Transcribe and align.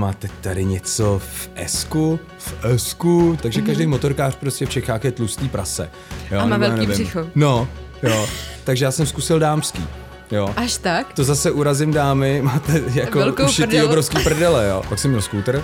máte 0.00 0.28
tady 0.40 0.64
něco 0.64 1.18
v 1.24 1.48
Esku, 1.54 2.20
v 2.38 2.54
Esku, 2.64 3.38
takže 3.42 3.62
každý 3.62 3.86
motorkář 3.86 4.34
prostě 4.36 4.66
v 4.66 4.70
Čechách 4.70 5.04
je 5.04 5.12
tlustý 5.12 5.48
prase. 5.48 5.90
Jo, 6.30 6.40
A 6.40 6.46
má 6.46 6.56
velký 6.56 6.74
nevím. 6.76 6.90
břicho. 6.90 7.26
No, 7.34 7.68
jo. 8.02 8.26
Takže 8.64 8.84
já 8.84 8.90
jsem 8.90 9.06
zkusil 9.06 9.38
dámský. 9.38 9.84
Jo. 10.30 10.48
Až 10.56 10.76
tak? 10.76 11.12
To 11.12 11.24
zase 11.24 11.50
urazím 11.50 11.92
dámy, 11.92 12.42
máte 12.44 12.82
jako 12.94 13.18
Velkou 13.18 13.44
ušitý 13.44 13.62
prdel. 13.68 13.86
obrovský 13.86 14.22
prdele, 14.22 14.68
jo. 14.68 14.82
Pak 14.88 14.98
jsem 14.98 15.10
měl 15.10 15.22
skútr, 15.22 15.62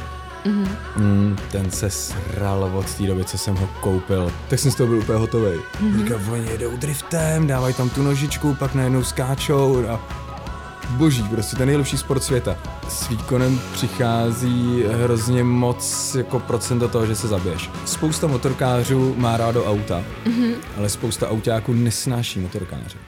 mm, 0.97 1.37
ten 1.53 1.71
se 1.71 1.91
sral 1.91 2.71
od 2.75 2.95
té 2.95 3.03
doby, 3.07 3.25
co 3.25 3.39
jsem 3.39 3.57
ho 3.57 3.69
koupil. 3.81 4.33
Tak 4.49 4.59
jsem 4.59 4.71
z 4.71 4.75
toho 4.75 4.87
byl 4.87 4.99
úplně 4.99 5.19
hotový. 5.19 5.51
Mm-hmm. 5.59 5.99
Říkal, 5.99 6.19
oni 6.33 6.51
jedou 6.51 6.77
driftem, 6.77 7.47
dávají 7.47 7.75
tam 7.75 7.89
tu 7.91 8.03
nožičku, 8.03 8.55
pak 8.55 8.75
najednou 8.75 9.03
skáčou 9.05 9.85
a 9.89 10.01
boží, 10.91 11.23
prostě 11.23 11.57
ten 11.57 11.67
nejlepší 11.67 11.99
sport 11.99 12.23
světa. 12.23 12.57
S 12.89 13.09
výkonem 13.09 13.61
přichází 13.73 14.85
hrozně 14.89 15.45
moc 15.45 16.15
jako 16.15 16.39
procento 16.41 16.89
toho, 16.89 17.07
že 17.07 17.15
se 17.15 17.29
zabiješ. 17.29 17.71
Spousta 17.85 18.27
motorkářů 18.27 19.15
má 19.19 19.37
rádo 19.37 19.65
auta, 19.65 20.05
mm-hmm. 20.27 20.55
ale 20.79 20.89
spousta 20.89 21.31
autáků 21.31 21.73
nesnáší 21.73 22.41
motorkáře. 22.41 22.99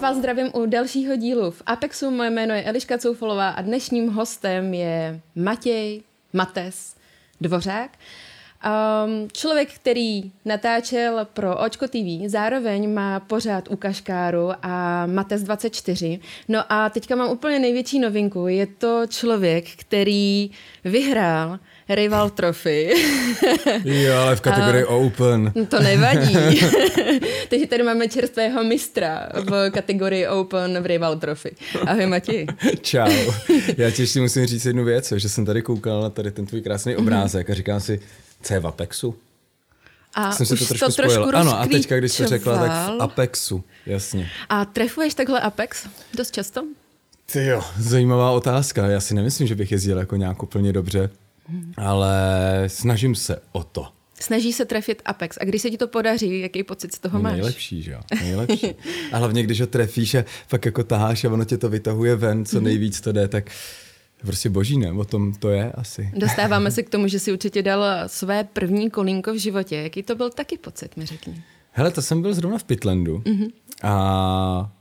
Vás 0.00 0.16
zdravím 0.16 0.50
u 0.54 0.66
dalšího 0.66 1.16
dílu 1.16 1.50
v 1.50 1.62
Apexu. 1.66 2.10
Moje 2.10 2.30
jméno 2.30 2.54
je 2.54 2.62
Eliška 2.62 2.98
Coufolová 2.98 3.48
a 3.48 3.62
dnešním 3.62 4.08
hostem 4.08 4.74
je 4.74 5.20
Matěj 5.36 6.02
Mates 6.32 6.96
Dvořák. 7.40 7.90
Um, 8.64 9.28
člověk, 9.32 9.74
který 9.74 10.32
natáčel 10.44 11.26
pro 11.32 11.58
Očko 11.58 11.88
TV, 11.88 12.26
zároveň 12.26 12.94
má 12.94 13.20
pořád 13.20 13.68
u 13.70 13.76
Kaškáru 13.76 14.48
a 14.62 15.06
Mates 15.06 15.42
24. 15.42 16.20
No 16.48 16.72
a 16.72 16.90
teďka 16.90 17.16
mám 17.16 17.30
úplně 17.30 17.58
největší 17.58 17.98
novinku. 17.98 18.46
Je 18.48 18.66
to 18.66 19.02
člověk, 19.08 19.64
který 19.76 20.50
vyhrál 20.84 21.58
Rival 21.90 22.30
Trophy. 22.30 22.94
Jo, 23.84 24.16
ale 24.16 24.36
v 24.36 24.40
kategorii 24.40 24.84
Open. 24.84 25.52
No 25.54 25.66
To 25.66 25.80
nevadí. 25.80 26.34
Takže 27.48 27.66
tady 27.66 27.82
máme 27.82 28.08
čerstvého 28.08 28.64
mistra 28.64 29.28
v 29.34 29.70
kategorii 29.70 30.26
Open 30.28 30.82
v 30.82 30.86
Rival 30.86 31.16
Trophy. 31.16 31.56
Ahoj 31.86 32.06
Mati. 32.06 32.46
Čau. 32.80 33.10
Já 33.76 33.90
ti 33.90 34.02
ještě 34.02 34.20
musím 34.20 34.46
říct 34.46 34.64
jednu 34.64 34.84
věc, 34.84 35.12
že 35.16 35.28
jsem 35.28 35.44
tady 35.44 35.62
koukal 35.62 36.02
na 36.02 36.10
tady 36.10 36.30
ten 36.30 36.46
tvůj 36.46 36.60
krásný 36.62 36.96
obrázek 36.96 37.50
a 37.50 37.54
říkám 37.54 37.80
si, 37.80 38.00
co 38.42 38.54
je 38.54 38.60
v 38.60 38.66
Apexu? 38.66 39.14
A 40.14 40.32
jsem 40.32 40.46
se 40.46 40.54
už 40.54 40.60
to 40.60 40.66
trošku 40.66 40.86
to 40.86 40.92
trošku 40.92 41.22
spojil. 41.22 41.36
Ano, 41.38 41.60
a 41.60 41.66
teďka, 41.66 41.98
když 41.98 42.12
jsi 42.12 42.26
řekla, 42.26 42.58
tak 42.58 42.70
v. 42.70 43.02
Apexu, 43.02 43.64
jasně. 43.86 44.30
A 44.48 44.64
trefuješ 44.64 45.14
takhle 45.14 45.40
Apex 45.40 45.86
dost 46.14 46.30
často? 46.34 46.62
Ty 47.32 47.44
jo, 47.44 47.62
zajímavá 47.78 48.30
otázka. 48.30 48.86
Já 48.86 49.00
si 49.00 49.14
nemyslím, 49.14 49.48
že 49.48 49.54
bych 49.54 49.72
jezdil 49.72 49.98
jako 49.98 50.16
nějak 50.16 50.42
úplně 50.42 50.72
dobře, 50.72 51.10
ale 51.76 52.64
snažím 52.66 53.14
se 53.14 53.42
o 53.52 53.64
to. 53.64 53.86
Snaží 54.20 54.52
se 54.52 54.64
trefit 54.64 55.02
Apex. 55.04 55.38
A 55.40 55.44
když 55.44 55.62
se 55.62 55.70
ti 55.70 55.78
to 55.78 55.88
podaří, 55.88 56.40
jaký 56.40 56.62
pocit 56.62 56.94
z 56.94 56.98
toho 56.98 57.22
máš? 57.22 57.32
Nejlepší, 57.32 57.82
že 57.82 57.92
jo? 57.92 58.00
Nejlepší. 58.20 58.74
A 59.12 59.18
hlavně, 59.18 59.42
když 59.42 59.60
ho 59.60 59.66
trefíš 59.66 60.14
a 60.14 60.24
fakt 60.48 60.64
jako 60.64 60.84
taháš 60.84 61.24
a 61.24 61.32
ono 61.32 61.44
tě 61.44 61.58
to 61.58 61.68
vytahuje 61.68 62.16
ven, 62.16 62.44
co 62.44 62.60
nejvíc 62.60 63.00
to 63.00 63.12
jde, 63.12 63.28
tak 63.28 63.50
prostě 64.22 64.50
boží, 64.50 64.78
ne? 64.78 64.92
O 64.92 65.04
tom 65.04 65.32
to 65.32 65.50
je 65.50 65.72
asi. 65.72 66.10
Dostáváme 66.16 66.70
se 66.70 66.82
k 66.82 66.90
tomu, 66.90 67.08
že 67.08 67.18
si 67.18 67.32
určitě 67.32 67.62
dal 67.62 67.84
své 68.06 68.44
první 68.44 68.90
kolínko 68.90 69.32
v 69.32 69.36
životě. 69.36 69.76
Jaký 69.76 70.02
to 70.02 70.14
byl 70.14 70.30
taky 70.30 70.58
pocit, 70.58 70.96
mi 70.96 71.06
řekni. 71.06 71.42
Hele, 71.72 71.90
to 71.90 72.02
jsem 72.02 72.22
byl 72.22 72.34
zrovna 72.34 72.58
v 72.58 72.64
Pitlandu 72.64 73.18
mm-hmm. 73.18 73.50
a 73.82 74.72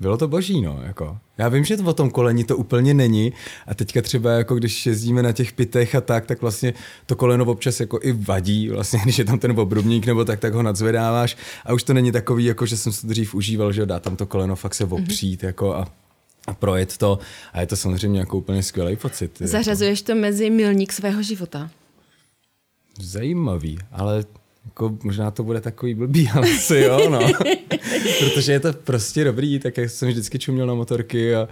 bylo 0.00 0.16
to 0.16 0.28
boží, 0.28 0.60
no, 0.60 0.80
jako. 0.82 1.18
Já 1.38 1.48
vím, 1.48 1.64
že 1.64 1.76
to 1.76 1.84
o 1.84 1.92
tom 1.92 2.10
koleni 2.10 2.44
to 2.44 2.56
úplně 2.56 2.94
není 2.94 3.32
a 3.66 3.74
teďka 3.74 4.02
třeba 4.02 4.32
jako 4.32 4.54
když 4.54 4.86
jezdíme 4.86 5.22
na 5.22 5.32
těch 5.32 5.52
pitech 5.52 5.94
a 5.94 6.00
tak, 6.00 6.26
tak 6.26 6.42
vlastně 6.42 6.74
to 7.06 7.16
koleno 7.16 7.44
občas 7.44 7.80
jako 7.80 7.98
i 8.02 8.12
vadí, 8.12 8.68
vlastně 8.68 9.00
když 9.04 9.18
je 9.18 9.24
tam 9.24 9.38
ten 9.38 9.60
obrubník 9.60 10.06
nebo 10.06 10.24
tak, 10.24 10.40
tak 10.40 10.54
ho 10.54 10.62
nadzvedáváš 10.62 11.36
a 11.64 11.72
už 11.72 11.82
to 11.82 11.94
není 11.94 12.12
takový, 12.12 12.44
jako 12.44 12.66
že 12.66 12.76
jsem 12.76 12.92
se 12.92 13.00
to 13.00 13.06
dřív 13.06 13.34
užíval, 13.34 13.72
že 13.72 13.86
dá 13.86 14.00
tam 14.00 14.16
to 14.16 14.26
koleno 14.26 14.56
fakt 14.56 14.74
se 14.74 14.84
opřít, 14.84 15.42
mm-hmm. 15.42 15.46
jako 15.46 15.74
a 15.74 15.86
a 16.46 16.54
projet 16.54 16.96
to 16.96 17.18
a 17.52 17.60
je 17.60 17.66
to 17.66 17.76
samozřejmě 17.76 18.20
jako 18.20 18.38
úplně 18.38 18.62
skvělý 18.62 18.96
pocit. 18.96 19.40
Jako. 19.40 19.50
Zařazuješ 19.50 20.02
to 20.02 20.14
mezi 20.14 20.50
milník 20.50 20.92
svého 20.92 21.22
života. 21.22 21.70
Zajímavý, 23.00 23.78
ale 23.92 24.24
jako 24.70 24.98
možná 25.02 25.30
to 25.30 25.42
bude 25.44 25.60
takový 25.60 25.94
blbý, 25.94 26.28
ale 26.34 26.50
asi 26.50 26.76
jo, 26.76 27.10
no. 27.10 27.18
Protože 28.18 28.52
je 28.52 28.60
to 28.60 28.72
prostě 28.72 29.24
dobrý, 29.24 29.58
tak 29.58 29.76
jak 29.76 29.90
jsem 29.90 30.08
vždycky 30.08 30.38
čuměl 30.38 30.66
na 30.66 30.74
motorky 30.74 31.34
a, 31.34 31.48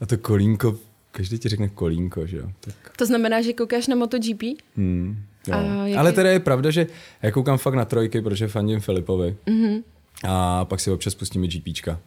a 0.00 0.06
to 0.06 0.18
kolínko, 0.18 0.78
každý 1.12 1.38
ti 1.38 1.48
řekne 1.48 1.68
kolínko, 1.68 2.26
že 2.26 2.36
jo. 2.36 2.46
Tak, 2.60 2.74
To 2.96 3.06
znamená, 3.06 3.42
že 3.42 3.52
koukáš 3.52 3.86
na 3.86 3.96
MotoGP? 3.96 4.42
hmm, 4.76 5.16
jo. 5.48 5.54
A 5.54 5.86
jaký- 5.86 5.96
Ale 5.96 6.12
teda 6.12 6.30
je 6.30 6.40
pravda, 6.40 6.70
že 6.70 6.86
já 7.22 7.30
koukám 7.30 7.58
fakt 7.58 7.74
na 7.74 7.84
trojky, 7.84 8.20
protože 8.20 8.48
fandím 8.48 8.80
Filipovi. 8.80 9.36
Mm-hmm. 9.46 9.82
A 10.24 10.64
pak 10.64 10.80
si 10.80 10.90
občas 10.90 11.14
pustíme 11.14 11.46
GPčka. 11.46 12.00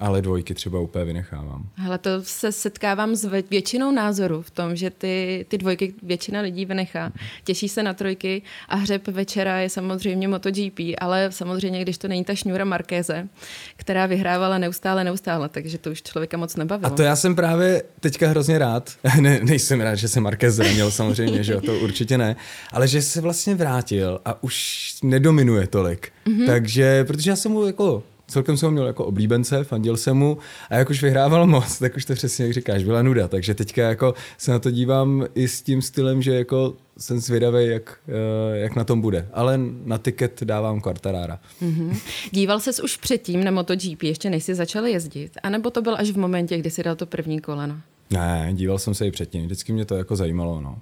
Ale 0.00 0.22
dvojky 0.22 0.54
třeba 0.54 0.80
úplně 0.80 1.04
vynechávám. 1.04 1.68
Hele, 1.74 1.98
to 1.98 2.10
se 2.22 2.52
setkávám 2.52 3.14
s 3.14 3.24
vě- 3.24 3.44
většinou 3.50 3.90
názorů 3.90 4.42
v 4.42 4.50
tom, 4.50 4.76
že 4.76 4.90
ty, 4.90 5.46
ty 5.48 5.58
dvojky 5.58 5.94
většina 6.02 6.40
lidí 6.40 6.64
vynechá. 6.64 7.12
Těší 7.44 7.68
se 7.68 7.82
na 7.82 7.94
trojky 7.94 8.42
a 8.68 8.76
hřeb 8.76 9.08
večera 9.08 9.58
je 9.58 9.68
samozřejmě 9.70 10.28
MotoGP, 10.28 10.80
ale 11.00 11.32
samozřejmě, 11.32 11.82
když 11.82 11.98
to 11.98 12.08
není 12.08 12.24
ta 12.24 12.34
šňůra 12.34 12.64
Markéze, 12.64 13.28
která 13.76 14.06
vyhrávala 14.06 14.58
neustále, 14.58 15.04
neustále, 15.04 15.48
takže 15.48 15.78
to 15.78 15.90
už 15.90 16.02
člověka 16.02 16.36
moc 16.36 16.56
nebavilo. 16.56 16.92
A 16.92 16.96
to 16.96 17.02
já 17.02 17.16
jsem 17.16 17.34
právě 17.34 17.82
teďka 18.00 18.28
hrozně 18.28 18.58
rád. 18.58 18.90
ne, 19.20 19.40
nejsem 19.42 19.80
rád, 19.80 19.94
že 19.94 20.08
se 20.08 20.20
Marquez 20.20 20.54
zranil 20.54 20.90
samozřejmě, 20.90 21.44
že 21.44 21.52
jo, 21.52 21.60
to 21.60 21.78
určitě 21.78 22.18
ne. 22.18 22.36
Ale 22.72 22.88
že 22.88 23.02
se 23.02 23.20
vlastně 23.20 23.54
vrátil 23.54 24.20
a 24.24 24.42
už 24.42 24.80
nedominuje 25.02 25.66
tolik. 25.66 26.12
Mm-hmm. 26.26 26.46
Takže, 26.46 27.04
protože 27.04 27.30
já 27.30 27.36
jsem 27.36 27.52
mu 27.52 27.66
jako 27.66 28.02
celkem 28.30 28.56
jsem 28.56 28.66
ho 28.66 28.70
měl 28.70 28.86
jako 28.86 29.04
oblíbence, 29.04 29.64
fandil 29.64 29.96
jsem 29.96 30.16
mu 30.16 30.38
a 30.70 30.74
jak 30.74 30.90
už 30.90 31.02
vyhrával 31.02 31.46
moc, 31.46 31.78
tak 31.78 31.96
už 31.96 32.04
to 32.04 32.14
přesně 32.14 32.44
jak 32.44 32.54
říkáš, 32.54 32.84
byla 32.84 33.02
nuda. 33.02 33.28
Takže 33.28 33.54
teďka 33.54 33.82
jako 33.82 34.14
se 34.38 34.50
na 34.50 34.58
to 34.58 34.70
dívám 34.70 35.26
i 35.34 35.48
s 35.48 35.62
tím 35.62 35.82
stylem, 35.82 36.22
že 36.22 36.34
jako 36.34 36.74
jsem 36.98 37.18
zvědavý, 37.20 37.66
jak, 37.66 37.98
eh, 38.08 38.58
jak 38.58 38.76
na 38.76 38.84
tom 38.84 39.00
bude. 39.00 39.28
Ale 39.32 39.58
na 39.84 39.98
tiket 39.98 40.42
dávám 40.42 40.80
Quartarara. 40.80 41.38
Mhm. 41.60 41.96
Díval 42.30 42.60
ses 42.60 42.80
už 42.80 42.96
předtím 42.96 43.44
na 43.44 43.50
MotoGP, 43.50 44.02
ještě 44.02 44.30
než 44.30 44.44
jsi 44.44 44.54
začal 44.54 44.86
jezdit? 44.86 45.32
A 45.42 45.50
nebo 45.50 45.70
to 45.70 45.82
byl 45.82 45.96
až 45.98 46.10
v 46.10 46.18
momentě, 46.18 46.58
kdy 46.58 46.70
jsi 46.70 46.82
dal 46.82 46.96
to 46.96 47.06
první 47.06 47.40
koleno? 47.40 47.80
Ne, 48.10 48.50
díval 48.52 48.78
jsem 48.78 48.94
se 48.94 49.06
i 49.06 49.10
předtím, 49.10 49.44
vždycky 49.44 49.72
mě 49.72 49.84
to 49.84 49.94
jako 49.94 50.16
zajímalo, 50.16 50.60
no. 50.60 50.78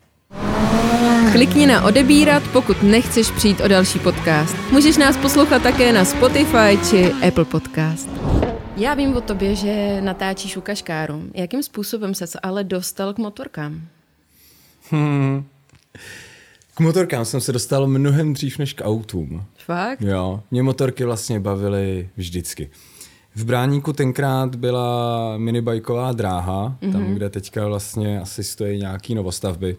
Klikni 1.32 1.66
na 1.66 1.84
odebírat, 1.84 2.42
pokud 2.52 2.82
nechceš 2.82 3.30
přijít 3.30 3.60
o 3.60 3.68
další 3.68 3.98
podcast. 3.98 4.56
Můžeš 4.72 4.96
nás 4.96 5.16
poslouchat 5.16 5.62
také 5.62 5.92
na 5.92 6.04
Spotify 6.04 6.78
či 6.90 7.12
Apple 7.28 7.44
Podcast. 7.44 8.08
Já 8.76 8.94
vím 8.94 9.16
o 9.16 9.20
tobě, 9.20 9.54
že 9.54 10.00
natáčíš 10.00 10.56
u 10.56 10.60
Kaškáru. 10.60 11.22
Jakým 11.34 11.62
způsobem 11.62 12.14
ses 12.14 12.36
ale 12.42 12.64
dostal 12.64 13.14
k 13.14 13.18
motorkám? 13.18 13.80
K 16.74 16.80
motorkám 16.80 17.24
jsem 17.24 17.40
se 17.40 17.52
dostal 17.52 17.86
mnohem 17.86 18.32
dřív 18.32 18.58
než 18.58 18.72
k 18.72 18.84
autům. 18.84 19.44
Fakt? 19.56 20.00
Jo, 20.00 20.42
mě 20.50 20.62
motorky 20.62 21.04
vlastně 21.04 21.40
bavily 21.40 22.08
vždycky. 22.16 22.70
V 23.34 23.44
Bráníku 23.44 23.92
tenkrát 23.92 24.54
byla 24.54 25.34
minibajková 25.36 26.12
dráha, 26.12 26.76
mm-hmm. 26.82 26.92
tam, 26.92 27.14
kde 27.14 27.30
teďka 27.30 27.66
vlastně 27.66 28.20
asi 28.20 28.44
stojí 28.44 28.78
nějaký 28.78 29.14
novostavby. 29.14 29.76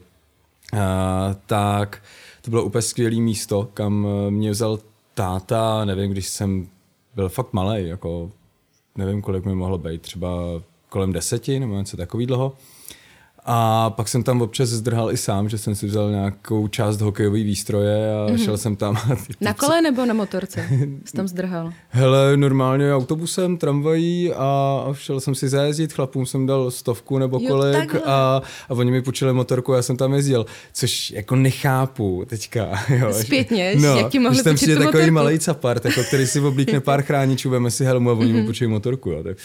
Tak 1.45 2.03
to 2.41 2.51
bylo 2.51 2.63
úplně 2.63 2.81
skvělé 2.81 3.15
místo, 3.15 3.69
kam 3.73 4.07
eh, 4.07 4.31
mě 4.31 4.51
vzal 4.51 4.79
táta, 5.13 5.85
nevím, 5.85 6.11
když 6.11 6.27
jsem 6.27 6.67
byl 7.15 7.29
fakt 7.29 7.53
malý, 7.53 7.87
jako 7.87 8.31
nevím, 8.95 9.21
kolik 9.21 9.45
mi 9.45 9.55
mohlo 9.55 9.77
být, 9.77 10.01
třeba 10.01 10.29
kolem 10.89 11.13
deseti 11.13 11.59
nebo 11.59 11.77
něco 11.77 11.97
takový 11.97 12.25
dlouho. 12.25 12.53
A 13.51 13.89
pak 13.89 14.07
jsem 14.07 14.23
tam 14.23 14.41
občas 14.41 14.69
zdrhal 14.69 15.11
i 15.11 15.17
sám, 15.17 15.49
že 15.49 15.57
jsem 15.57 15.75
si 15.75 15.85
vzal 15.87 16.11
nějakou 16.11 16.67
část 16.67 17.01
hokejové 17.01 17.37
výstroje 17.43 18.13
a 18.13 18.27
mm-hmm. 18.29 18.43
šel 18.45 18.57
jsem 18.57 18.75
tam. 18.75 18.95
a 19.11 19.15
ty- 19.15 19.33
Na 19.41 19.53
kole 19.53 19.81
nebo 19.81 20.05
na 20.05 20.13
motorce? 20.13 20.67
Jsi 21.05 21.13
tam 21.15 21.27
zdrhal. 21.27 21.71
Hele, 21.89 22.37
normálně 22.37 22.93
autobusem, 22.95 23.57
tramvají 23.57 24.33
a 24.33 24.59
a 24.89 24.93
šel 24.93 25.19
jsem 25.19 25.35
si 25.35 25.49
zajezdit, 25.49 25.93
chlapům 25.93 26.25
jsem 26.25 26.45
dal 26.45 26.71
stovku 26.71 27.17
nebo 27.17 27.39
kolik 27.39 27.95
a, 27.95 28.41
a 28.69 28.73
oni 28.73 28.91
mi 28.91 29.01
půjčili 29.01 29.33
motorku 29.33 29.73
a 29.73 29.75
já 29.75 29.81
jsem 29.81 29.97
tam 29.97 30.13
jezdil, 30.13 30.45
což 30.73 31.11
jako 31.11 31.35
nechápu 31.35 32.23
teďka. 32.27 32.69
Jo, 32.89 33.07
že- 33.07 33.13
Zpětně, 33.23 33.75
jak 33.97 34.11
ti 34.11 34.19
mohli 34.19 34.37
tam 34.43 34.53
půjčit 34.53 34.55
přijde 34.55 34.75
takový 34.75 34.93
motorku? 35.03 35.13
malý 35.13 35.39
capart, 35.39 35.85
jako, 35.85 36.03
který 36.03 36.27
si 36.27 36.39
oblíkne 36.39 36.79
pár 36.79 37.01
chráničů, 37.01 37.49
veme 37.49 37.71
si 37.71 37.85
helmu 37.85 38.09
a 38.09 38.13
oni 38.13 38.31
Mhm. 38.31 38.39
mu 38.39 38.45
půjčují 38.45 38.69
motorku. 38.69 39.09
Jo, 39.09 39.23
tak 39.23 39.37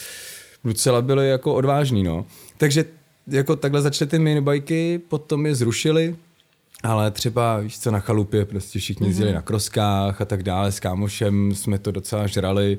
docela 0.65 1.03
byli 1.03 1.29
jako 1.29 1.55
odvážní, 1.55 2.03
no. 2.03 2.25
Takže 2.57 2.85
jako 3.27 3.57
takhle 3.57 3.83
začaly 3.83 4.09
ty 4.09 4.19
minibajky, 4.19 5.01
potom 5.09 5.47
je 5.47 5.55
zrušili, 5.55 6.17
ale 6.83 7.11
třeba, 7.11 7.59
víš 7.59 7.79
co, 7.79 7.91
na 7.91 8.01
chalupě 8.01 8.45
prostě 8.45 8.79
všichni 8.79 9.09
jezdili 9.09 9.31
mm-hmm. 9.31 9.35
na 9.35 9.43
kroskách 9.43 10.21
a 10.21 10.25
tak 10.25 10.43
dále, 10.43 10.73
s 10.73 10.81
kámošem 10.81 11.55
jsme 11.55 11.79
to 11.79 11.91
docela 11.91 12.27
žrali. 12.27 12.79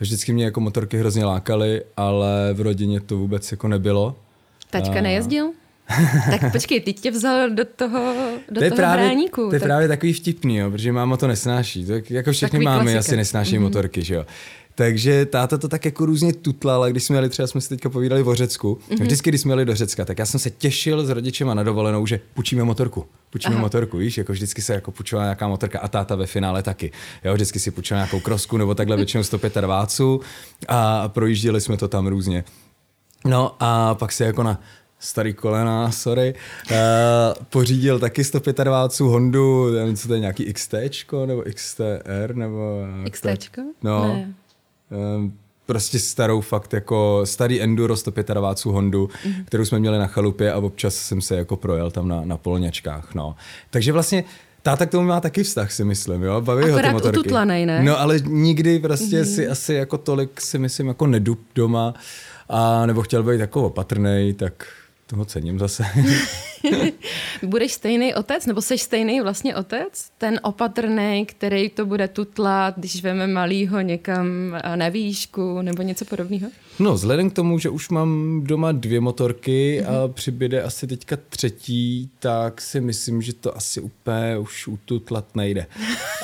Vždycky 0.00 0.32
mě 0.32 0.44
jako 0.44 0.60
motorky 0.60 0.98
hrozně 0.98 1.24
lákaly, 1.24 1.82
ale 1.96 2.50
v 2.52 2.60
rodině 2.60 3.00
to 3.00 3.16
vůbec 3.16 3.50
jako 3.50 3.68
nebylo. 3.68 4.16
Tačka 4.70 4.98
a... 4.98 5.00
nejezdil? 5.00 5.50
tak 6.30 6.52
počkej, 6.52 6.80
teď 6.80 7.00
tě 7.00 7.10
vzal 7.10 7.50
do 7.50 7.64
toho, 7.64 8.14
do 8.50 8.60
to 8.60 8.66
toho 8.68 8.76
právě, 8.76 9.04
bráníku. 9.04 9.48
To 9.48 9.54
je 9.54 9.60
tak... 9.60 9.66
právě 9.66 9.88
takový 9.88 10.12
vtipný, 10.12 10.56
jo, 10.56 10.70
protože 10.70 10.92
máma 10.92 11.16
to 11.16 11.26
nesnáší. 11.26 11.86
To 11.86 11.92
jako 12.10 12.32
všechny 12.32 12.58
máme 12.58 12.80
klasika. 12.80 12.98
asi 12.98 13.16
nesnáší 13.16 13.56
mm-hmm. 13.56 13.60
motorky, 13.60 14.02
že 14.02 14.14
jo. 14.14 14.26
Takže 14.78 15.26
táta 15.26 15.58
to 15.58 15.68
tak 15.68 15.84
jako 15.84 16.06
různě 16.06 16.32
tutlal, 16.32 16.90
když 16.90 17.04
jsme 17.04 17.16
jeli, 17.16 17.28
třeba 17.28 17.46
jsme 17.46 17.60
si 17.60 17.68
teďka 17.68 17.88
povídali 17.88 18.22
o 18.22 18.34
Řecku, 18.34 18.78
mm-hmm. 18.90 19.02
vždycky, 19.02 19.30
když 19.30 19.40
jsme 19.40 19.52
jeli 19.52 19.64
do 19.64 19.74
Řecka, 19.74 20.04
tak 20.04 20.18
já 20.18 20.26
jsem 20.26 20.40
se 20.40 20.50
těšil 20.50 21.06
s 21.06 21.10
rodičema 21.10 21.54
na 21.54 21.62
dovolenou, 21.62 22.06
že 22.06 22.20
půjčíme 22.34 22.64
motorku. 22.64 23.06
Půjčíme 23.30 23.54
Aha. 23.54 23.62
motorku, 23.62 23.96
víš, 23.96 24.18
jako 24.18 24.32
vždycky 24.32 24.62
se 24.62 24.74
jako 24.74 24.90
půjčila 24.90 25.22
nějaká 25.22 25.48
motorka 25.48 25.78
a 25.78 25.88
táta 25.88 26.14
ve 26.14 26.26
finále 26.26 26.62
taky. 26.62 26.92
Jo, 27.24 27.34
vždycky 27.34 27.58
si 27.58 27.70
půjčila 27.70 27.98
nějakou 27.98 28.20
krosku 28.20 28.56
nebo 28.56 28.74
takhle 28.74 28.96
většinou 28.96 29.24
125 29.24 30.26
a 30.68 31.08
projížděli 31.08 31.60
jsme 31.60 31.76
to 31.76 31.88
tam 31.88 32.06
různě. 32.06 32.44
No 33.24 33.56
a 33.60 33.94
pak 33.94 34.12
se 34.12 34.24
jako 34.24 34.42
na 34.42 34.60
starý 34.98 35.34
kolena, 35.34 35.90
sorry, 35.90 36.34
uh, 36.70 36.76
pořídil 37.50 37.98
taky 37.98 38.24
125 38.24 39.00
Hondu, 39.00 39.70
nevím, 39.72 39.96
co 39.96 40.08
to 40.08 40.14
je, 40.14 40.20
nějaký 40.20 40.52
XT 40.52 40.74
nebo 41.26 41.42
XTR, 41.54 42.34
nebo... 42.34 42.86
XT? 43.10 43.26
No. 43.82 44.08
Ne. 44.08 44.34
Uh, 44.90 45.30
prostě 45.66 45.98
starou 45.98 46.40
fakt 46.40 46.72
jako 46.72 47.20
starý 47.24 47.62
enduro 47.62 47.96
125 47.96 48.72
Hondu, 48.72 49.06
mm-hmm. 49.06 49.44
kterou 49.44 49.64
jsme 49.64 49.78
měli 49.78 49.98
na 49.98 50.06
chalupě 50.06 50.52
a 50.52 50.58
občas 50.58 50.94
jsem 50.94 51.20
se 51.20 51.36
jako 51.36 51.56
projel 51.56 51.90
tam 51.90 52.08
na, 52.08 52.24
na 52.24 52.36
polňačkách, 52.36 53.14
no. 53.14 53.36
Takže 53.70 53.92
vlastně 53.92 54.24
Táta 54.62 54.86
k 54.86 54.90
tomu 54.90 55.08
má 55.08 55.20
taky 55.20 55.42
vztah, 55.42 55.72
si 55.72 55.84
myslím, 55.84 56.22
jo? 56.22 56.40
Baví 56.40 56.64
Akorát 56.64 56.76
ho 56.76 56.88
ty 56.88 56.94
motorky. 56.94 57.18
ututlanej, 57.18 57.66
ne? 57.66 57.82
No 57.82 58.00
ale 58.00 58.18
nikdy 58.24 58.78
prostě 58.78 59.22
mm-hmm. 59.22 59.34
si 59.34 59.48
asi 59.48 59.74
jako 59.74 59.98
tolik 59.98 60.40
si 60.40 60.58
myslím 60.58 60.88
jako 60.88 61.06
nedub 61.06 61.40
doma 61.54 61.94
a 62.48 62.86
nebo 62.86 63.02
chtěl 63.02 63.22
být 63.22 63.40
jako 63.40 63.62
opatrnej, 63.62 64.32
tak 64.34 64.66
toho 65.06 65.24
cením 65.24 65.58
zase. 65.58 65.84
Budeš 67.42 67.72
stejný 67.72 68.14
otec, 68.14 68.46
nebo 68.46 68.62
jsi 68.62 68.78
stejný 68.78 69.20
vlastně 69.20 69.56
otec? 69.56 70.10
Ten 70.18 70.40
opatrný, 70.42 71.26
který 71.26 71.70
to 71.70 71.86
bude 71.86 72.08
tutlat, 72.08 72.78
když 72.78 73.02
veme 73.02 73.26
malýho 73.26 73.80
někam 73.80 74.26
na 74.74 74.88
výšku 74.88 75.62
nebo 75.62 75.82
něco 75.82 76.04
podobného? 76.04 76.50
No, 76.78 76.92
vzhledem 76.94 77.30
k 77.30 77.32
tomu, 77.32 77.58
že 77.58 77.68
už 77.68 77.88
mám 77.88 78.40
doma 78.44 78.72
dvě 78.72 79.00
motorky 79.00 79.80
mm-hmm. 79.80 80.04
a 80.04 80.08
přibyde 80.08 80.62
asi 80.62 80.86
teďka 80.86 81.16
třetí, 81.28 82.10
tak 82.18 82.60
si 82.60 82.80
myslím, 82.80 83.22
že 83.22 83.32
to 83.32 83.56
asi 83.56 83.80
úplně 83.80 84.38
už 84.38 84.68
ututlat 84.68 85.36
nejde. 85.36 85.66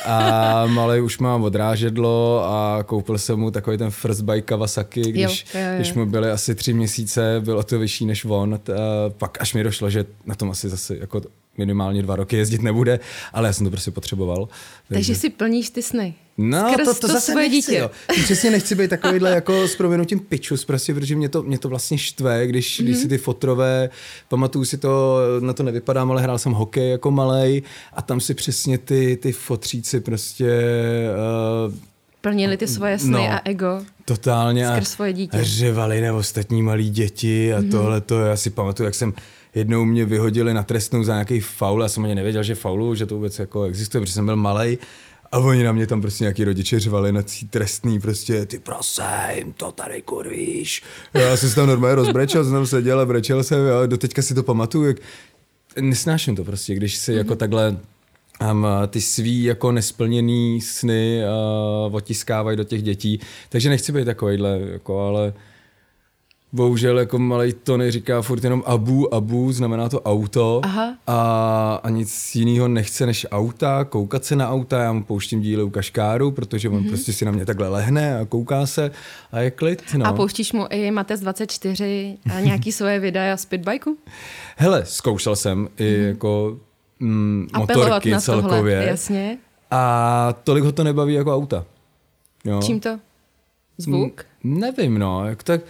A 0.04 0.66
malý 0.74 1.00
už 1.00 1.18
má 1.18 1.36
odrážedlo 1.36 2.44
a 2.44 2.82
koupil 2.86 3.18
jsem 3.18 3.38
mu 3.38 3.50
takový 3.50 3.78
ten 3.78 3.90
first 3.90 4.20
bike 4.20 4.42
Kawasaki, 4.42 5.00
když, 5.00 5.46
jo, 5.54 5.60
jo, 5.60 5.66
jo. 5.66 5.76
když 5.76 5.92
mu 5.94 6.06
byly 6.06 6.30
asi 6.30 6.54
tři 6.54 6.72
měsíce, 6.72 7.40
bylo 7.44 7.62
to 7.62 7.78
vyšší 7.78 8.06
než 8.06 8.24
on. 8.24 8.54
A 8.54 8.58
pak 9.10 9.40
až 9.40 9.54
mi 9.54 9.62
došlo, 9.62 9.90
že 9.90 10.06
na 10.26 10.34
tom 10.34 10.50
asi 10.50 10.68
zase 10.68 10.96
jako 10.96 11.20
minimálně 11.58 12.02
dva 12.02 12.16
roky 12.16 12.36
jezdit 12.36 12.62
nebude, 12.62 13.00
ale 13.32 13.48
já 13.48 13.52
jsem 13.52 13.66
to 13.66 13.70
prostě 13.70 13.90
potřeboval. 13.90 14.48
Takže, 14.88 15.08
takže 15.08 15.14
si 15.14 15.30
plníš 15.30 15.70
ty 15.70 15.82
sny. 15.82 16.14
No, 16.38 16.72
Skrz 16.72 16.86
to, 16.86 16.94
to, 16.94 17.00
to 17.00 17.08
zase 17.08 17.32
svoje 17.32 17.48
nechci, 17.48 17.72
dítě. 17.72 17.78
Jo. 17.78 17.90
Přesně 18.24 18.50
nechci 18.50 18.74
být 18.74 18.90
takovýhle 18.90 19.30
jako 19.30 19.68
s 19.68 19.76
proměnutím 19.76 20.20
pičus, 20.20 20.64
prostě, 20.64 20.94
protože 20.94 21.16
mě 21.16 21.28
to, 21.28 21.42
mě 21.42 21.58
to 21.58 21.68
vlastně 21.68 21.98
štve, 21.98 22.46
když, 22.46 22.80
mm-hmm. 22.80 22.84
když 22.84 22.96
si 22.96 23.08
ty 23.08 23.18
fotrové, 23.18 23.90
pamatuju 24.28 24.64
si 24.64 24.78
to, 24.78 25.18
na 25.40 25.52
to 25.52 25.62
nevypadám, 25.62 26.10
ale 26.10 26.22
hrál 26.22 26.38
jsem 26.38 26.52
hokej 26.52 26.90
jako 26.90 27.10
malej 27.10 27.62
a 27.92 28.02
tam 28.02 28.20
si 28.20 28.34
přesně 28.34 28.78
ty, 28.78 29.18
ty 29.22 29.32
fotříci 29.32 30.00
prostě 30.00 30.50
uh, 31.68 31.74
plnili 32.20 32.56
ty 32.56 32.68
svoje 32.68 32.98
sny 32.98 33.10
no, 33.10 33.32
a 33.32 33.40
ego. 33.44 33.82
Totálně. 34.04 34.66
Skrz 34.66 34.88
svoje 34.88 35.12
dítě. 35.12 35.38
A 35.38 35.42
řevali 35.42 36.00
nebo 36.00 36.18
ostatní 36.18 36.62
malí 36.62 36.90
děti 36.90 37.54
a 37.54 37.60
mm-hmm. 37.60 37.70
tohle 37.70 38.00
to. 38.00 38.20
Já 38.20 38.36
si 38.36 38.50
pamatuju, 38.50 38.84
jak 38.84 38.94
jsem 38.94 39.12
jednou 39.54 39.84
mě 39.84 40.04
vyhodili 40.04 40.54
na 40.54 40.62
trestnou 40.62 41.04
za 41.04 41.12
nějaký 41.12 41.40
faul. 41.40 41.82
Já 41.82 41.88
jsem 41.88 42.04
ani 42.04 42.14
nevěděl, 42.14 42.42
že 42.42 42.54
faulu, 42.54 42.94
že 42.94 43.06
to 43.06 43.14
vůbec 43.14 43.38
jako 43.38 43.64
existuje, 43.64 44.00
protože 44.00 44.12
jsem 44.12 44.26
byl 44.26 44.36
malý. 44.36 44.78
A 45.32 45.38
oni 45.38 45.64
na 45.64 45.72
mě 45.72 45.86
tam 45.86 46.00
prostě 46.00 46.24
nějaký 46.24 46.44
rodiče 46.44 46.80
řvali 46.80 47.12
na 47.12 47.22
trestný, 47.50 48.00
prostě 48.00 48.46
ty 48.46 48.58
prosím, 48.58 49.52
to 49.56 49.72
tady 49.72 50.02
kurvíš. 50.02 50.82
Já 51.14 51.36
jsem 51.36 51.48
se 51.48 51.54
tam 51.54 51.66
normálně 51.66 51.94
rozbrečel, 51.94 52.44
jsem 52.44 52.52
tam 52.52 52.66
seděl 52.66 53.00
a 53.00 53.06
brečel 53.06 53.44
jsem 53.44 53.58
a 53.82 53.86
do 53.86 53.98
teďka 53.98 54.22
si 54.22 54.34
to 54.34 54.42
pamatuju, 54.42 54.84
jak 54.86 54.96
nesnáším 55.80 56.36
to 56.36 56.44
prostě, 56.44 56.74
když 56.74 56.96
si 56.96 57.12
mm-hmm. 57.12 57.16
jako 57.16 57.36
takhle 57.36 57.76
um, 58.50 58.66
ty 58.88 59.00
svý 59.00 59.44
jako 59.44 59.72
nesplněný 59.72 60.60
sny 60.60 61.22
uh, 61.88 61.94
otiskávají 61.94 62.56
do 62.56 62.64
těch 62.64 62.82
dětí. 62.82 63.20
Takže 63.48 63.68
nechci 63.68 63.92
být 63.92 64.04
takovýhle, 64.04 64.60
jako, 64.72 65.00
ale 65.00 65.32
bohužel 66.52 66.98
jako 66.98 67.18
malý 67.18 67.52
Tony 67.52 67.90
říká 67.90 68.22
furt 68.22 68.44
jenom 68.44 68.62
abu, 68.66 69.14
abu, 69.14 69.52
znamená 69.52 69.88
to 69.88 70.02
auto 70.02 70.60
Aha. 70.64 70.96
A, 71.06 71.80
a 71.82 71.90
nic 71.90 72.34
jiného 72.34 72.68
nechce 72.68 73.06
než 73.06 73.26
auta, 73.30 73.84
koukat 73.84 74.24
se 74.24 74.36
na 74.36 74.50
auta, 74.50 74.82
já 74.82 74.92
mu 74.92 75.04
pouštím 75.04 75.40
díly 75.40 75.62
u 75.62 75.70
kaškáru, 75.70 76.30
protože 76.30 76.68
on 76.68 76.82
mm-hmm. 76.82 76.88
prostě 76.88 77.12
si 77.12 77.24
na 77.24 77.30
mě 77.30 77.46
takhle 77.46 77.68
lehne 77.68 78.18
a 78.18 78.24
kouká 78.24 78.66
se 78.66 78.90
a 79.32 79.40
je 79.40 79.50
klid. 79.50 79.82
No. 79.96 80.06
A 80.06 80.12
pouštíš 80.12 80.52
mu 80.52 80.66
i 80.70 80.90
Mates 80.90 81.20
24 81.20 82.18
a 82.36 82.40
nějaký 82.40 82.72
svoje 82.82 82.98
videa 82.98 83.36
z 83.36 83.44
pitbajku? 83.44 83.96
Hele, 84.56 84.82
zkoušel 84.86 85.36
jsem 85.36 85.64
mm-hmm. 85.64 85.84
i 85.84 85.98
mhm. 85.98 86.08
jako 86.08 86.58
mm, 87.00 87.48
motorky 87.58 88.10
na 88.10 88.20
celkově. 88.20 88.76
Tohle, 88.76 88.90
jasně. 88.90 89.38
A 89.70 90.34
tolik 90.44 90.64
ho 90.64 90.72
to 90.72 90.84
nebaví 90.84 91.14
jako 91.14 91.34
auta. 91.34 91.64
Jo. 92.44 92.60
Čím 92.62 92.80
to? 92.80 92.98
Zvuk? 93.78 94.24
Mm, 94.42 94.60
nevím, 94.60 94.98
no. 94.98 95.26
Jak 95.26 95.42
tak, 95.42 95.60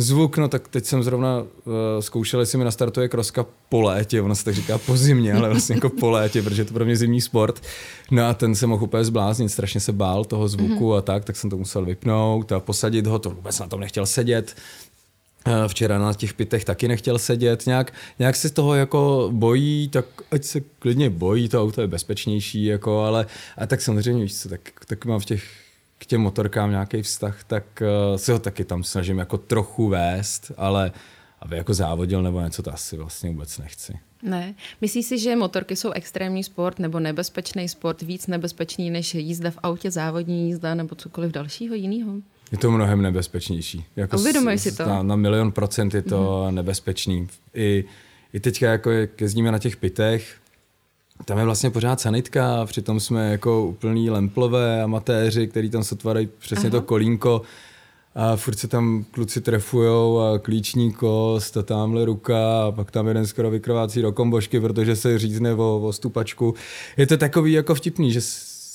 Zvuk, 0.00 0.38
no 0.38 0.48
tak 0.48 0.68
teď 0.68 0.84
jsem 0.84 1.02
zrovna 1.02 1.40
uh, 1.40 1.72
zkoušel, 2.00 2.40
jestli 2.40 2.58
mi 2.58 2.64
nastartuje 2.64 3.08
kroska 3.08 3.46
po 3.68 3.80
létě, 3.82 4.22
ono 4.22 4.34
se 4.34 4.44
tak 4.44 4.54
říká 4.54 4.78
po 4.78 4.96
zimě, 4.96 5.34
ale 5.34 5.48
vlastně 5.48 5.74
jako 5.74 5.88
po 5.88 6.10
létě, 6.10 6.42
protože 6.42 6.62
je 6.62 6.66
to 6.66 6.74
pro 6.74 6.84
mě 6.84 6.96
zimní 6.96 7.20
sport. 7.20 7.62
No 8.10 8.26
a 8.26 8.34
ten 8.34 8.54
se 8.54 8.66
mohl 8.66 8.84
úplně 8.84 9.04
zbláznit, 9.04 9.52
strašně 9.52 9.80
se 9.80 9.92
bál 9.92 10.24
toho 10.24 10.48
zvuku 10.48 10.90
mm-hmm. 10.90 10.96
a 10.96 11.00
tak, 11.00 11.24
tak 11.24 11.36
jsem 11.36 11.50
to 11.50 11.56
musel 11.56 11.84
vypnout 11.84 12.52
a 12.52 12.60
posadit 12.60 13.06
ho, 13.06 13.18
to 13.18 13.30
vůbec 13.30 13.58
na 13.58 13.66
tom 13.66 13.80
nechtěl 13.80 14.06
sedět. 14.06 14.54
Eh, 15.46 15.68
včera 15.68 15.98
na 15.98 16.14
těch 16.14 16.34
pitech 16.34 16.64
taky 16.64 16.88
nechtěl 16.88 17.18
sedět, 17.18 17.66
nějak, 17.66 17.92
nějak 18.18 18.36
se 18.36 18.50
toho 18.50 18.74
jako 18.74 19.28
bojí, 19.32 19.88
tak 19.88 20.04
ať 20.30 20.44
se 20.44 20.60
klidně 20.60 21.10
bojí, 21.10 21.48
to 21.48 21.62
auto 21.62 21.80
je 21.80 21.86
bezpečnější, 21.86 22.64
jako, 22.64 23.00
ale 23.00 23.26
a 23.58 23.66
tak 23.66 23.80
samozřejmě, 23.80 24.22
víš 24.22 24.36
co, 24.36 24.48
tak, 24.48 24.60
tak 24.86 25.04
mám 25.04 25.20
v 25.20 25.24
těch 25.24 25.42
k 26.00 26.06
těm 26.06 26.20
motorkám 26.20 26.70
nějaký 26.70 27.02
vztah, 27.02 27.44
tak 27.44 27.64
uh, 27.80 28.16
si 28.16 28.32
ho 28.32 28.38
taky 28.38 28.64
tam 28.64 28.84
snažím 28.84 29.18
jako 29.18 29.38
trochu 29.38 29.88
vést, 29.88 30.52
ale 30.56 30.92
aby 31.40 31.56
jako 31.56 31.74
závodil 31.74 32.22
nebo 32.22 32.40
něco, 32.40 32.62
to 32.62 32.74
asi 32.74 32.96
vlastně 32.96 33.30
vůbec 33.30 33.58
nechci. 33.58 33.98
Ne. 34.22 34.54
Myslíš 34.80 35.06
si, 35.06 35.18
že 35.18 35.36
motorky 35.36 35.76
jsou 35.76 35.90
extrémní 35.90 36.44
sport 36.44 36.78
nebo 36.78 37.00
nebezpečný 37.00 37.68
sport, 37.68 38.02
víc 38.02 38.26
nebezpečný 38.26 38.90
než 38.90 39.14
jízda 39.14 39.50
v 39.50 39.58
autě, 39.62 39.90
závodní 39.90 40.46
jízda 40.46 40.74
nebo 40.74 40.94
cokoliv 40.94 41.32
dalšího 41.32 41.74
jiného? 41.74 42.12
Je 42.52 42.58
to 42.58 42.70
mnohem 42.70 43.02
nebezpečnější. 43.02 43.84
Jako 43.96 44.18
Uvědomuji 44.18 44.58
si 44.58 44.76
to. 44.76 44.86
Na, 44.86 45.02
na 45.02 45.16
milion 45.16 45.52
procent 45.52 45.94
je 45.94 46.02
to 46.02 46.16
mm-hmm. 46.16 46.54
nebezpečný. 46.54 47.28
I, 47.54 47.84
I 48.32 48.40
teďka 48.40 48.70
jako 48.70 48.90
jezdíme 49.20 49.52
na 49.52 49.58
těch 49.58 49.76
pitech, 49.76 50.39
tam 51.24 51.38
je 51.38 51.44
vlastně 51.44 51.70
pořád 51.70 52.00
sanitka, 52.00 52.66
přitom 52.66 53.00
jsme 53.00 53.30
jako 53.30 53.66
úplný 53.66 54.10
lemplové 54.10 54.82
amatéři, 54.82 55.46
který 55.46 55.70
tam 55.70 55.84
sotvárají 55.84 56.28
přesně 56.38 56.68
Aha. 56.68 56.78
to 56.78 56.82
kolínko 56.82 57.42
a 58.14 58.36
furt 58.36 58.58
se 58.58 58.68
tam 58.68 59.04
kluci 59.10 59.40
trefujou 59.40 60.18
a 60.20 60.38
klíční 60.38 60.92
kost 60.92 61.56
a 61.56 61.62
tamhle 61.62 62.04
ruka 62.04 62.62
a 62.62 62.72
pak 62.72 62.90
tam 62.90 63.08
jeden 63.08 63.26
skoro 63.26 63.50
vykrvácí 63.50 64.02
do 64.02 64.12
kombošky, 64.12 64.60
protože 64.60 64.96
se 64.96 65.18
řízne 65.18 65.54
o, 65.54 65.80
o 65.80 65.92
stupačku. 65.92 66.54
Je 66.96 67.06
to 67.06 67.16
takový 67.16 67.52
jako 67.52 67.74
vtipný, 67.74 68.12
že 68.12 68.20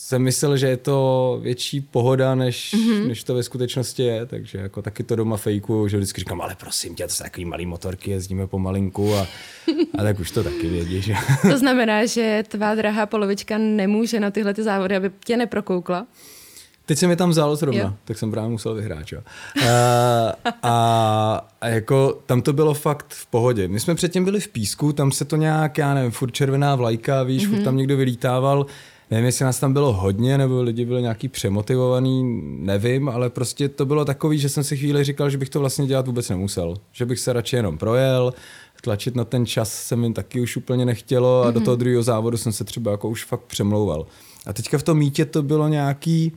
jsem 0.05 0.21
myslel, 0.21 0.57
že 0.57 0.67
je 0.67 0.77
to 0.77 1.39
větší 1.41 1.81
pohoda, 1.81 2.35
než, 2.35 2.73
mm-hmm. 2.73 3.07
než 3.07 3.23
to 3.23 3.35
ve 3.35 3.43
skutečnosti 3.43 4.03
je, 4.03 4.25
takže 4.25 4.57
jako 4.57 4.81
taky 4.81 5.03
to 5.03 5.15
doma 5.15 5.37
fejku, 5.37 5.87
že 5.87 5.97
vždycky 5.97 6.19
říkám, 6.19 6.41
ale 6.41 6.55
prosím 6.59 6.95
tě, 6.95 7.07
to 7.07 7.13
jsou 7.13 7.23
takový 7.23 7.45
malý 7.45 7.65
motorky, 7.65 8.11
jezdíme 8.11 8.47
pomalinku 8.47 9.15
a, 9.15 9.27
a 9.97 10.03
tak 10.03 10.19
už 10.19 10.31
to 10.31 10.43
taky 10.43 10.69
vědí. 10.69 11.01
Že? 11.01 11.13
To 11.41 11.57
znamená, 11.57 12.05
že 12.05 12.43
tvá 12.47 12.75
drahá 12.75 13.05
polovička 13.05 13.57
nemůže 13.57 14.19
na 14.19 14.31
tyhle 14.31 14.53
ty 14.53 14.63
závody, 14.63 14.95
aby 14.95 15.11
tě 15.25 15.37
neprokoukla? 15.37 16.07
Teď 16.85 16.97
jsem 16.97 17.09
je 17.09 17.15
tam 17.15 17.29
vzal 17.29 17.55
zrovna, 17.55 17.81
jo. 17.81 17.93
tak 18.05 18.17
jsem 18.17 18.31
právě 18.31 18.49
musel 18.49 18.75
vyhrát. 18.75 19.11
Jo. 19.11 19.21
A, 19.69 20.33
a, 20.63 21.47
a 21.61 21.67
jako 21.67 22.21
tam 22.25 22.41
to 22.41 22.53
bylo 22.53 22.73
fakt 22.73 23.05
v 23.09 23.25
pohodě. 23.25 23.67
My 23.67 23.79
jsme 23.79 23.95
předtím 23.95 24.25
byli 24.25 24.39
v 24.39 24.47
písku, 24.47 24.93
tam 24.93 25.11
se 25.11 25.25
to 25.25 25.35
nějak, 25.35 25.77
já 25.77 25.93
nevím, 25.93 26.11
furt 26.11 26.31
červená 26.31 26.75
vlajka, 26.75 27.23
víš, 27.23 27.47
mm-hmm. 27.47 27.55
furt 27.55 27.63
tam 27.63 27.77
někdo 27.77 27.97
vylítával 27.97 28.65
nevím, 29.11 29.25
jestli 29.25 29.45
nás 29.45 29.59
tam 29.59 29.73
bylo 29.73 29.93
hodně, 29.93 30.37
nebo 30.37 30.61
lidi 30.61 30.85
byli 30.85 31.01
nějaký 31.01 31.27
přemotivovaný, 31.27 32.41
nevím, 32.59 33.09
ale 33.09 33.29
prostě 33.29 33.69
to 33.69 33.85
bylo 33.85 34.05
takový, 34.05 34.39
že 34.39 34.49
jsem 34.49 34.63
si 34.63 34.77
chvíli 34.77 35.03
říkal, 35.03 35.29
že 35.29 35.37
bych 35.37 35.49
to 35.49 35.59
vlastně 35.59 35.87
dělat 35.87 36.07
vůbec 36.07 36.29
nemusel. 36.29 36.75
Že 36.91 37.05
bych 37.05 37.19
se 37.19 37.33
radši 37.33 37.55
jenom 37.55 37.77
projel, 37.77 38.33
tlačit 38.85 39.15
na 39.15 39.25
ten 39.25 39.45
čas 39.45 39.73
se 39.73 39.95
mi 39.95 40.13
taky 40.13 40.41
už 40.41 40.57
úplně 40.57 40.85
nechtělo 40.85 41.43
a 41.43 41.49
mm-hmm. 41.49 41.53
do 41.53 41.59
toho 41.59 41.75
druhého 41.75 42.03
závodu 42.03 42.37
jsem 42.37 42.51
se 42.51 42.63
třeba 42.63 42.91
jako 42.91 43.09
už 43.09 43.25
fakt 43.25 43.41
přemlouval. 43.41 44.05
A 44.45 44.53
teďka 44.53 44.77
v 44.77 44.83
tom 44.83 44.97
mítě 44.97 45.25
to 45.25 45.43
bylo 45.43 45.67
nějaký 45.67 46.31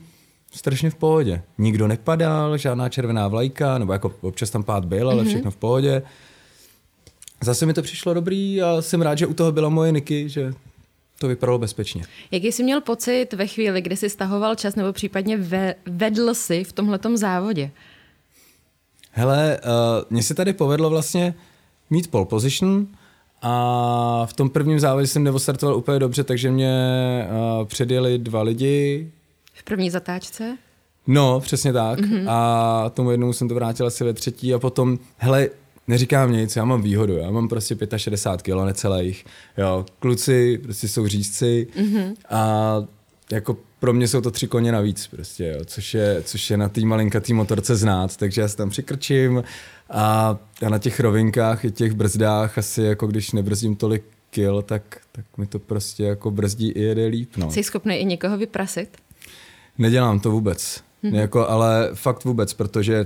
strašně 0.51 0.89
v 0.89 0.95
pohodě. 0.95 1.41
Nikdo 1.57 1.87
nepadal, 1.87 2.57
žádná 2.57 2.89
červená 2.89 3.27
vlajka, 3.27 3.77
nebo 3.77 3.93
jako 3.93 4.13
občas 4.21 4.49
tam 4.49 4.63
pád 4.63 4.85
byl, 4.85 5.09
ale 5.09 5.23
mm-hmm. 5.23 5.27
všechno 5.27 5.51
v 5.51 5.55
pohodě. 5.55 6.01
Zase 7.43 7.65
mi 7.65 7.73
to 7.73 7.81
přišlo 7.81 8.13
dobrý 8.13 8.61
a 8.61 8.81
jsem 8.81 9.01
rád, 9.01 9.17
že 9.17 9.27
u 9.27 9.33
toho 9.33 9.51
byla 9.51 9.69
moje 9.69 9.91
Niky, 9.91 10.29
že 10.29 10.53
to 11.19 11.27
vypadalo 11.27 11.59
bezpečně. 11.59 12.03
Jaký 12.31 12.51
jsi 12.51 12.63
měl 12.63 12.81
pocit 12.81 13.33
ve 13.33 13.47
chvíli, 13.47 13.81
kdy 13.81 13.97
jsi 13.97 14.09
stahoval 14.09 14.55
čas 14.55 14.75
nebo 14.75 14.93
případně 14.93 15.37
ve, 15.37 15.75
vedl 15.85 16.33
si 16.33 16.63
v 16.63 16.73
tomhletom 16.73 17.17
závodě? 17.17 17.71
Hele, 19.11 19.59
uh, 19.63 20.05
mně 20.09 20.23
se 20.23 20.33
tady 20.33 20.53
povedlo 20.53 20.89
vlastně 20.89 21.33
mít 21.89 22.11
pole 22.11 22.25
position 22.25 22.87
a 23.41 24.25
v 24.25 24.33
tom 24.33 24.49
prvním 24.49 24.79
závodě 24.79 25.07
jsem 25.07 25.23
neostartoval 25.23 25.77
úplně 25.77 25.99
dobře, 25.99 26.23
takže 26.23 26.51
mě 26.51 26.73
uh, 27.59 27.65
předjeli 27.65 28.17
dva 28.17 28.41
lidi. 28.41 29.11
V 29.53 29.63
první 29.63 29.89
zatáčce? 29.89 30.57
No, 31.07 31.39
přesně 31.39 31.73
tak. 31.73 31.99
Mm-hmm. 31.99 32.25
A 32.29 32.89
tomu 32.89 33.11
jednomu 33.11 33.33
jsem 33.33 33.47
to 33.47 33.55
vrátil 33.55 33.87
asi 33.87 34.03
ve 34.03 34.13
třetí 34.13 34.53
a 34.53 34.59
potom, 34.59 34.99
hele, 35.17 35.49
neříkám 35.89 36.31
nic, 36.31 36.55
já 36.55 36.65
mám 36.65 36.81
výhodu, 36.81 37.17
já 37.17 37.31
mám 37.31 37.47
prostě 37.47 37.77
65 37.97 38.53
kg 38.53 38.65
necelých, 38.65 39.25
jo, 39.57 39.85
kluci 39.99 40.59
prostě 40.63 40.87
jsou 40.87 41.07
řízci 41.07 41.67
mm-hmm. 41.77 42.15
a 42.29 42.75
jako 43.31 43.57
pro 43.79 43.93
mě 43.93 44.07
jsou 44.07 44.21
to 44.21 44.31
tři 44.31 44.47
koně 44.47 44.71
navíc 44.71 45.07
prostě, 45.07 45.53
jo, 45.57 45.65
což, 45.65 45.93
je, 45.93 46.21
což 46.23 46.49
je 46.49 46.57
na 46.57 46.69
té 46.69 46.81
malinkatý 46.81 47.33
motorce 47.33 47.75
znát, 47.75 48.17
takže 48.17 48.41
já 48.41 48.47
se 48.47 48.57
tam 48.57 48.69
přikrčím 48.69 49.43
a, 49.89 50.37
a 50.65 50.69
na 50.69 50.77
těch 50.77 50.99
rovinkách 50.99 51.65
i 51.65 51.71
těch 51.71 51.93
brzdách 51.93 52.57
asi 52.57 52.81
jako 52.81 53.07
když 53.07 53.31
nebrzdím 53.31 53.75
tolik 53.75 54.03
kil, 54.29 54.61
tak, 54.61 54.97
tak 55.11 55.25
mi 55.37 55.45
to 55.45 55.59
prostě 55.59 56.03
jako 56.03 56.31
brzdí 56.31 56.69
i 56.69 56.81
jede 56.81 57.05
líp. 57.05 57.29
No. 57.37 57.51
Jsi 57.51 57.63
schopný 57.63 57.95
i 57.95 58.05
někoho 58.05 58.37
vyprasit? 58.37 58.97
Nedělám 59.77 60.19
to 60.19 60.31
vůbec, 60.31 60.83
mm-hmm. 61.03 61.15
jako, 61.15 61.49
ale 61.49 61.89
fakt 61.93 62.23
vůbec, 62.23 62.53
protože 62.53 63.05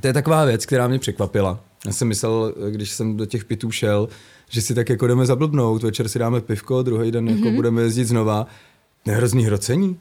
to 0.00 0.06
je 0.06 0.12
taková 0.12 0.44
věc, 0.44 0.66
která 0.66 0.88
mě 0.88 0.98
překvapila. 0.98 1.60
Já 1.86 1.92
jsem 1.92 2.08
myslel, 2.08 2.54
když 2.70 2.90
jsem 2.90 3.16
do 3.16 3.26
těch 3.26 3.44
pitů 3.44 3.70
šel, 3.70 4.08
že 4.50 4.62
si 4.62 4.74
tak 4.74 4.88
jako 4.88 5.06
jdeme 5.06 5.26
zablbnout, 5.26 5.82
večer 5.82 6.08
si 6.08 6.18
dáme 6.18 6.40
pivko, 6.40 6.82
druhý 6.82 7.10
den 7.10 7.24
mm-hmm. 7.24 7.36
jako 7.36 7.46
mhm. 7.46 7.56
budeme 7.56 7.82
jezdit 7.82 8.04
znova. 8.04 8.46
Nehrozný 9.06 9.44
hrocení. 9.44 9.98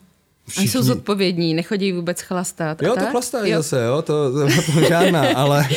Všichni... 0.47 0.69
A 0.69 0.71
jsou 0.71 0.81
zodpovědní, 0.83 1.53
nechodí 1.53 1.91
vůbec 1.91 2.21
chlastat. 2.21 2.81
Jo, 2.81 2.95
to 2.99 3.05
chlastají 3.05 3.53
zase, 3.53 3.83
jo, 3.83 4.01
to, 4.01 4.31
to, 4.33 4.47
to 4.73 4.81
žádná, 4.87 5.27
ale, 5.35 5.69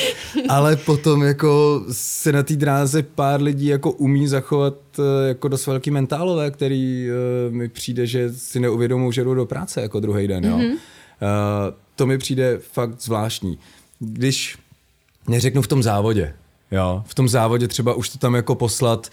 ale 0.48 0.76
potom 0.76 1.22
jako 1.22 1.84
se 1.92 2.32
na 2.32 2.42
té 2.42 2.56
dráze 2.56 3.02
pár 3.02 3.42
lidí 3.42 3.66
jako 3.66 3.92
umí 3.92 4.28
zachovat 4.28 4.74
eh, 4.98 5.28
jako 5.28 5.48
dost 5.48 5.66
velký 5.66 5.90
mentálové, 5.90 6.50
který 6.50 7.08
uh, 7.48 7.54
mi 7.54 7.68
přijde, 7.68 8.06
že 8.06 8.32
si 8.32 8.60
neuvědomou, 8.60 9.12
že 9.12 9.24
jdou 9.24 9.34
do 9.34 9.46
práce 9.46 9.82
jako 9.82 10.00
druhý 10.00 10.28
den, 10.28 10.44
jo. 10.44 10.58
Mm-hmm. 10.58 10.72
Uh, 10.72 10.78
to 11.96 12.06
mi 12.06 12.18
přijde 12.18 12.58
fakt 12.72 13.00
zvláštní. 13.00 13.58
Když 13.98 14.58
neřeknu 15.28 15.62
v 15.62 15.68
tom 15.68 15.82
závodě, 15.82 16.34
jo, 16.70 17.02
v 17.06 17.14
tom 17.14 17.28
závodě 17.28 17.68
třeba 17.68 17.94
už 17.94 18.08
to 18.08 18.18
tam 18.18 18.34
jako 18.34 18.54
poslat 18.54 19.10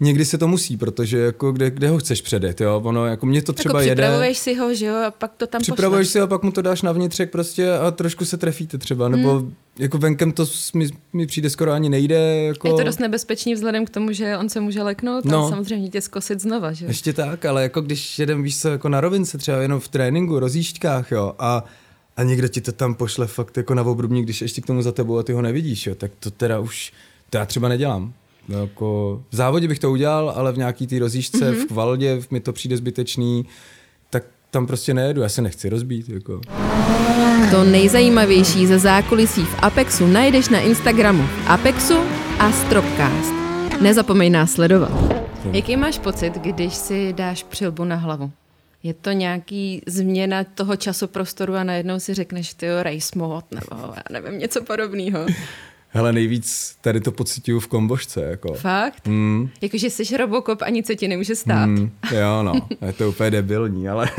někdy 0.00 0.24
se 0.24 0.38
to 0.38 0.48
musí, 0.48 0.76
protože 0.76 1.18
jako 1.18 1.52
kde, 1.52 1.70
kde 1.70 1.88
ho 1.88 1.98
chceš 1.98 2.22
předet, 2.22 2.60
jo, 2.60 2.80
ono 2.84 3.06
jako 3.06 3.26
mě 3.26 3.42
to 3.42 3.52
třeba 3.52 3.82
jako 3.82 3.90
připravuješ 3.90 4.28
jede. 4.28 4.38
si 4.38 4.54
ho, 4.54 4.74
že 4.74 4.86
jo, 4.86 4.94
a 5.06 5.10
pak 5.10 5.32
to 5.36 5.46
tam 5.46 5.60
Připravuješ 5.62 6.06
pošleš. 6.06 6.12
si 6.12 6.18
ho, 6.18 6.24
a 6.24 6.26
pak 6.26 6.42
mu 6.42 6.52
to 6.52 6.62
dáš 6.62 6.82
na 6.82 6.92
vnitřek 6.92 7.30
prostě 7.30 7.72
a 7.72 7.90
trošku 7.90 8.24
se 8.24 8.36
trefíte 8.36 8.78
třeba, 8.78 9.08
nebo 9.08 9.38
hmm. 9.38 9.54
jako 9.78 9.98
venkem 9.98 10.32
to 10.32 10.46
mi, 10.74 10.88
mi 11.12 11.26
přijde 11.26 11.50
skoro 11.50 11.72
ani 11.72 11.88
nejde. 11.88 12.44
Jako... 12.44 12.68
Je 12.68 12.74
to 12.74 12.84
dost 12.84 13.00
nebezpečný 13.00 13.54
vzhledem 13.54 13.84
k 13.84 13.90
tomu, 13.90 14.12
že 14.12 14.36
on 14.36 14.48
se 14.48 14.60
může 14.60 14.82
leknout 14.82 15.24
no. 15.24 15.46
a 15.46 15.48
samozřejmě 15.48 15.88
tě 15.88 16.00
zkosit 16.00 16.40
znova, 16.40 16.72
že 16.72 16.86
Ještě 16.86 17.12
tak, 17.12 17.44
ale 17.44 17.62
jako 17.62 17.80
když 17.80 18.18
jedem, 18.18 18.42
víš 18.42 18.60
co, 18.60 18.68
jako 18.68 18.88
na 18.88 19.00
rovince 19.00 19.38
třeba 19.38 19.58
jenom 19.58 19.80
v 19.80 19.88
tréninku, 19.88 20.38
rozjížďkách, 20.38 21.12
jo, 21.12 21.34
a 21.38 21.64
a 22.18 22.22
někdo 22.22 22.48
ti 22.48 22.60
to 22.60 22.72
tam 22.72 22.94
pošle 22.94 23.26
fakt 23.26 23.56
jako 23.56 23.74
na 23.74 23.82
obrubník, 23.82 24.24
když 24.24 24.42
ještě 24.42 24.60
k 24.60 24.66
tomu 24.66 24.82
za 24.82 24.92
tebou 24.92 25.18
a 25.18 25.22
ty 25.22 25.32
ho 25.32 25.42
nevidíš, 25.42 25.86
jo, 25.86 25.94
tak 25.94 26.10
to 26.20 26.30
teda 26.30 26.58
už, 26.58 26.92
to 27.30 27.38
já 27.38 27.46
třeba 27.46 27.68
nedělám. 27.68 28.12
No, 28.48 28.60
jako, 28.60 29.22
v 29.30 29.36
závodě 29.36 29.68
bych 29.68 29.78
to 29.78 29.90
udělal, 29.90 30.30
ale 30.36 30.52
v 30.52 30.58
nějaký 30.58 30.86
té 30.86 30.98
rozjížďce, 30.98 31.52
mm-hmm. 31.52 31.64
v 31.64 31.66
kvaldě 31.66 32.20
mi 32.30 32.40
to 32.40 32.52
přijde 32.52 32.76
zbytečný, 32.76 33.46
tak 34.10 34.24
tam 34.50 34.66
prostě 34.66 34.94
nejedu, 34.94 35.22
já 35.22 35.28
se 35.28 35.42
nechci 35.42 35.68
rozbít. 35.68 36.08
Jako. 36.08 36.40
To 37.50 37.64
nejzajímavější 37.64 38.66
ze 38.66 38.78
zákulisí 38.78 39.44
v 39.44 39.56
Apexu 39.62 40.06
najdeš 40.06 40.48
na 40.48 40.60
Instagramu 40.60 41.28
Apexu 41.46 41.98
a 42.38 42.52
Stropcast. 42.52 43.32
Nezapomeň 43.80 44.32
nás 44.32 44.52
sledovat. 44.52 44.92
Jaký 45.52 45.76
máš 45.76 45.98
pocit, 45.98 46.34
když 46.34 46.74
si 46.74 47.12
dáš 47.12 47.42
přilbu 47.42 47.84
na 47.84 47.96
hlavu? 47.96 48.30
Je 48.82 48.94
to 48.94 49.12
nějaký 49.12 49.82
změna 49.86 50.44
toho 50.44 50.76
časoprostoru 50.76 51.54
a 51.54 51.64
najednou 51.64 52.00
si 52.00 52.14
řekneš, 52.14 52.54
ty 52.54 52.66
race 52.82 53.18
mode, 53.18 53.46
nebo 53.50 53.92
já 53.96 54.20
nevím, 54.20 54.38
něco 54.38 54.64
podobného. 54.64 55.26
Hele, 55.90 56.12
nejvíc 56.12 56.76
tady 56.80 57.00
to 57.00 57.12
pocituju 57.12 57.60
v 57.60 57.66
kombošce. 57.66 58.22
Jako. 58.22 58.54
Fakt? 58.54 59.06
Mm. 59.06 59.48
Jakože 59.60 59.90
jsi 59.90 60.16
Robocop 60.16 60.62
a 60.62 60.68
nic 60.68 60.86
se 60.86 60.96
ti 60.96 61.08
nemůže 61.08 61.36
stát. 61.36 61.66
Mm, 61.66 61.90
jo, 62.12 62.42
no. 62.42 62.52
Je 62.86 62.92
to 62.92 63.08
úplně 63.08 63.30
debilní, 63.30 63.88
ale, 63.88 64.10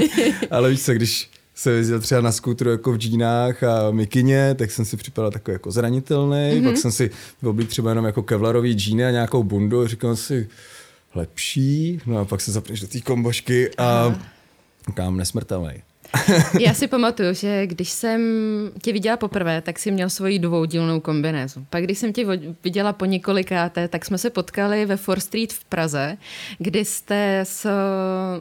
ale 0.50 0.70
víš 0.70 0.82
co, 0.82 0.92
když 0.92 1.30
se 1.54 1.70
jezdil 1.70 2.00
třeba 2.00 2.20
na 2.20 2.32
skútru 2.32 2.70
jako 2.70 2.92
v 2.92 2.98
džínách 2.98 3.62
a 3.62 3.90
mikině, 3.90 4.54
tak 4.58 4.70
jsem 4.70 4.84
si 4.84 4.96
připadal 4.96 5.30
takový 5.30 5.52
jako 5.52 5.70
zranitelný, 5.70 6.36
mm-hmm. 6.36 6.64
pak 6.64 6.76
jsem 6.76 6.92
si 6.92 7.10
oblík 7.44 7.68
třeba 7.68 7.90
jenom 7.90 8.04
jako 8.04 8.22
kevlarový 8.22 8.72
džíny 8.72 9.04
a 9.04 9.10
nějakou 9.10 9.42
bundu 9.42 9.80
a 9.80 9.86
říkal 9.86 10.16
si, 10.16 10.48
lepší, 11.14 12.00
no 12.06 12.18
a 12.18 12.24
pak 12.24 12.40
se 12.40 12.52
zapneš 12.52 12.80
do 12.80 12.86
té 12.86 13.00
kombošky 13.00 13.76
a 13.76 14.20
kam 14.94 15.16
nesmrtelný. 15.16 15.82
Já 16.60 16.74
si 16.74 16.86
pamatuju, 16.86 17.34
že 17.34 17.66
když 17.66 17.90
jsem 17.90 18.20
tě 18.82 18.92
viděla 18.92 19.16
poprvé, 19.16 19.60
tak 19.60 19.78
si 19.78 19.90
měl 19.90 20.10
svoji 20.10 20.38
dvoudílnou 20.38 21.00
kombinézu. 21.00 21.66
Pak 21.70 21.84
když 21.84 21.98
jsem 21.98 22.12
tě 22.12 22.26
viděla 22.64 22.92
po 22.92 23.04
několikáté, 23.04 23.88
tak 23.88 24.04
jsme 24.04 24.18
se 24.18 24.30
potkali 24.30 24.86
ve 24.86 24.96
Four 24.96 25.20
Street 25.20 25.52
v 25.52 25.64
Praze, 25.64 26.16
kdy 26.58 26.84
jste 26.84 27.40
s, 27.40 27.68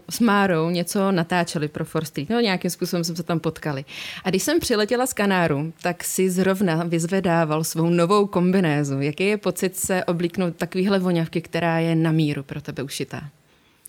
s 0.10 0.20
Márou 0.20 0.70
něco 0.70 1.12
natáčeli 1.12 1.68
pro 1.68 1.86
Four 1.86 2.06
Street. 2.06 2.30
No 2.30 2.40
nějakým 2.40 2.72
způsobem 2.72 3.04
jsme 3.04 3.16
se 3.16 3.24
tam 3.24 3.40
potkali. 3.40 3.86
A 4.24 4.30
když 4.30 4.44
jsem 4.44 4.60
přiletěla 4.60 5.06
z 5.06 5.14
Kanáru, 5.14 5.74
tak 5.82 6.04
si 6.04 6.30
zrovna 6.30 6.84
vyzvedával 6.84 7.64
svou 7.64 7.90
novou 7.90 8.28
kombinézu. 8.28 9.02
Jaký 9.02 9.24
je 9.26 9.38
pocit 9.38 9.76
se 9.76 10.04
oblíknout 10.04 10.56
takovýhle 10.56 11.00
voňavky, 11.00 11.42
která 11.42 11.80
je 11.80 11.96
na 11.96 12.12
míru 12.12 12.44
pro 12.44 12.62
tebe 12.62 12.84
ušitá? 12.84 13.22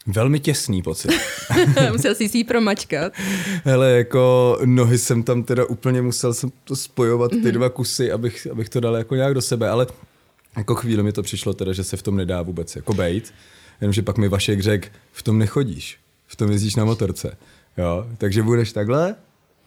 Velmi 0.07 0.41
těsný 0.41 0.83
pocit. 0.83 1.11
musel 1.93 2.15
jsi 2.15 2.29
si 2.29 2.39
ji 2.39 2.45
promačkat. 2.45 3.13
Hele, 3.65 3.91
jako 3.91 4.59
nohy 4.65 4.99
jsem 4.99 5.23
tam 5.23 5.43
teda 5.43 5.65
úplně 5.65 6.03
musel 6.03 6.35
jsem 6.35 6.53
to 6.65 6.77
spojovat, 6.77 7.31
ty 7.31 7.37
mm-hmm. 7.37 7.53
dva 7.53 7.69
kusy, 7.69 8.13
abych, 8.13 8.47
abych 8.53 8.69
to 8.69 8.81
dal 8.81 8.97
jako 8.97 9.15
nějak 9.15 9.35
do 9.35 9.43
sebe, 9.43 9.69
ale 9.69 9.87
jako 10.57 10.75
chvíli 10.75 11.03
mi 11.03 11.13
to 11.13 11.23
přišlo 11.23 11.55
teda, 11.55 11.73
že 11.73 11.85
se 11.85 11.97
v 11.97 12.03
tom 12.03 12.17
nedá 12.17 12.43
vůbec 12.43 12.77
jako 12.77 12.95
bejt, 12.95 13.35
jenomže 13.81 14.03
pak 14.03 14.19
mi 14.19 14.29
Vašek 14.29 14.61
řekl, 14.61 14.89
v 15.13 15.23
tom 15.23 15.39
nechodíš, 15.39 15.99
v 16.27 16.37
tom 16.37 16.51
jezdíš 16.51 16.77
na 16.77 16.85
motorce. 16.85 17.37
Jo, 17.79 18.07
takže 18.19 18.43
budeš 18.43 18.73
takhle 18.73 19.15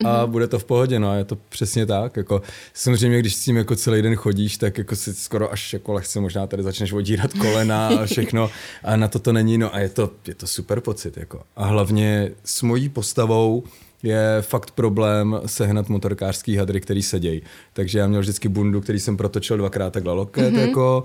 a 0.06 0.08
mm-hmm. 0.08 0.30
bude 0.30 0.48
to 0.48 0.60
v 0.60 0.64
pohodě, 0.64 1.00
no 1.00 1.10
a 1.10 1.16
je 1.16 1.24
to 1.26 1.36
přesně 1.36 1.86
tak. 1.86 2.18
Jako, 2.18 2.42
samozřejmě, 2.74 3.20
když 3.20 3.36
s 3.36 3.44
tím 3.44 3.58
jako 3.58 3.76
celý 3.76 4.02
den 4.02 4.16
chodíš, 4.16 4.58
tak 4.58 4.78
jako 4.78 4.96
si 4.96 5.14
skoro 5.14 5.52
až 5.52 5.74
jako 5.74 5.94
lehce 5.94 6.20
možná 6.20 6.48
tady 6.48 6.64
začneš 6.64 6.94
odírat 6.94 7.34
kolena 7.34 7.88
a 7.88 8.06
všechno 8.06 8.50
a 8.84 8.96
na 8.96 9.08
to 9.08 9.20
to 9.20 9.34
není, 9.34 9.58
no 9.58 9.76
a 9.76 9.80
je 9.80 9.90
to, 9.90 10.12
je 10.28 10.36
to 10.36 10.48
super 10.48 10.82
pocit. 10.82 11.18
Jako. 11.18 11.42
A 11.56 11.66
hlavně 11.66 12.32
s 12.44 12.62
mojí 12.62 12.90
postavou 12.90 13.64
je 14.04 14.38
fakt 14.42 14.72
problém 14.72 15.42
sehnat 15.46 15.90
motorkářský 15.90 16.56
hadry, 16.56 16.82
který 16.82 17.04
sedějí. 17.04 17.42
Takže 17.74 18.00
já 18.00 18.08
měl 18.08 18.22
vždycky 18.22 18.50
bundu, 18.50 18.82
který 18.82 19.00
jsem 19.00 19.18
protočil 19.18 19.58
dvakrát 19.58 19.94
takhle 19.94 20.14
loket, 20.14 20.54
mm-hmm. 20.54 20.68
jako, 20.68 21.04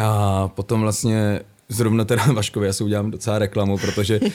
a 0.00 0.48
potom 0.48 0.80
vlastně 0.80 1.40
Zrovna 1.68 2.04
teda 2.04 2.24
Vaškovi, 2.32 2.66
já 2.66 2.72
si 2.72 2.84
udělám 2.84 3.10
docela 3.10 3.38
reklamu, 3.38 3.78
protože 3.78 4.20
uh, 4.20 4.28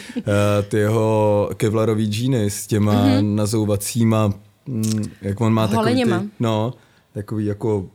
ty 0.70 0.78
jeho 0.78 1.50
kevlarový 1.58 2.06
džíny 2.06 2.50
s 2.50 2.68
těma 2.68 2.94
mm-hmm. 2.94 3.36
nazouvacíma, 3.36 4.34
mm, 4.68 5.04
jak 5.22 5.42
on 5.42 5.54
má 5.54 5.68
takový 5.68 6.04
ty, 6.04 6.12
no, 6.40 6.74
takový 7.14 7.46
jako 7.46 7.86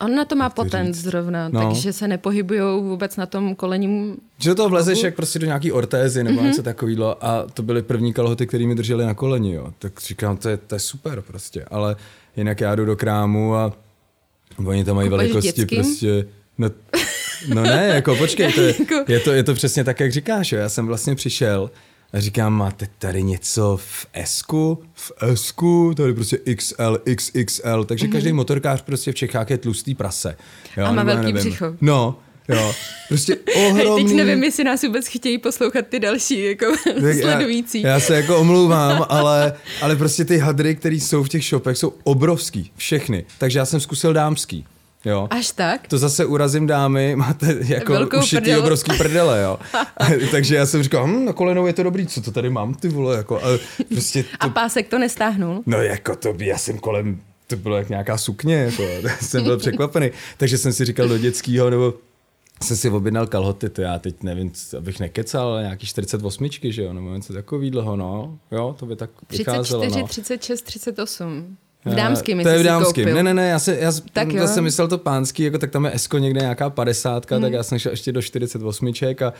On 0.00 0.14
na 0.14 0.24
to 0.24 0.36
má 0.36 0.50
potent 0.50 0.94
říct. 0.94 1.04
zrovna, 1.04 1.48
no. 1.48 1.60
takže 1.60 1.92
se 1.92 2.08
nepohybují 2.08 2.60
vůbec 2.80 3.16
na 3.16 3.26
tom 3.26 3.54
kolením. 3.54 4.16
Že 4.38 4.54
to 4.54 4.68
vlezeš 4.68 5.02
jak 5.02 5.14
prostě 5.14 5.38
do 5.38 5.46
nějaký 5.46 5.72
ortézy 5.72 6.24
nebo 6.24 6.40
mm-hmm. 6.40 6.44
něco 6.44 6.62
takového 6.62 7.24
a 7.24 7.46
to 7.54 7.62
byly 7.62 7.82
první 7.82 8.12
kalhoty, 8.12 8.46
které 8.46 8.66
mi 8.66 8.74
držely 8.74 9.06
na 9.06 9.14
koleni, 9.14 9.52
jo. 9.52 9.72
Tak 9.78 10.00
říkám, 10.00 10.36
to 10.36 10.48
je, 10.48 10.56
to 10.56 10.74
je 10.74 10.78
super 10.78 11.22
prostě, 11.22 11.64
ale 11.70 11.96
jinak 12.36 12.60
já 12.60 12.74
jdu 12.74 12.84
do 12.84 12.96
krámu 12.96 13.54
a 13.54 13.72
oni 14.66 14.84
tam 14.84 14.96
mají 14.96 15.08
Kupuješ 15.08 15.32
velikosti 15.32 15.60
dětským? 15.60 15.82
prostě, 15.82 16.26
no, 16.58 16.70
No 17.46 17.62
ne, 17.62 17.90
jako 17.94 18.16
počkej, 18.16 18.52
to 18.52 18.60
je, 18.60 18.74
jako- 18.80 19.12
je, 19.12 19.20
to, 19.20 19.32
je 19.32 19.42
to 19.42 19.54
přesně 19.54 19.84
tak, 19.84 20.00
jak 20.00 20.12
říkáš. 20.12 20.52
Jo. 20.52 20.58
Já 20.58 20.68
jsem 20.68 20.86
vlastně 20.86 21.14
přišel 21.14 21.70
A 22.12 22.20
říkám, 22.20 22.52
máte 22.52 22.86
tady 22.98 23.22
něco 23.22 23.76
v 23.76 24.06
s 24.24 24.42
V 24.94 25.12
s 25.34 25.54
tady 25.96 26.14
prostě 26.14 26.38
XL, 26.56 26.98
XXL, 27.16 27.84
takže 27.84 28.06
mm-hmm. 28.06 28.12
každý 28.12 28.32
motorkář 28.32 28.82
prostě 28.82 29.12
v 29.12 29.14
Čechách 29.14 29.50
je 29.50 29.58
tlustý 29.58 29.94
prase. 29.94 30.36
Jo, 30.76 30.84
a 30.84 30.92
má 30.92 31.02
velký 31.02 31.32
nevím. 31.32 31.36
břicho. 31.36 31.76
No, 31.80 32.18
Jo, 32.48 32.74
prostě 33.08 33.36
ohromný. 33.56 34.04
Teď 34.04 34.16
nevím, 34.16 34.44
jestli 34.44 34.64
nás 34.64 34.82
vůbec 34.82 35.06
chtějí 35.06 35.38
poslouchat 35.38 35.86
ty 35.88 36.00
další 36.00 36.42
jako 36.44 36.66
sledující. 37.20 37.82
Já, 37.82 37.88
já 37.88 38.00
se 38.00 38.16
jako 38.16 38.38
omlouvám, 38.38 39.06
ale, 39.08 39.52
ale 39.82 39.96
prostě 39.96 40.24
ty 40.24 40.38
hadry, 40.38 40.74
které 40.74 40.94
jsou 40.94 41.22
v 41.22 41.28
těch 41.28 41.44
shopech, 41.44 41.76
jsou 41.76 41.94
obrovský, 42.04 42.72
všechny. 42.76 43.24
Takže 43.38 43.58
já 43.58 43.64
jsem 43.64 43.80
zkusil 43.80 44.12
dámský. 44.12 44.64
Jo. 45.08 45.28
Až 45.30 45.50
tak? 45.52 45.88
To 45.88 45.98
zase 45.98 46.24
urazím 46.24 46.66
dámy, 46.66 47.16
máte 47.16 47.56
jako 47.66 47.92
Velkou 47.92 48.18
ušitý 48.18 48.42
prdel. 48.42 48.60
obrovský 48.60 48.96
prdele, 48.96 49.42
jo. 49.42 49.58
Takže 50.30 50.56
já 50.56 50.66
jsem 50.66 50.82
říkal, 50.82 51.06
hm, 51.06 51.24
na 51.24 51.32
kolenou 51.32 51.66
je 51.66 51.72
to 51.72 51.82
dobrý, 51.82 52.06
co 52.06 52.20
to 52.20 52.32
tady 52.32 52.50
mám, 52.50 52.74
ty 52.74 52.88
vole, 52.88 53.16
jako. 53.16 53.44
A, 53.44 53.58
prostě 53.88 54.22
to... 54.22 54.28
a 54.40 54.48
pásek 54.48 54.88
to 54.88 54.98
nestáhnul? 54.98 55.62
No 55.66 55.82
jako 55.82 56.16
to 56.16 56.32
by, 56.32 56.46
já 56.46 56.58
jsem 56.58 56.78
kolem, 56.78 57.20
to 57.46 57.56
bylo 57.56 57.76
jak 57.76 57.88
nějaká 57.88 58.18
sukně, 58.18 58.54
jako, 58.56 58.82
jsem 59.20 59.44
byl 59.44 59.58
překvapený. 59.58 60.10
Takže 60.36 60.58
jsem 60.58 60.72
si 60.72 60.84
říkal 60.84 61.08
do 61.08 61.18
dětského, 61.18 61.70
nebo 61.70 61.94
jsem 62.62 62.76
si 62.76 62.90
objednal 62.90 63.26
kalhoty, 63.26 63.68
to 63.68 63.82
já 63.82 63.98
teď 63.98 64.22
nevím, 64.22 64.52
abych 64.78 65.00
nekecal, 65.00 65.48
ale 65.48 65.62
nějaký 65.62 65.86
48, 65.86 66.48
že 66.62 66.82
jo, 66.82 66.92
nebo 66.92 67.14
něco 67.14 67.32
takového, 67.32 67.96
no, 67.96 68.38
jo, 68.52 68.76
to 68.78 68.86
by 68.86 68.96
tak 68.96 69.10
vycházelo, 69.30 69.82
34, 69.82 70.00
no. 70.00 70.06
36, 70.08 70.62
38. 70.62 71.56
V 71.84 71.94
dámským, 71.94 72.42
To 72.42 72.48
je 72.48 72.58
v 72.58 72.62
dámským. 72.62 73.14
Ne, 73.14 73.22
ne, 73.22 73.34
ne, 73.34 73.48
já, 73.48 73.58
se, 73.58 73.76
já 73.80 73.92
tak 74.12 74.32
jo. 74.32 74.48
jsem 74.48 74.64
myslel 74.64 74.88
to 74.88 74.98
pánský, 74.98 75.42
jako 75.42 75.58
tak 75.58 75.70
tam 75.70 75.84
je 75.84 75.94
Esko 75.94 76.18
někde 76.18 76.40
nějaká 76.40 76.70
padesátka, 76.70 77.34
hmm. 77.34 77.42
tak 77.42 77.52
já 77.52 77.62
jsem 77.62 77.78
šel 77.78 77.92
ještě 77.92 78.12
do 78.12 78.22
48 78.22 78.92
a 79.26 79.32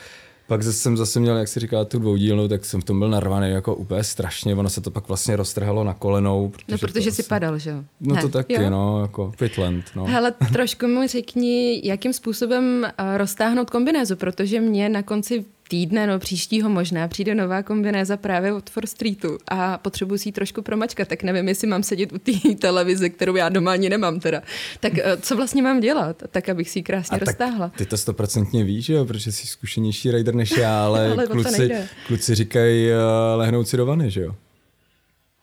pak 0.49 0.63
jsem 0.63 0.97
zase 0.97 1.19
měl, 1.19 1.37
jak 1.37 1.47
si 1.47 1.59
říká, 1.59 1.85
tu 1.85 1.99
dvoudílnou, 1.99 2.47
tak 2.47 2.65
jsem 2.65 2.81
v 2.81 2.83
tom 2.83 2.99
byl 2.99 3.09
narvaný 3.09 3.49
jako 3.49 3.75
úplně 3.75 4.03
strašně. 4.03 4.55
Ono 4.55 4.69
se 4.69 4.81
to 4.81 4.91
pak 4.91 5.07
vlastně 5.07 5.35
roztrhalo 5.35 5.83
na 5.83 5.93
kolenou. 5.93 6.49
Protože 6.49 6.65
no, 6.71 6.77
protože 6.77 7.11
jsi 7.11 7.21
asi... 7.21 7.29
padal, 7.29 7.57
že 7.59 7.69
jo? 7.69 7.83
No 8.01 8.15
ne. 8.15 8.21
to 8.21 8.29
taky, 8.29 8.53
jo. 8.53 8.69
no, 8.69 9.01
jako 9.01 9.31
Pitland, 9.39 9.85
no. 9.95 10.05
Hele, 10.05 10.33
trošku 10.53 10.87
mi 10.87 11.07
řekni, 11.07 11.81
jakým 11.83 12.13
způsobem 12.13 12.85
eh, 12.85 13.17
roztáhnout 13.17 13.69
kombinézu, 13.69 14.15
protože 14.15 14.61
mě 14.61 14.89
na 14.89 15.03
konci 15.03 15.45
týdne, 15.69 16.07
no 16.07 16.19
příštího 16.19 16.69
možná, 16.69 17.07
přijde 17.07 17.35
nová 17.35 17.63
kombinéza 17.63 18.17
právě 18.17 18.53
od 18.53 18.69
For 18.69 18.85
Streetu 18.85 19.37
a 19.47 19.77
potřebuji 19.77 20.17
si 20.17 20.29
ji 20.29 20.33
trošku 20.33 20.61
promačkat, 20.61 21.07
tak 21.07 21.23
nevím, 21.23 21.47
jestli 21.47 21.67
mám 21.67 21.83
sedět 21.83 22.13
u 22.13 22.17
té 22.17 22.31
televize, 22.59 23.09
kterou 23.09 23.35
já 23.35 23.49
doma 23.49 23.71
ani 23.71 23.89
nemám 23.89 24.19
teda. 24.19 24.41
Tak 24.79 24.97
eh, 24.97 25.17
co 25.21 25.35
vlastně 25.35 25.61
mám 25.61 25.79
dělat, 25.79 26.23
tak 26.31 26.49
abych 26.49 26.69
si 26.69 26.79
ji 26.79 26.83
krásně 26.83 27.17
a 27.17 27.25
roztáhla? 27.25 27.71
ty 27.77 27.85
to 27.85 27.97
stoprocentně 27.97 28.63
víš, 28.63 28.85
že 28.85 28.93
jo, 28.93 29.05
protože 29.05 29.31
jsi 29.31 29.47
zkušenější 29.47 30.11
rider 30.11 30.35
než 30.35 30.51
já, 30.57 30.85
ale, 30.85 31.07
ale 31.11 31.27
kluci, 31.27 31.71
kluci 32.07 32.35
říkají 32.35 32.87
uh, 32.87 32.95
lehnout 33.35 33.67
si 33.67 33.77
do 33.77 33.85
vany, 33.85 34.11
že 34.11 34.21
jo? 34.21 34.35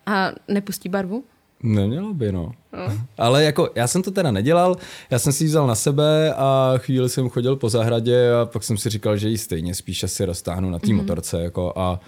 A 0.06 0.32
nepustí 0.48 0.88
barvu? 0.88 1.24
Nemělo 1.62 2.14
by, 2.14 2.32
no. 2.32 2.52
no. 2.72 2.92
Ale 3.18 3.44
jako, 3.44 3.70
já 3.74 3.86
jsem 3.86 4.02
to 4.02 4.10
teda 4.10 4.30
nedělal, 4.30 4.76
já 5.10 5.18
jsem 5.18 5.32
si 5.32 5.44
ji 5.44 5.48
vzal 5.48 5.66
na 5.66 5.74
sebe 5.74 6.34
a 6.34 6.72
chvíli 6.76 7.08
jsem 7.08 7.28
chodil 7.28 7.56
po 7.56 7.68
zahradě 7.68 8.32
a 8.32 8.46
pak 8.46 8.62
jsem 8.62 8.76
si 8.76 8.90
říkal, 8.90 9.16
že 9.16 9.28
ji 9.28 9.38
stejně 9.38 9.74
spíš 9.74 10.04
asi 10.04 10.24
roztáhnu 10.24 10.70
na 10.70 10.78
té 10.78 10.86
mm-hmm. 10.86 10.96
motorce 10.96 11.42
jako 11.42 11.72
a 11.76 12.00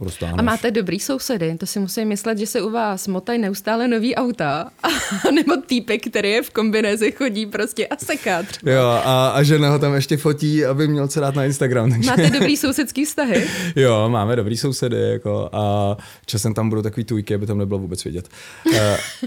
Roztáhneš. 0.00 0.38
A 0.38 0.42
máte 0.42 0.70
dobrý 0.70 1.00
sousedy, 1.00 1.56
to 1.58 1.66
si 1.66 1.80
musím 1.80 2.08
myslet, 2.08 2.38
že 2.38 2.46
se 2.46 2.62
u 2.62 2.70
vás 2.70 3.08
motají 3.08 3.38
neustále 3.38 3.88
nový 3.88 4.14
auta, 4.14 4.70
nebo 5.34 5.56
týpek, 5.56 6.06
který 6.10 6.30
je 6.30 6.42
v 6.42 6.50
kombinézi, 6.50 7.12
chodí 7.12 7.46
prostě 7.46 7.86
a 7.86 7.96
seká 7.96 8.42
třeba. 8.42 8.72
Jo, 8.72 8.86
a, 8.86 9.28
a 9.28 9.42
žena 9.42 9.70
ho 9.70 9.78
tam 9.78 9.94
ještě 9.94 10.16
fotí, 10.16 10.64
aby 10.64 10.88
měl 10.88 11.08
co 11.08 11.20
dát 11.20 11.34
na 11.34 11.44
Instagram. 11.44 11.90
Takže... 11.90 12.10
Máte 12.10 12.30
dobrý 12.30 12.56
sousedský 12.56 13.04
vztahy? 13.04 13.46
jo, 13.76 14.08
máme 14.08 14.36
dobrý 14.36 14.56
sousedy, 14.56 14.96
jako, 14.96 15.50
a 15.52 15.96
časem 16.26 16.54
tam 16.54 16.68
budou 16.68 16.82
takový 16.82 17.04
tujky, 17.04 17.34
aby 17.34 17.46
tam 17.46 17.58
nebylo 17.58 17.78
vůbec 17.78 18.04
vidět. 18.04 18.28
uh, 18.66 18.74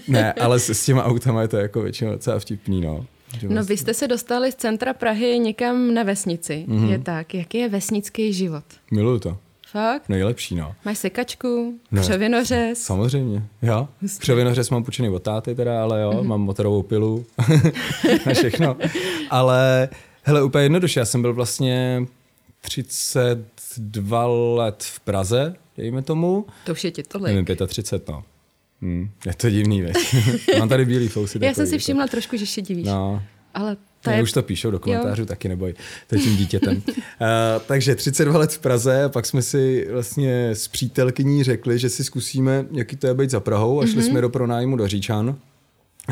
ne, 0.08 0.34
ale 0.34 0.60
s, 0.60 0.70
s 0.70 0.86
těma 0.86 1.04
autama 1.04 1.42
je 1.42 1.48
to 1.48 1.58
jako 1.58 1.82
většinou 1.82 2.12
docela 2.12 2.40
vtipný, 2.40 2.82
no. 2.82 3.06
No 3.48 3.64
vy 3.64 3.78
jste 3.78 3.94
se 3.94 4.08
dostali 4.08 4.52
z 4.52 4.56
centra 4.56 4.94
Prahy 4.94 5.40
někam 5.40 5.94
na 5.94 6.04
vesnici, 6.04 6.66
mm-hmm. 6.68 6.90
je 6.90 7.00
tak. 7.00 7.34
Jaký 7.34 7.58
je 7.58 7.70
vesnický 7.70 8.34
život? 8.34 8.64
Miluju 8.92 9.20
to. 9.20 9.38
Fakt? 9.74 10.10
Nejlepší, 10.10 10.56
no. 10.56 10.76
Máš 10.86 10.98
sekačku, 10.98 11.80
ne, 11.92 12.02
křevinořez? 12.02 12.80
Samozřejmě, 12.80 13.44
jo. 13.62 13.88
Křevinořez 14.20 14.70
mám 14.70 14.84
půjčený 14.84 15.10
od 15.10 15.24
táty 15.24 15.56
teda, 15.56 15.84
ale 15.84 16.02
jo, 16.02 16.12
mm-hmm. 16.12 16.24
mám 16.24 16.42
motorovou 16.42 16.84
pilu 16.84 17.26
a 18.26 18.34
všechno. 18.34 18.78
Ale 19.30 19.90
hele, 20.24 20.44
úplně 20.44 20.64
jednoduše, 20.64 21.00
já 21.00 21.06
jsem 21.06 21.22
byl 21.22 21.34
vlastně 21.34 22.06
32 22.62 24.28
let 24.56 24.84
v 24.84 25.00
Praze, 25.00 25.56
dejme 25.78 26.02
tomu. 26.02 26.46
To 26.66 26.72
už 26.72 26.84
je 26.84 26.92
ti 26.92 27.04
tolik. 27.04 27.36
Nevím, 27.36 27.68
35, 27.68 28.08
no. 28.08 28.24
Hmm, 28.82 29.10
je 29.26 29.34
to 29.34 29.50
divný, 29.50 29.82
věc. 29.82 29.98
mám 30.60 30.70
tady 30.70 30.86
bílý 30.86 31.08
fousy. 31.08 31.40
Já 31.42 31.54
jsem 31.54 31.68
si 31.68 31.74
jako- 31.74 31.82
všimla 31.82 32.08
trošku, 32.08 32.38
že 32.38 32.46
se 32.46 32.62
divíš. 32.62 32.88
No. 32.88 33.24
Ale 33.54 33.78
to 34.04 34.10
je... 34.10 34.24
Už 34.24 34.32
to 34.32 34.44
píšou 34.44 34.72
do 34.72 34.80
komentářů, 34.80 35.22
jo. 35.22 35.26
taky 35.26 35.50
neboj, 35.50 35.74
to 36.08 36.16
je 36.16 36.22
tím 36.22 36.36
dítětem. 36.38 36.76
uh, 36.88 36.94
takže 37.68 37.96
32 37.96 38.40
let 38.40 38.52
v 38.52 38.60
Praze 38.60 39.10
pak 39.10 39.26
jsme 39.26 39.42
si 39.42 39.88
vlastně 39.92 40.50
s 40.50 40.68
přítelkyní 40.68 41.44
řekli, 41.44 41.80
že 41.80 41.90
si 41.90 42.04
zkusíme, 42.04 42.66
jaký 42.72 42.96
to 42.96 43.08
je 43.08 43.14
být 43.14 43.30
za 43.30 43.40
Prahou 43.40 43.82
a 43.82 43.86
šli 43.86 44.02
mm-hmm. 44.02 44.10
jsme 44.10 44.22
do 44.22 44.30
pronájmu 44.30 44.78
do 44.78 44.88
Říčan 44.88 45.36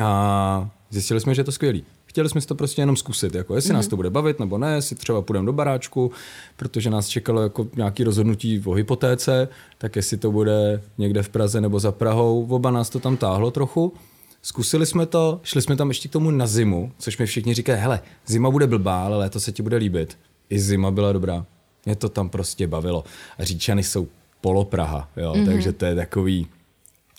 a 0.01 0.69
zjistili 0.89 1.19
jsme, 1.19 1.35
že 1.35 1.39
je 1.39 1.45
to 1.45 1.51
skvělý. 1.51 1.83
Chtěli 2.05 2.29
jsme 2.29 2.41
si 2.41 2.47
to 2.47 2.55
prostě 2.55 2.81
jenom 2.81 2.95
zkusit, 2.95 3.35
jako 3.35 3.55
jestli 3.55 3.69
mm-hmm. 3.69 3.73
nás 3.73 3.87
to 3.87 3.95
bude 3.95 4.09
bavit 4.09 4.39
nebo 4.39 4.57
ne, 4.57 4.75
jestli 4.75 4.95
třeba 4.95 5.21
půjdeme 5.21 5.45
do 5.45 5.53
baráčku, 5.53 6.11
protože 6.55 6.89
nás 6.89 7.07
čekalo 7.07 7.41
jako 7.43 7.67
nějaké 7.75 8.03
rozhodnutí 8.03 8.63
o 8.65 8.71
hypotéce, 8.71 9.47
tak 9.77 9.95
jestli 9.95 10.17
to 10.17 10.31
bude 10.31 10.81
někde 10.97 11.23
v 11.23 11.29
Praze 11.29 11.61
nebo 11.61 11.79
za 11.79 11.91
Prahou, 11.91 12.47
oba 12.49 12.71
nás 12.71 12.89
to 12.89 12.99
tam 12.99 13.17
táhlo 13.17 13.51
trochu. 13.51 13.93
Zkusili 14.41 14.85
jsme 14.85 15.05
to, 15.05 15.39
šli 15.43 15.61
jsme 15.61 15.75
tam 15.75 15.87
ještě 15.87 16.09
k 16.09 16.11
tomu 16.11 16.31
na 16.31 16.47
zimu, 16.47 16.91
což 16.97 17.17
mi 17.17 17.25
všichni 17.25 17.53
říkají, 17.53 17.79
hele, 17.81 17.99
zima 18.25 18.49
bude 18.49 18.67
blbá, 18.67 19.05
ale 19.05 19.17
léto 19.17 19.39
se 19.39 19.51
ti 19.51 19.63
bude 19.63 19.77
líbit. 19.77 20.17
I 20.49 20.59
zima 20.59 20.91
byla 20.91 21.11
dobrá. 21.11 21.45
Mě 21.85 21.95
to 21.95 22.09
tam 22.09 22.29
prostě 22.29 22.67
bavilo. 22.67 23.03
A 23.37 23.43
Říčany 23.43 23.83
jsou 23.83 24.07
polopraha, 24.41 25.09
jo, 25.17 25.33
mm-hmm. 25.33 25.45
takže 25.45 25.71
to 25.71 25.85
je 25.85 25.95
takový, 25.95 26.47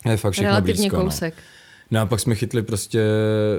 je 0.04 0.16
fakt 0.16 0.32
všechno 0.32 0.50
Relativně 0.50 0.82
blízko, 0.82 0.96
no. 0.96 1.02
kousek. 1.02 1.34
No. 1.36 1.42
No 1.92 2.00
a 2.00 2.06
pak 2.06 2.20
jsme 2.20 2.34
chytli 2.34 2.62
prostě 2.62 3.00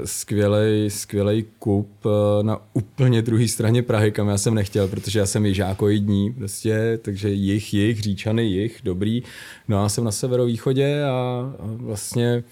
skvělej, 0.06 0.90
skvělej 0.90 1.46
kup 1.60 1.90
eh, 2.06 2.44
na 2.44 2.62
úplně 2.74 3.22
druhé 3.22 3.48
straně 3.48 3.84
Prahy, 3.84 4.12
kam 4.12 4.28
já 4.28 4.38
jsem 4.38 4.56
nechtěl, 4.56 4.88
protože 4.88 5.20
já 5.20 5.26
jsem 5.26 5.46
jižákoidní 5.46 6.34
prostě, 6.34 7.00
takže 7.02 7.30
jich, 7.30 7.74
jich, 7.74 8.02
říčany, 8.02 8.44
jich, 8.46 8.80
dobrý. 8.84 9.24
No 9.68 9.84
a 9.84 9.90
jsem 9.90 10.04
na 10.04 10.12
severovýchodě 10.12 11.04
a, 11.04 11.10
a 11.10 11.54
vlastně 11.60 12.44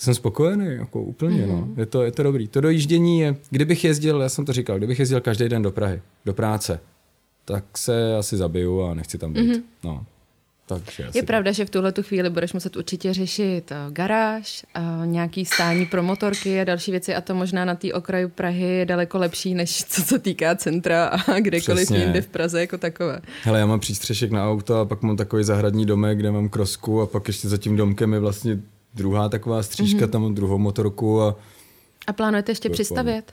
jsem 0.00 0.14
spokojený, 0.14 0.66
jako 0.66 1.02
úplně, 1.02 1.42
mm-hmm. 1.42 1.48
no. 1.48 1.56
Mhm. 1.56 1.74
Je 1.76 1.86
to, 1.86 2.02
je 2.02 2.12
to 2.12 2.22
dobrý. 2.22 2.48
To 2.48 2.60
dojíždění 2.60 3.20
je, 3.20 3.36
kdybych 3.50 3.84
jezdil, 3.84 4.20
já 4.20 4.28
jsem 4.28 4.44
to 4.44 4.52
říkal, 4.52 4.78
kdybych 4.78 4.98
jezdil 4.98 5.20
každý 5.20 5.48
den 5.48 5.62
do 5.62 5.70
Prahy, 5.70 6.02
do 6.24 6.34
práce, 6.34 6.80
tak 7.44 7.78
se 7.78 8.16
asi 8.16 8.36
zabiju 8.36 8.82
a 8.82 8.94
nechci 8.94 9.18
tam 9.18 9.32
být. 9.32 9.50
Mm-hmm. 9.50 9.62
No. 9.84 10.06
Takže 10.66 11.06
asi 11.06 11.18
je 11.18 11.22
pravda, 11.22 11.52
že 11.52 11.64
v 11.64 11.70
tuhle 11.70 11.92
tu 11.92 12.02
chvíli 12.02 12.30
budeš 12.30 12.52
muset 12.52 12.76
určitě 12.76 13.14
řešit 13.14 13.72
eh, 13.72 13.76
garáž, 13.90 14.66
a 14.74 15.04
nějaký 15.04 15.44
stání 15.44 15.86
pro 15.86 16.02
motorky 16.02 16.60
a 16.60 16.64
další 16.64 16.90
věci 16.90 17.14
a 17.14 17.20
to 17.20 17.34
možná 17.34 17.64
na 17.64 17.74
té 17.74 17.92
okraju 17.92 18.28
Prahy 18.28 18.62
je 18.62 18.86
daleko 18.86 19.18
lepší, 19.18 19.54
než 19.54 19.84
co 19.88 20.02
se 20.02 20.18
týká 20.18 20.56
centra 20.56 21.04
a 21.06 21.40
kdekoliv 21.40 21.86
Přesně. 21.86 21.98
jinde 21.98 22.22
v 22.22 22.26
Praze 22.26 22.60
jako 22.60 22.78
takové. 22.78 23.20
Hele, 23.42 23.58
já 23.58 23.66
mám 23.66 23.80
přístřešek 23.80 24.30
na 24.30 24.50
auto 24.50 24.76
a 24.76 24.84
pak 24.84 25.02
mám 25.02 25.16
takový 25.16 25.44
zahradní 25.44 25.86
domek, 25.86 26.18
kde 26.18 26.30
mám 26.30 26.48
krosku 26.48 27.00
a 27.00 27.06
pak 27.06 27.28
ještě 27.28 27.48
za 27.48 27.56
tím 27.56 27.76
domkem 27.76 28.12
je 28.12 28.20
vlastně 28.20 28.58
druhá 28.94 29.28
taková 29.28 29.62
střížka, 29.62 30.06
mm-hmm. 30.06 30.10
tam 30.10 30.34
druhou 30.34 30.58
motorku 30.58 31.22
a... 31.22 31.36
A 32.06 32.12
plánujete 32.12 32.52
ještě 32.52 32.70
přistavět? 32.70 33.32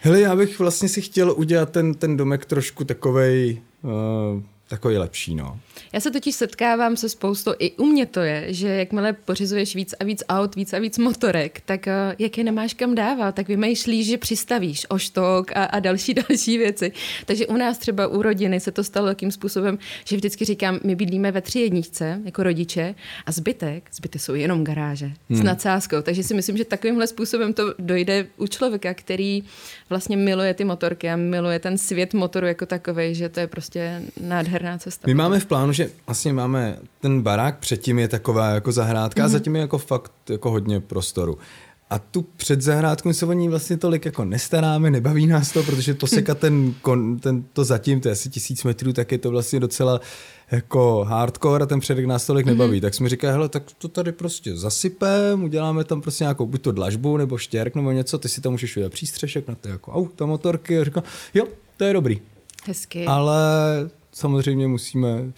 Hele, 0.00 0.20
já 0.20 0.36
bych 0.36 0.58
vlastně 0.58 0.88
si 0.88 1.02
chtěl 1.02 1.34
udělat 1.36 1.70
ten, 1.70 1.94
ten 1.94 2.16
domek 2.16 2.46
trošku 2.46 2.84
takovej, 2.84 3.62
uh, 3.82 4.42
takový 4.68 4.96
lepší, 4.96 5.34
no. 5.34 5.60
Já 5.92 6.00
se 6.00 6.10
totiž 6.10 6.34
setkávám 6.34 6.96
se 6.96 7.08
spoustou, 7.08 7.52
i 7.58 7.72
u 7.72 7.84
mě 7.84 8.06
to 8.06 8.20
je, 8.20 8.54
že 8.54 8.68
jakmile 8.68 9.12
pořizuješ 9.12 9.74
víc 9.74 9.94
a 10.00 10.04
víc 10.04 10.22
aut, 10.28 10.54
víc 10.54 10.72
a 10.72 10.78
víc 10.78 10.98
motorek, 10.98 11.60
tak 11.64 11.86
uh, 11.86 11.92
jak 12.18 12.38
je 12.38 12.44
nemáš 12.44 12.74
kam 12.74 12.94
dávat, 12.94 13.34
tak 13.34 13.48
vymýšlíš, 13.48 14.06
že 14.06 14.18
přistavíš 14.18 14.86
oštok 14.88 15.52
a, 15.52 15.64
a 15.64 15.80
další, 15.80 16.14
další 16.28 16.58
věci. 16.58 16.92
Takže 17.26 17.46
u 17.46 17.56
nás 17.56 17.78
třeba 17.78 18.06
u 18.06 18.22
rodiny 18.22 18.60
se 18.60 18.72
to 18.72 18.84
stalo 18.84 19.06
takým 19.06 19.30
způsobem, 19.32 19.78
že 20.04 20.16
vždycky 20.16 20.44
říkám, 20.44 20.80
my 20.84 20.94
bydlíme 20.94 21.32
ve 21.32 21.40
tři 21.40 21.60
jedničce 21.60 22.20
jako 22.24 22.42
rodiče 22.42 22.94
a 23.26 23.32
zbytek, 23.32 23.88
zbytek 23.92 24.22
jsou 24.22 24.34
jenom 24.34 24.64
garáže 24.64 25.12
hmm. 25.30 25.38
s 25.38 25.42
nadsázkou. 25.42 26.02
Takže 26.02 26.22
si 26.22 26.34
myslím, 26.34 26.56
že 26.56 26.64
takovýmhle 26.64 27.06
způsobem 27.06 27.52
to 27.52 27.74
dojde 27.78 28.26
u 28.36 28.46
člověka, 28.46 28.94
který 28.94 29.42
vlastně 29.90 30.16
miluje 30.16 30.54
ty 30.54 30.64
motorky 30.64 31.10
a 31.10 31.16
miluje 31.16 31.58
ten 31.58 31.78
svět 31.78 32.14
motoru 32.14 32.46
jako 32.46 32.66
takový, 32.66 33.14
že 33.14 33.28
to 33.28 33.40
je 33.40 33.46
prostě 33.46 34.02
nádherná 34.20 34.78
cesta. 34.78 35.06
My 35.06 35.14
máme 35.14 35.40
v 35.40 35.46
plánu, 35.46 35.72
že 35.72 35.90
vlastně 36.06 36.32
máme 36.32 36.78
ten 37.00 37.22
barák 37.22 37.58
předtím 37.58 37.98
je 37.98 38.08
taková 38.08 38.50
jako 38.50 38.72
zahrádka 38.72 39.20
mm-hmm. 39.20 39.24
a 39.24 39.28
mhm. 39.28 39.32
zatím 39.32 39.56
je 39.56 39.60
jako 39.60 39.78
fakt 39.78 40.12
jako 40.30 40.50
hodně 40.50 40.80
prostoru. 40.80 41.38
A 41.90 41.98
tu 41.98 42.22
předzahrádku 42.22 43.12
se 43.12 43.26
o 43.26 43.32
ní 43.32 43.48
vlastně 43.48 43.76
tolik 43.76 44.04
jako 44.04 44.24
nestaráme, 44.24 44.90
nebaví 44.90 45.26
nás 45.26 45.52
to, 45.52 45.62
protože 45.62 45.94
to 45.94 46.06
seka 46.06 46.34
ten, 46.34 46.74
kon, 46.82 47.18
ten 47.18 47.44
to 47.52 47.64
zatím, 47.64 48.00
to 48.00 48.08
je 48.08 48.12
asi 48.12 48.30
tisíc 48.30 48.64
metrů, 48.64 48.92
tak 48.92 49.12
je 49.12 49.18
to 49.18 49.30
vlastně 49.30 49.60
docela 49.60 50.00
jako 50.50 51.04
hardcore 51.08 51.62
a 51.62 51.66
ten 51.66 51.80
předek 51.80 52.06
nás 52.06 52.26
tolik 52.26 52.46
mhm. 52.46 52.54
nebaví. 52.54 52.78
Mm-hmm. 52.78 52.82
Tak 52.82 52.94
jsme 52.94 53.08
říkali, 53.08 53.32
hele, 53.32 53.48
tak 53.48 53.62
to 53.78 53.88
tady 53.88 54.12
prostě 54.12 54.56
zasypem, 54.56 55.44
uděláme 55.44 55.84
tam 55.84 56.00
prostě 56.00 56.24
nějakou 56.24 56.46
buď 56.46 56.62
to 56.62 56.72
dlažbu 56.72 57.16
nebo 57.16 57.38
štěrk 57.38 57.74
nebo 57.74 57.92
něco, 57.92 58.18
ty 58.18 58.28
si 58.28 58.40
tam 58.40 58.52
můžeš 58.52 58.76
udělat 58.76 58.92
přístřešek 58.92 59.48
na 59.48 59.54
to 59.54 59.68
jako 59.68 59.92
auta, 59.92 60.26
motorky 60.26 60.78
a 60.78 60.84
říkám, 60.84 61.02
jo, 61.34 61.44
to 61.76 61.84
je 61.84 61.92
dobrý. 61.92 62.20
Hezky. 62.66 63.06
Ale 63.06 63.40
samozřejmě 64.12 64.68
musíme 64.68 65.32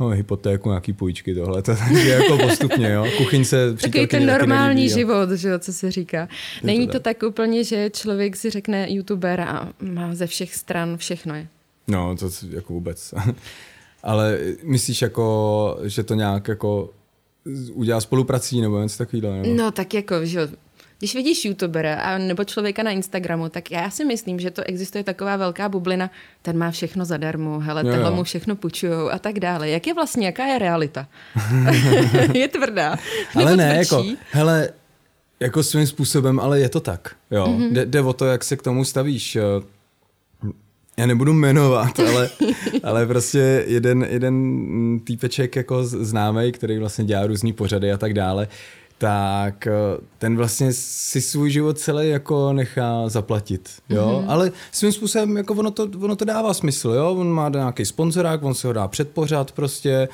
No, 0.00 0.08
hypotéku, 0.08 0.68
nějaký 0.68 0.92
půjčky, 0.92 1.34
tohle, 1.34 1.62
to, 1.62 1.76
takže 1.76 2.08
jako 2.08 2.38
postupně, 2.38 2.90
jo. 2.92 3.06
Kuchyňce, 3.16 3.74
Takový 3.74 4.06
ten 4.06 4.26
normální 4.26 4.74
nelíbí, 4.74 4.94
život, 4.94 5.30
že 5.30 5.48
jo, 5.48 5.58
co 5.58 5.72
se 5.72 5.90
říká. 5.90 6.28
Není 6.62 6.86
to, 6.86 6.92
to 6.92 7.00
tak 7.00 7.22
úplně, 7.22 7.64
že 7.64 7.90
člověk 7.90 8.36
si 8.36 8.50
řekne 8.50 8.86
youtuber 8.90 9.40
a 9.40 9.68
má 9.80 10.14
ze 10.14 10.26
všech 10.26 10.54
stran 10.54 10.96
všechno 10.96 11.34
je. 11.34 11.46
No, 11.88 12.16
to 12.16 12.30
jako 12.50 12.72
vůbec. 12.72 13.14
Ale 14.02 14.38
myslíš 14.62 15.02
jako, 15.02 15.78
že 15.82 16.02
to 16.02 16.14
nějak 16.14 16.48
jako 16.48 16.90
udělá 17.72 18.00
spoluprací 18.00 18.60
nebo 18.60 18.82
něco 18.82 18.98
takového? 18.98 19.54
No 19.56 19.70
tak 19.70 19.94
jako, 19.94 20.24
že 20.26 20.48
když 21.02 21.14
vidíš 21.14 21.44
youtubera 21.44 21.94
a 21.94 22.18
nebo 22.18 22.44
člověka 22.44 22.82
na 22.82 22.90
Instagramu, 22.90 23.48
tak 23.48 23.70
já 23.70 23.90
si 23.90 24.04
myslím, 24.04 24.40
že 24.40 24.50
to 24.50 24.62
existuje 24.62 25.04
taková 25.04 25.36
velká 25.36 25.68
bublina, 25.68 26.10
ten 26.42 26.58
má 26.58 26.70
všechno 26.70 27.04
zadarmo, 27.04 27.60
hele, 27.60 27.84
tenhle 27.84 28.10
mu 28.10 28.24
všechno 28.24 28.56
půjčujou 28.56 29.10
a 29.10 29.18
tak 29.18 29.40
dále. 29.40 29.70
Jak 29.70 29.86
je 29.86 29.94
vlastně, 29.94 30.26
jaká 30.26 30.46
je 30.46 30.58
realita? 30.58 31.06
je 32.34 32.48
tvrdá. 32.48 32.96
Ale 33.34 33.56
ne, 33.56 33.74
tvrdší? 33.74 34.10
jako, 34.10 34.22
hele, 34.30 34.68
jako 35.40 35.62
svým 35.62 35.86
způsobem, 35.86 36.40
ale 36.40 36.60
je 36.60 36.68
to 36.68 36.80
tak. 36.80 37.16
Jo. 37.30 37.46
Mm-hmm. 37.46 37.72
Jde, 37.72 37.86
jde 37.86 38.00
o 38.00 38.12
to, 38.12 38.26
jak 38.26 38.44
se 38.44 38.56
k 38.56 38.62
tomu 38.62 38.84
stavíš. 38.84 39.38
Já 40.96 41.06
nebudu 41.06 41.32
jmenovat, 41.32 42.00
ale, 42.08 42.30
ale 42.82 43.06
prostě 43.06 43.64
jeden, 43.66 44.06
jeden 44.10 45.00
týpeček 45.04 45.56
jako 45.56 45.84
známý, 45.84 46.52
který 46.52 46.78
vlastně 46.78 47.04
dělá 47.04 47.26
různý 47.26 47.52
pořady 47.52 47.92
a 47.92 47.96
tak 47.96 48.14
dále, 48.14 48.48
tak 49.02 49.66
eh, 49.66 49.72
ten 50.18 50.36
vlastně 50.36 50.72
si 50.72 51.20
svůj 51.20 51.50
život 51.50 51.78
celý 51.78 52.08
jako 52.08 52.52
nechá 52.52 53.08
zaplatit, 53.08 53.70
jo, 53.88 54.06
mm-hmm. 54.06 54.30
ale 54.30 54.52
svým 54.72 54.92
způsobem 54.92 55.36
jako 55.36 55.54
ono 55.54 55.70
to, 55.70 55.88
ono 56.00 56.16
to 56.16 56.24
dává 56.24 56.54
smysl, 56.54 56.90
jo, 56.90 57.14
on 57.14 57.30
má 57.30 57.48
nějaký 57.48 57.84
sponzorák, 57.84 58.42
on 58.42 58.54
se 58.54 58.66
ho 58.66 58.72
dá 58.72 58.88
předpořád 58.88 59.52
prostě, 59.52 60.08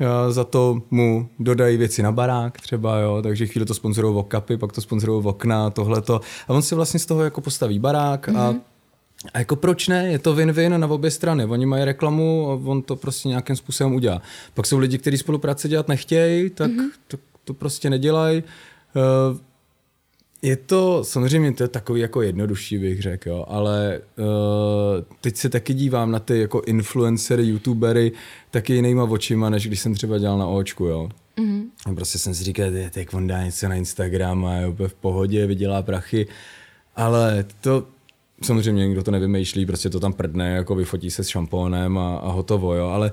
eh, 0.00 0.32
za 0.32 0.44
to 0.44 0.82
mu 0.90 1.28
dodají 1.38 1.76
věci 1.76 2.02
na 2.02 2.12
barák 2.12 2.60
třeba, 2.60 2.98
jo, 2.98 3.22
takže 3.22 3.46
chvíli 3.46 3.66
to 3.66 3.74
sponzorují 3.74 4.16
okapy, 4.16 4.56
pak 4.56 4.72
to 4.72 4.80
sponzorují 4.80 5.24
okna, 5.24 5.70
tohleto 5.70 6.20
a 6.48 6.52
on 6.52 6.62
si 6.62 6.74
vlastně 6.74 7.00
z 7.00 7.06
toho 7.06 7.24
jako 7.24 7.40
postaví 7.40 7.78
barák 7.78 8.28
mm-hmm. 8.28 8.38
a 8.38 8.50
mhm. 8.50 8.60
a 9.34 9.38
jako 9.38 9.56
proč 9.56 9.88
ne? 9.88 10.08
Je 10.08 10.18
to 10.18 10.34
win-win 10.34 10.78
na 10.78 10.86
obě 10.86 11.10
strany. 11.10 11.44
Oni 11.44 11.66
mají 11.66 11.84
reklamu 11.84 12.50
a 12.50 12.70
on 12.70 12.82
to 12.82 12.96
prostě 12.96 13.28
nějakým 13.28 13.56
způsobem 13.56 13.94
udělá. 13.94 14.22
Pak 14.54 14.66
jsou 14.66 14.78
lidi, 14.78 14.98
kteří 14.98 15.18
spolupráce 15.18 15.68
dělat 15.68 15.88
nechtějí, 15.88 16.50
tak 16.50 16.70
mm-hmm. 16.70 16.90
to 17.08 17.16
to 17.44 17.54
prostě 17.54 17.90
nedělají. 17.90 18.42
Uh, 18.42 19.38
je 20.42 20.56
to, 20.56 21.04
samozřejmě 21.04 21.52
to 21.52 21.62
je 21.64 21.68
takový 21.68 22.00
jako 22.00 22.22
jednodušší, 22.22 22.78
bych 22.78 23.02
řekl, 23.02 23.28
jo, 23.28 23.44
ale 23.48 24.00
uh, 24.18 24.24
teď 25.20 25.36
se 25.36 25.48
taky 25.48 25.74
dívám 25.74 26.10
na 26.10 26.18
ty 26.18 26.40
jako 26.40 26.62
influencery, 26.66 27.44
youtubery 27.44 28.12
taky 28.50 28.74
jinýma 28.74 29.04
očima, 29.04 29.50
než 29.50 29.66
když 29.66 29.80
jsem 29.80 29.94
třeba 29.94 30.18
dělal 30.18 30.38
na 30.38 30.46
očku, 30.46 30.84
jo. 30.84 31.08
Mm-hmm. 31.38 31.94
Prostě 31.94 32.18
jsem 32.18 32.34
si 32.34 32.44
říkal, 32.44 32.66
tak 32.90 33.14
on 33.14 33.26
dá 33.26 33.44
něco 33.44 33.68
na 33.68 33.74
Instagram 33.74 34.44
a 34.44 34.54
je 34.54 34.68
úplně 34.68 34.88
v 34.88 34.94
pohodě, 34.94 35.46
vydělá 35.46 35.82
prachy, 35.82 36.26
ale 36.96 37.44
to 37.60 37.86
samozřejmě 38.42 38.86
někdo 38.86 39.02
to 39.02 39.10
nevymýšlí, 39.10 39.66
prostě 39.66 39.90
to 39.90 40.00
tam 40.00 40.12
prdne, 40.12 40.50
jako 40.50 40.74
vyfotí 40.74 41.10
se 41.10 41.24
s 41.24 41.28
šampónem 41.28 41.98
a, 41.98 42.16
a 42.16 42.30
hotovo, 42.30 42.74
jo, 42.74 42.86
ale 42.86 43.10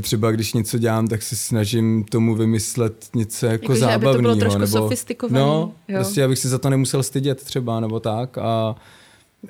třeba 0.00 0.30
když 0.30 0.52
něco 0.52 0.78
dělám, 0.78 1.08
tak 1.08 1.22
se 1.22 1.36
snažím 1.36 2.04
tomu 2.04 2.34
vymyslet 2.34 3.08
něco 3.14 3.46
jako, 3.46 3.64
jako 3.64 3.76
zábavného. 3.76 4.10
Aby 4.10 4.16
to 4.16 4.22
bylo 4.22 4.36
trošku 4.36 4.58
nebo, 4.58 4.72
sofistikovaný. 4.72 5.38
No, 5.38 5.72
jo. 5.88 5.98
prostě 5.98 6.24
abych 6.24 6.38
si 6.38 6.48
za 6.48 6.58
to 6.58 6.70
nemusel 6.70 7.02
stydět 7.02 7.44
třeba, 7.44 7.80
nebo 7.80 8.00
tak 8.00 8.38
a, 8.38 8.74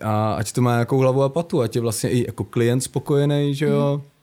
a 0.02 0.32
ať 0.32 0.52
to 0.52 0.62
má 0.62 0.72
nějakou 0.72 0.98
hlavu 0.98 1.22
a 1.22 1.28
patu, 1.28 1.60
ať 1.60 1.74
je 1.74 1.80
vlastně 1.80 2.10
i 2.10 2.26
jako 2.26 2.44
klient 2.44 2.80
spokojený, 2.80 3.54
že 3.54 3.66
jo. 3.66 4.00
Mm 4.02 4.17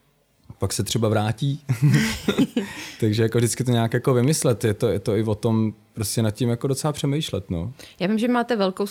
pak 0.65 0.73
se 0.73 0.83
třeba 0.83 1.09
vrátí. 1.09 1.61
Takže 2.99 3.23
jako 3.23 3.37
vždycky 3.37 3.63
to 3.63 3.71
nějak 3.71 3.93
jako 3.93 4.13
vymyslet. 4.13 4.63
Je 4.63 4.73
to, 4.73 4.87
je 4.87 4.99
to 4.99 5.15
i 5.15 5.23
o 5.23 5.35
tom 5.35 5.73
prostě 5.93 6.21
nad 6.21 6.31
tím 6.31 6.49
jako 6.49 6.67
docela 6.67 6.93
přemýšlet. 6.93 7.49
No. 7.49 7.73
Já 7.99 8.07
vím, 8.07 8.17
že 8.17 8.27
máte 8.27 8.55
velkou 8.55 8.85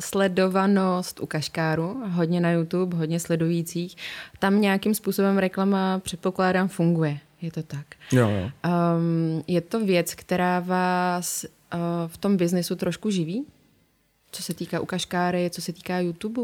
sledovanost 0.00 1.20
u 1.20 1.26
Kaškáru, 1.26 2.02
hodně 2.10 2.40
na 2.40 2.50
YouTube, 2.50 2.96
hodně 2.96 3.20
sledujících. 3.20 3.96
Tam 4.38 4.60
nějakým 4.60 4.94
způsobem 4.94 5.38
reklama, 5.38 5.98
předpokládám, 5.98 6.68
funguje. 6.68 7.18
Je 7.42 7.50
to 7.50 7.62
tak. 7.62 7.86
Jo, 8.12 8.28
jo. 8.28 8.50
Um, 8.96 9.44
je 9.46 9.60
to 9.60 9.84
věc, 9.84 10.14
která 10.14 10.60
vás 10.60 11.44
uh, 11.44 11.80
v 12.06 12.16
tom 12.16 12.36
biznesu 12.36 12.76
trošku 12.76 13.10
živí? 13.10 13.44
Co 14.32 14.42
se 14.42 14.54
týká 14.54 14.80
u 14.80 14.86
Kaškáry, 14.86 15.50
co 15.50 15.62
se 15.62 15.72
týká 15.72 15.98
YouTube? 15.98 16.42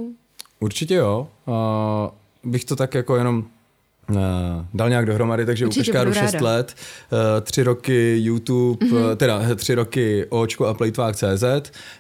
Určitě 0.61 0.95
jo. 0.95 1.29
Uh, 1.47 2.51
bych 2.51 2.65
to 2.65 2.77
tak 2.77 2.95
jako 2.95 3.17
jenom 3.17 3.45
dal 4.75 4.89
nějak 4.89 5.07
dohromady, 5.07 5.47
takže 5.47 5.67
Určitě, 5.67 5.91
u 5.91 5.95
Kaškáru 5.95 6.13
6 6.13 6.41
let, 6.41 6.75
uh, 7.13 7.19
tři 7.43 7.63
roky 7.63 8.17
YouTube, 8.19 8.87
mm-hmm. 8.87 9.17
teda 9.17 9.55
tři 9.55 9.75
roky 9.75 10.27
Očko 10.29 10.67
a 10.67 11.13
CZ, 11.13 11.45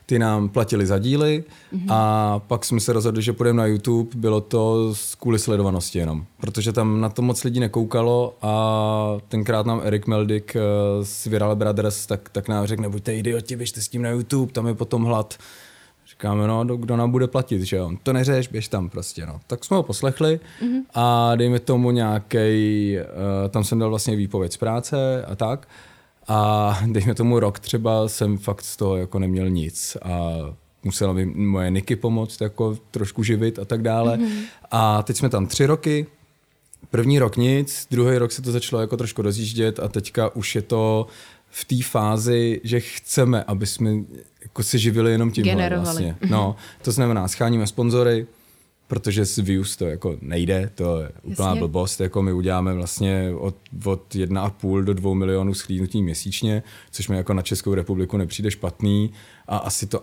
ty 0.07 0.18
nám 0.18 0.49
platili 0.49 0.87
za 0.87 0.99
díly 0.99 1.44
mm-hmm. 1.73 1.87
a 1.88 2.38
pak 2.38 2.64
jsme 2.64 2.81
se 2.81 2.92
rozhodli, 2.92 3.23
že 3.23 3.33
půjdeme 3.33 3.57
na 3.57 3.66
YouTube, 3.66 4.11
bylo 4.14 4.40
to 4.40 4.94
kvůli 5.20 5.38
sledovanosti 5.38 5.99
jenom, 5.99 6.25
protože 6.40 6.73
tam 6.73 7.01
na 7.01 7.09
to 7.09 7.23
moc 7.23 7.44
lidí 7.44 7.61
nekoukalo 7.61 8.37
a 8.42 9.18
tenkrát 9.29 9.66
nám 9.66 9.81
Erik 9.85 10.07
Meldik 10.07 10.57
z 11.03 11.27
Viral 11.27 11.57
Brothers 11.57 12.07
tak, 12.07 12.29
tak 12.29 12.49
nám 12.49 12.66
řekl, 12.66 12.83
nebuďte 12.83 13.14
idioti, 13.14 13.57
běžte 13.57 13.81
s 13.81 13.88
tím 13.88 14.03
na 14.03 14.11
YouTube, 14.11 14.53
tam 14.53 14.66
je 14.66 14.75
potom 14.75 15.05
hlad. 15.05 15.38
Říkáme, 16.20 16.46
no, 16.46 16.64
kdo 16.64 16.96
nám 16.96 17.11
bude 17.11 17.26
platit, 17.26 17.62
že 17.62 17.76
jo? 17.76 17.90
To 18.02 18.12
neřeš, 18.12 18.48
běž 18.48 18.68
tam 18.68 18.88
prostě, 18.88 19.26
no. 19.26 19.40
Tak 19.46 19.64
jsme 19.64 19.76
ho 19.76 19.83
poslechli 19.83 20.40
mm-hmm. 20.62 20.83
a 20.94 21.37
dejme 21.37 21.59
tomu 21.59 21.90
nějaký, 21.90 22.96
uh, 22.98 23.48
tam 23.50 23.64
jsem 23.64 23.78
dal 23.78 23.88
vlastně 23.88 24.16
výpověď 24.16 24.52
z 24.52 24.56
práce 24.56 25.24
a 25.24 25.37
tak. 25.37 25.68
A 26.28 26.78
dejme 26.87 27.14
tomu 27.14 27.40
rok 27.40 27.59
třeba 27.59 28.09
jsem 28.09 28.38
fakt 28.38 28.62
z 28.62 28.76
toho 28.76 28.96
jako 28.96 29.18
neměl 29.18 29.50
nic 29.50 29.96
a 30.02 30.30
musela 30.85 31.12
mi 31.12 31.26
moje 31.26 31.70
Niky 31.70 31.96
pomoct 31.96 32.40
jako 32.40 32.78
trošku 32.90 33.22
živit 33.22 33.59
a 33.59 33.64
tak 33.64 33.83
dále. 33.83 34.16
Mm-hmm. 34.16 34.42
A 34.70 35.02
teď 35.02 35.16
jsme 35.16 35.28
tam 35.28 35.46
tři 35.46 35.66
roky, 35.66 36.06
první 36.90 37.18
rok 37.18 37.37
nic, 37.37 37.87
druhý 37.90 38.18
rok 38.18 38.33
se 38.33 38.42
to 38.42 38.52
začalo 38.52 38.80
jako 38.80 38.96
trošku 38.96 39.22
rozjíždět 39.22 39.78
a 39.80 39.88
teďka 39.88 40.37
už 40.37 40.54
je 40.54 40.62
to 40.62 41.06
v 41.51 41.65
té 41.65 41.83
fázi, 41.83 42.61
že 42.65 42.81
chceme, 42.81 43.45
aby 43.45 43.67
jsme 43.67 43.91
jako 44.43 44.63
se 44.63 44.79
živili 44.79 45.13
jenom 45.13 45.31
tím 45.31 45.45
vlastně. 45.81 46.17
Mhm. 46.21 46.31
No, 46.31 46.57
to 46.83 46.93
znamená, 46.93 47.29
scháníme 47.29 47.67
sponzory, 47.67 48.27
protože 48.87 49.27
z 49.27 49.39
views 49.39 49.77
to 49.77 49.87
jako 49.87 50.17
nejde, 50.21 50.71
to 50.75 51.01
je 51.01 51.11
úplná 51.23 51.49
Jasně. 51.49 51.59
blbost, 51.59 52.01
jako 52.01 52.23
my 52.23 52.33
uděláme 52.33 52.75
vlastně 52.75 53.33
od, 53.39 53.57
od 53.85 54.15
1,5 54.15 54.85
do 54.85 54.95
2 54.95 55.15
milionů 55.15 55.55
schlídnutí 55.55 56.03
měsíčně, 56.03 56.63
což 56.91 57.09
mi 57.09 57.17
jako 57.17 57.35
na 57.35 57.43
Českou 57.43 57.75
republiku 57.75 58.17
nepřijde 58.17 58.51
špatný 58.51 59.13
a 59.49 59.57
asi 59.57 59.87
to 59.87 60.03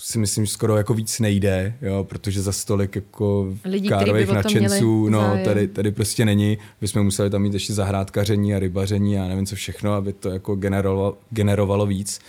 si 0.00 0.18
myslím, 0.18 0.44
že 0.44 0.52
skoro 0.52 0.76
jako 0.76 0.94
víc 0.94 1.20
nejde, 1.20 1.74
jo, 1.82 2.04
protože 2.04 2.42
za 2.42 2.52
stolik 2.52 2.96
jako 2.96 3.54
Lidí, 3.64 3.88
kárových 3.88 4.28
nadšenců, 4.28 5.08
no, 5.08 5.38
tady, 5.44 5.68
tady 5.68 5.90
prostě 5.90 6.24
není. 6.24 6.58
Bychom 6.80 7.04
museli 7.04 7.30
tam 7.30 7.42
mít 7.42 7.54
ještě 7.54 7.74
zahrádkaření 7.74 8.54
a 8.54 8.58
rybaření 8.58 9.18
a 9.18 9.28
nevím 9.28 9.46
co 9.46 9.56
všechno, 9.56 9.92
aby 9.92 10.12
to 10.12 10.30
jako 10.30 10.54
generovalo, 10.54 11.18
generovalo 11.30 11.86
víc. 11.86 12.20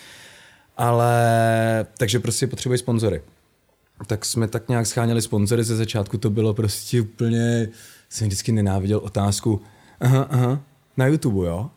Ale 0.78 1.86
takže 1.98 2.20
prostě 2.20 2.48
potřebují 2.48 2.78
sponzory. 2.78 3.22
Tak 4.08 4.26
jsme 4.26 4.48
tak 4.48 4.70
nějak 4.70 4.88
scháněli 4.88 5.22
sponzory, 5.22 5.64
ze 5.64 5.76
začátku 5.76 6.18
to 6.18 6.30
bylo 6.30 6.54
prostě 6.54 7.02
úplně, 7.02 7.70
jsem 8.10 8.28
vždycky 8.28 8.52
nenáviděl 8.52 8.98
otázku, 8.98 9.62
aha, 10.00 10.28
aha, 10.30 10.62
na 10.98 11.06
YouTube, 11.08 11.48
jo? 11.48 11.70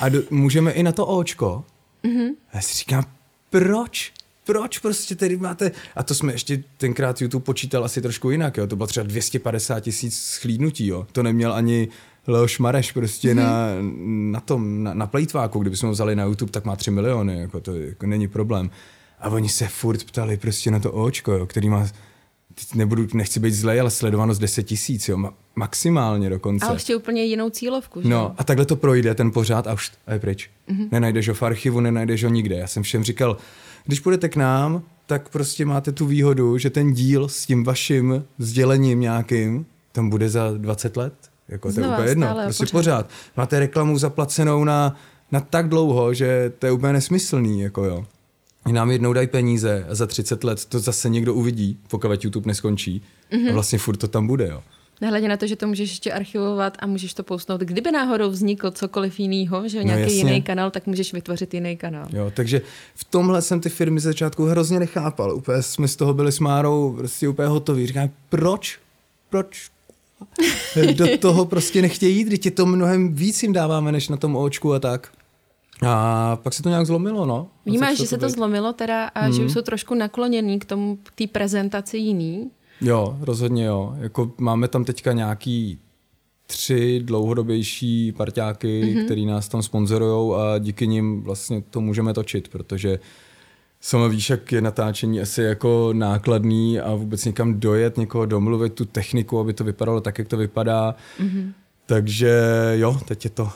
A 0.00 0.08
do, 0.08 0.22
můžeme 0.30 0.70
i 0.70 0.82
na 0.82 0.92
to 0.92 1.06
očko? 1.06 1.64
Mm-hmm. 2.04 2.34
A 2.52 2.56
já 2.56 2.60
si 2.60 2.78
říkám, 2.78 3.04
proč? 3.50 4.12
Proč 4.44 4.78
prostě 4.78 5.14
tedy 5.14 5.36
máte, 5.36 5.70
a 5.96 6.02
to 6.02 6.14
jsme 6.14 6.32
ještě 6.32 6.62
tenkrát 6.76 7.20
YouTube 7.20 7.44
počítal 7.44 7.84
asi 7.84 8.02
trošku 8.02 8.30
jinak, 8.30 8.56
jo, 8.56 8.66
to 8.66 8.76
bylo 8.76 8.86
třeba 8.86 9.06
250 9.06 9.80
tisíc 9.80 10.18
schlídnutí, 10.18 10.86
jo, 10.86 11.06
to 11.12 11.22
neměl 11.22 11.52
ani 11.52 11.88
Leoš 12.26 12.58
Mareš 12.58 12.92
prostě 12.92 13.28
mm-hmm. 13.28 13.36
na, 13.36 13.68
na 14.32 14.40
tom, 14.40 14.82
na, 14.82 14.94
na 14.94 15.06
plejtváku, 15.06 15.58
kdybychom 15.58 15.86
ho 15.86 15.92
vzali 15.92 16.16
na 16.16 16.24
YouTube, 16.24 16.52
tak 16.52 16.64
má 16.64 16.76
3 16.76 16.90
miliony, 16.90 17.40
jako 17.40 17.60
to 17.60 17.74
jako 17.74 18.06
není 18.06 18.28
problém. 18.28 18.70
A 19.20 19.28
oni 19.28 19.48
se 19.48 19.68
furt 19.68 20.04
ptali 20.04 20.36
prostě 20.36 20.70
na 20.70 20.80
to 20.80 20.92
očko, 20.92 21.32
jo, 21.32 21.46
který 21.46 21.68
má 21.68 21.88
teď 22.54 22.74
nebudu, 22.74 23.06
nechci 23.14 23.40
být 23.40 23.54
zlej, 23.54 23.80
ale 23.80 23.90
sledovanost 23.90 24.40
10 24.40 24.62
tisíc, 24.62 25.08
jo, 25.08 25.16
ma- 25.16 25.32
maximálně 25.56 26.30
dokonce. 26.30 26.66
A 26.66 26.72
ještě 26.72 26.96
úplně 26.96 27.24
jinou 27.24 27.50
cílovku, 27.50 28.02
že? 28.02 28.08
No 28.08 28.34
a 28.38 28.44
takhle 28.44 28.66
to 28.66 28.76
projde 28.76 29.14
ten 29.14 29.30
pořád 29.30 29.66
a 29.66 29.72
už 29.72 29.92
a 30.06 30.12
je 30.12 30.18
pryč. 30.18 30.50
Mhm. 30.68 30.82
Mm-hmm. 30.82 30.88
Nenajdeš 30.92 31.28
ho 31.28 31.34
v 31.34 31.42
archivu, 31.42 31.80
nenajdeš 31.80 32.24
ho 32.24 32.30
nikde. 32.30 32.56
Já 32.56 32.66
jsem 32.66 32.82
všem 32.82 33.04
říkal, 33.04 33.36
když 33.84 34.00
půjdete 34.00 34.28
k 34.28 34.36
nám, 34.36 34.82
tak 35.06 35.28
prostě 35.28 35.64
máte 35.64 35.92
tu 35.92 36.06
výhodu, 36.06 36.58
že 36.58 36.70
ten 36.70 36.92
díl 36.92 37.28
s 37.28 37.46
tím 37.46 37.64
vaším 37.64 38.24
sdělením 38.38 39.00
nějakým 39.00 39.66
tam 39.92 40.10
bude 40.10 40.28
za 40.28 40.50
20 40.50 40.96
let. 40.96 41.14
Jako 41.48 41.72
to 41.72 41.80
je 41.80 41.88
úplně 41.88 42.08
jedno. 42.08 42.36
Prostě 42.44 42.64
pořád. 42.64 42.72
pořád. 42.72 43.10
Máte 43.36 43.58
reklamu 43.58 43.98
zaplacenou 43.98 44.64
na, 44.64 44.96
na 45.32 45.40
tak 45.40 45.68
dlouho, 45.68 46.14
že 46.14 46.52
to 46.58 46.66
je 46.66 46.72
úplně 46.72 46.92
nesmyslný. 46.92 47.60
Jako 47.60 47.84
jo. 47.84 48.04
Nám 48.72 48.90
jednou 48.90 49.12
dají 49.12 49.26
peníze 49.26 49.86
a 49.88 49.94
za 49.94 50.06
30 50.06 50.44
let 50.44 50.64
to 50.64 50.78
zase 50.78 51.08
někdo 51.08 51.34
uvidí, 51.34 51.78
pokud 51.88 52.24
YouTube 52.24 52.46
neskončí. 52.46 53.02
Mhm. 53.32 53.42
Mm-hmm. 53.42 53.50
A 53.50 53.52
vlastně 53.52 53.78
furt 53.78 53.96
to 53.96 54.08
tam 54.08 54.26
bude. 54.26 54.48
Jo. 54.48 54.62
Nehledě 55.00 55.28
na 55.28 55.36
to, 55.36 55.46
že 55.46 55.56
to 55.56 55.66
můžeš 55.66 55.90
ještě 55.90 56.12
archivovat 56.12 56.76
a 56.78 56.86
můžeš 56.86 57.14
to 57.14 57.22
pousnout. 57.22 57.60
Kdyby 57.60 57.92
náhodou 57.92 58.30
vznikl 58.30 58.70
cokoliv 58.70 59.20
jiného, 59.20 59.68
že 59.68 59.84
nějaký 59.84 60.02
jasně. 60.02 60.16
jiný 60.16 60.42
kanál, 60.42 60.70
tak 60.70 60.86
můžeš 60.86 61.12
vytvořit 61.12 61.54
jiný 61.54 61.76
kanál. 61.76 62.06
Jo, 62.12 62.32
takže 62.36 62.62
v 62.94 63.04
tomhle 63.04 63.42
jsem 63.42 63.60
ty 63.60 63.68
firmy 63.68 64.00
ze 64.00 64.08
začátku 64.08 64.44
hrozně 64.44 64.78
nechápal. 64.80 65.34
Úplně 65.34 65.62
jsme 65.62 65.88
z 65.88 65.96
toho 65.96 66.14
byli 66.14 66.32
s 66.32 66.38
Márou 66.40 66.92
prostě 66.92 67.28
úplně 67.28 67.48
hotoví. 67.48 67.86
Říkám, 67.86 68.10
proč? 68.28 68.78
Proč? 69.30 69.70
Do 70.94 71.18
toho 71.18 71.44
prostě 71.44 71.82
nechtějí 71.82 72.16
jít, 72.16 72.24
když 72.24 72.44
je 72.44 72.50
to 72.50 72.66
mnohem 72.66 73.14
víc 73.14 73.42
jim 73.42 73.52
dáváme, 73.52 73.92
než 73.92 74.08
na 74.08 74.16
tom 74.16 74.36
očku 74.36 74.74
a 74.74 74.78
tak. 74.78 75.08
A 75.86 76.38
pak 76.42 76.54
se 76.54 76.62
to 76.62 76.68
nějak 76.68 76.86
zlomilo, 76.86 77.26
no. 77.26 77.48
Vnímáš, 77.66 77.98
že 77.98 78.06
se 78.06 78.18
to 78.18 78.26
být. 78.26 78.32
zlomilo 78.32 78.72
teda 78.72 79.04
a 79.06 79.22
Mhm. 79.22 79.32
že 79.32 79.44
už 79.44 79.52
jsou 79.52 79.62
trošku 79.62 79.94
nakloněný 79.94 80.58
k 80.58 80.64
tomu, 80.64 80.98
k 81.02 81.12
té 81.14 81.26
prezentaci 81.26 81.98
jiný? 81.98 82.50
Jo, 82.80 83.16
rozhodně 83.20 83.64
jo. 83.64 83.94
Jako 83.98 84.32
máme 84.38 84.68
tam 84.68 84.84
teďka 84.84 85.12
nějaký 85.12 85.78
tři 86.46 87.00
dlouhodobější 87.04 88.12
parťáky, 88.12 88.82
mm-hmm. 88.84 89.04
který 89.04 89.26
nás 89.26 89.48
tam 89.48 89.62
sponzorujou 89.62 90.34
a 90.34 90.58
díky 90.58 90.86
nim 90.86 91.22
vlastně 91.22 91.62
to 91.70 91.80
můžeme 91.80 92.14
točit, 92.14 92.48
protože 92.48 92.98
sama 93.80 94.06
víš, 94.08 94.30
jak 94.30 94.52
je 94.52 94.60
natáčení 94.60 95.20
asi 95.20 95.42
jako 95.42 95.90
nákladný 95.92 96.80
a 96.80 96.94
vůbec 96.94 97.24
někam 97.24 97.60
dojet, 97.60 97.98
někoho 97.98 98.26
domluvit, 98.26 98.72
tu 98.74 98.84
techniku, 98.84 99.38
aby 99.38 99.52
to 99.52 99.64
vypadalo 99.64 100.00
tak, 100.00 100.18
jak 100.18 100.28
to 100.28 100.36
vypadá. 100.36 100.94
Mm-hmm. 101.20 101.52
Takže 101.86 102.32
jo, 102.74 103.00
teď 103.08 103.24
je 103.24 103.30
to, 103.30 103.48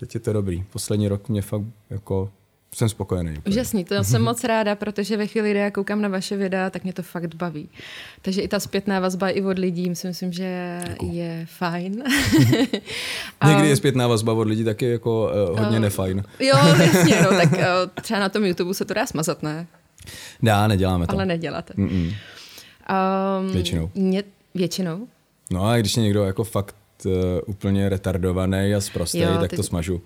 teď 0.00 0.14
je 0.14 0.20
to 0.20 0.32
dobrý. 0.32 0.64
Poslední 0.72 1.08
rok 1.08 1.28
mě 1.28 1.42
fakt 1.42 1.62
jako 1.90 2.30
jsem 2.74 2.88
spokojený. 2.88 3.34
Úžasný, 3.48 3.84
to 3.84 4.04
jsem 4.04 4.22
moc 4.22 4.44
ráda, 4.44 4.74
protože 4.74 5.16
ve 5.16 5.26
chvíli, 5.26 5.50
kdy 5.50 5.58
já 5.60 5.70
koukám 5.70 6.02
na 6.02 6.08
vaše 6.08 6.36
videa, 6.36 6.70
tak 6.70 6.84
mě 6.84 6.92
to 6.92 7.02
fakt 7.02 7.34
baví. 7.34 7.68
Takže 8.22 8.42
i 8.42 8.48
ta 8.48 8.60
zpětná 8.60 9.00
vazba 9.00 9.28
i 9.30 9.42
od 9.42 9.58
lidí 9.58 9.94
si 9.96 10.06
myslím, 10.06 10.32
že 10.32 10.80
je 11.02 11.46
fajn. 11.50 12.02
A- 13.40 13.48
Někdy 13.50 13.68
je 13.68 13.76
zpětná 13.76 14.06
vazba 14.06 14.32
od 14.32 14.46
lidí 14.48 14.64
taky 14.64 14.90
jako 14.90 15.30
uh, 15.52 15.58
hodně 15.60 15.80
nefajn. 15.80 16.24
Jo, 16.40 16.56
jasně, 16.78 17.20
no, 17.22 17.28
tak 17.28 17.52
uh, 17.52 17.58
třeba 18.02 18.20
na 18.20 18.28
tom 18.28 18.44
YouTube 18.44 18.74
se 18.74 18.84
to 18.84 18.94
dá 18.94 19.06
smazat, 19.06 19.42
ne? 19.42 19.66
Dá, 20.42 20.66
neděláme 20.68 21.06
to. 21.06 21.12
Ale 21.12 21.26
neděláte. 21.26 21.74
Mm-mm. 21.74 22.14
Um, 23.40 23.52
Většinou. 23.52 23.90
Mě, 23.94 24.22
většinou? 24.54 25.08
No 25.50 25.64
a 25.66 25.76
když 25.76 25.96
je 25.96 26.02
někdo 26.02 26.24
jako 26.24 26.44
fakt 26.44 26.74
uh, 26.74 26.85
úplně 27.46 27.88
retardovaný 27.88 28.74
a 28.74 28.80
zprostý, 28.80 29.18
Jo, 29.18 29.36
tak 29.40 29.50
ty- 29.50 29.56
to 29.56 29.62
smažu. 29.62 30.02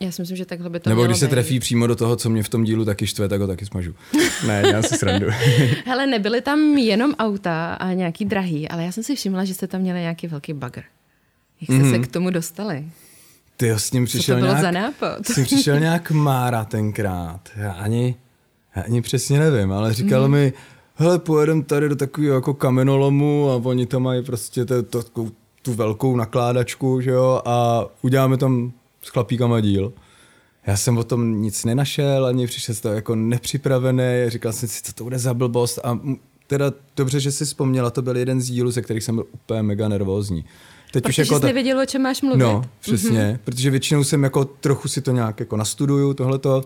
Já 0.00 0.10
si 0.10 0.22
myslím, 0.22 0.36
že 0.36 0.44
takhle 0.44 0.70
by 0.70 0.80
to 0.80 0.90
Nebo 0.90 1.06
když 1.06 1.18
se 1.18 1.26
být. 1.26 1.30
trefí 1.30 1.60
přímo 1.60 1.86
do 1.86 1.96
toho, 1.96 2.16
co 2.16 2.30
mě 2.30 2.42
v 2.42 2.48
tom 2.48 2.64
dílu 2.64 2.84
taky 2.84 3.06
štve, 3.06 3.28
tak 3.28 3.40
ho 3.40 3.46
taky 3.46 3.66
smažu. 3.66 3.94
ne, 4.46 4.62
já 4.72 4.82
si 4.82 4.98
srandu. 4.98 5.26
Hele, 5.86 6.06
nebyly 6.06 6.40
tam 6.40 6.60
jenom 6.60 7.14
auta 7.18 7.74
a 7.74 7.92
nějaký 7.92 8.24
drahý, 8.24 8.68
ale 8.68 8.84
já 8.84 8.92
jsem 8.92 9.04
si 9.04 9.16
všimla, 9.16 9.44
že 9.44 9.54
jste 9.54 9.66
tam 9.66 9.80
měli 9.80 10.00
nějaký 10.00 10.26
velký 10.26 10.52
bagr. 10.52 10.82
Jak 11.60 11.70
jste 11.70 11.72
mm-hmm. 11.72 11.90
se 11.90 11.98
k 11.98 12.12
tomu 12.12 12.30
dostali? 12.30 12.88
Ty 13.56 13.70
s 13.70 13.92
ním 13.92 14.06
Co 14.06 14.10
přišel 14.10 14.36
to 14.36 14.40
bylo 14.40 14.52
nějak... 14.52 14.62
za 14.62 14.70
nápad? 14.70 15.26
S 15.26 15.36
ním 15.36 15.46
přišel 15.46 15.80
nějak 15.80 16.10
Mára 16.10 16.64
tenkrát. 16.64 17.40
Já 17.56 17.72
ani, 17.72 18.16
já 18.76 18.82
ani 18.82 19.02
přesně 19.02 19.38
nevím, 19.38 19.72
ale 19.72 19.94
říkal 19.94 20.28
mm. 20.28 20.30
mi, 20.32 20.52
hele, 20.94 21.18
pojedem 21.18 21.62
tady 21.62 21.88
do 21.88 21.96
takového 21.96 22.34
jako 22.34 22.54
kamenolomu 22.54 23.50
a 23.50 23.54
oni 23.54 23.86
tam 23.86 24.02
mají 24.02 24.22
prostě 24.22 24.64
to, 24.64 24.82
to, 24.82 25.02
tu 25.68 25.74
velkou 25.74 26.16
nakládačku, 26.16 27.00
že 27.00 27.10
jo, 27.10 27.42
a 27.44 27.86
uděláme 28.02 28.36
tam 28.36 28.72
s 29.02 29.08
chlapíkama 29.08 29.60
díl. 29.60 29.92
Já 30.66 30.76
jsem 30.76 30.98
o 30.98 31.04
tom 31.04 31.42
nic 31.42 31.64
nenašel, 31.64 32.26
ani 32.26 32.46
přišel 32.46 32.74
z 32.74 32.80
toho 32.80 32.94
jako 32.94 33.14
nepřipravený, 33.14 34.24
říkal 34.26 34.52
jsem 34.52 34.68
si, 34.68 34.82
co 34.82 34.92
to 34.92 35.04
bude 35.04 35.18
za 35.18 35.34
blbost 35.34 35.78
a 35.84 36.00
teda 36.46 36.72
dobře, 36.96 37.20
že 37.20 37.32
jsi 37.32 37.44
vzpomněla, 37.44 37.90
to 37.90 38.02
byl 38.02 38.16
jeden 38.16 38.40
z 38.40 38.46
dílů, 38.46 38.70
ze 38.70 38.82
kterých 38.82 39.04
jsem 39.04 39.14
byl 39.14 39.26
úplně 39.32 39.62
mega 39.62 39.88
nervózní. 39.88 40.44
Teď 40.92 41.04
Protože 41.04 41.24
jsi 41.24 41.40
ta- 41.40 41.46
nevěděl, 41.46 41.80
o 41.80 41.86
čem 41.86 42.02
máš 42.02 42.22
mluvit. 42.22 42.38
No, 42.38 42.64
přesně, 42.80 43.10
mm-hmm. 43.10 43.38
protože 43.44 43.70
většinou 43.70 44.04
jsem 44.04 44.22
jako 44.24 44.44
trochu 44.44 44.88
si 44.88 45.00
to 45.00 45.12
nějak 45.12 45.40
jako 45.40 45.56
nastuduju 45.56 46.14
tohleto, 46.14 46.62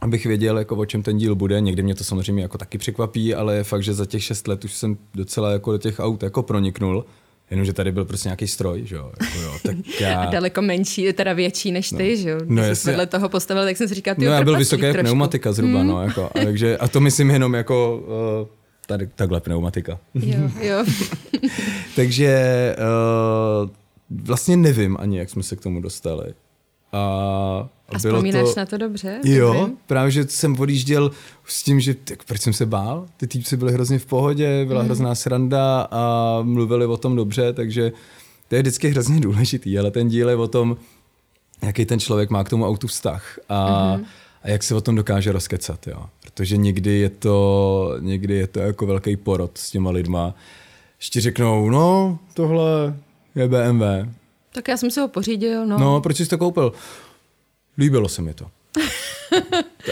abych 0.00 0.26
věděl, 0.26 0.58
jako 0.58 0.76
o 0.76 0.86
čem 0.86 1.02
ten 1.02 1.18
díl 1.18 1.34
bude. 1.34 1.60
Někdy 1.60 1.82
mě 1.82 1.94
to 1.94 2.04
samozřejmě 2.04 2.42
jako 2.42 2.58
taky 2.58 2.78
překvapí, 2.78 3.34
ale 3.34 3.56
je 3.56 3.64
fakt, 3.64 3.82
že 3.82 3.94
za 3.94 4.06
těch 4.06 4.24
šest 4.24 4.48
let 4.48 4.64
už 4.64 4.72
jsem 4.72 4.96
docela 5.14 5.50
jako 5.50 5.72
do 5.72 5.78
těch 5.78 6.00
aut 6.00 6.22
jako 6.22 6.42
proniknul. 6.42 7.04
Jenomže 7.52 7.72
tady 7.72 7.92
byl 7.92 8.04
prostě 8.04 8.28
nějaký 8.28 8.48
stroj, 8.48 8.82
že 8.84 8.96
jo. 8.96 9.12
Jako 9.20 9.38
jo 9.38 9.54
tak 9.62 9.76
já... 10.00 10.20
A 10.20 10.30
daleko 10.30 10.62
menší, 10.62 11.12
teda 11.12 11.32
větší 11.32 11.72
než 11.72 11.90
ty, 11.90 12.16
že 12.16 12.30
jo? 12.30 12.38
No 12.44 12.62
jasně. 12.62 12.90
vedle 12.90 13.06
toho 13.06 13.28
postavil, 13.28 13.64
tak 13.64 13.76
jsem 13.76 13.88
si 13.88 13.94
říkal, 13.94 14.14
ty 14.14 14.24
No 14.24 14.32
já 14.32 14.44
byl 14.44 14.58
vysoké 14.58 14.92
trošku. 14.92 15.02
pneumatika 15.02 15.52
zhruba, 15.52 15.82
mm. 15.82 15.86
no, 15.86 16.02
jako, 16.02 16.24
a, 16.24 16.44
takže, 16.44 16.78
a 16.78 16.88
to 16.88 17.00
myslím 17.00 17.30
jenom 17.30 17.54
jako 17.54 18.04
uh, 18.40 18.48
tady, 18.86 19.06
takhle 19.06 19.40
pneumatika. 19.40 19.98
Jo, 20.14 20.50
jo. 20.60 20.84
takže 21.96 22.76
uh, 23.64 23.70
vlastně 24.24 24.56
nevím 24.56 24.96
ani, 25.00 25.18
jak 25.18 25.30
jsme 25.30 25.42
se 25.42 25.56
k 25.56 25.60
tomu 25.60 25.80
dostali. 25.80 26.34
A, 26.92 27.68
A 27.94 27.98
bylo 27.98 28.14
vzpomínáš 28.14 28.54
to... 28.54 28.60
na 28.60 28.66
to 28.66 28.78
dobře? 28.78 29.20
Jo, 29.24 29.54
Dobrý? 29.54 29.72
právě, 29.86 30.10
že 30.10 30.24
jsem 30.28 30.60
odjížděl 30.60 31.10
s 31.46 31.62
tím, 31.62 31.80
že 31.80 31.94
tak 31.94 32.24
proč 32.24 32.40
jsem 32.40 32.52
se 32.52 32.66
bál? 32.66 33.06
Ty 33.16 33.26
týpci 33.26 33.56
byli 33.56 33.72
hrozně 33.72 33.98
v 33.98 34.06
pohodě, 34.06 34.64
byla 34.64 34.80
mm. 34.80 34.86
hrozná 34.86 35.14
sranda 35.14 35.88
a 35.90 36.38
mluvili 36.42 36.86
o 36.86 36.96
tom 36.96 37.16
dobře, 37.16 37.52
takže 37.52 37.92
to 38.48 38.54
je 38.54 38.62
vždycky 38.62 38.88
hrozně 38.88 39.20
důležitý, 39.20 39.78
ale 39.78 39.90
ten 39.90 40.08
díl 40.08 40.28
je 40.28 40.36
o 40.36 40.48
tom, 40.48 40.76
jaký 41.62 41.84
ten 41.84 42.00
člověk 42.00 42.30
má 42.30 42.44
k 42.44 42.48
tomu 42.48 42.66
autu 42.66 42.86
vztah 42.86 43.38
a, 43.48 43.94
mm. 43.96 44.04
a 44.42 44.48
jak 44.50 44.62
se 44.62 44.74
o 44.74 44.80
tom 44.80 44.94
dokáže 44.94 45.32
rozkecat, 45.32 45.86
jo. 45.86 46.04
Protože 46.24 46.56
někdy 46.56 46.90
je 46.90 47.08
to, 47.10 47.96
někdy 48.00 48.34
je 48.34 48.46
to 48.46 48.60
jako 48.60 48.86
velký 48.86 49.16
porod 49.16 49.58
s 49.58 49.70
těma 49.70 49.90
lidma. 49.90 50.34
Ještě 50.98 51.20
řeknou, 51.20 51.70
no, 51.70 52.18
tohle 52.34 52.94
je 53.34 53.48
BMW. 53.48 53.82
Tak 54.52 54.68
já 54.68 54.76
jsem 54.76 54.90
si 54.90 55.00
ho 55.00 55.08
pořídil, 55.08 55.66
no. 55.66 55.78
No, 55.78 56.00
proč 56.00 56.16
jsi 56.16 56.26
to 56.26 56.38
koupil? 56.38 56.72
Líbilo 57.78 58.08
se 58.08 58.22
mi 58.22 58.34
to. 58.34 58.50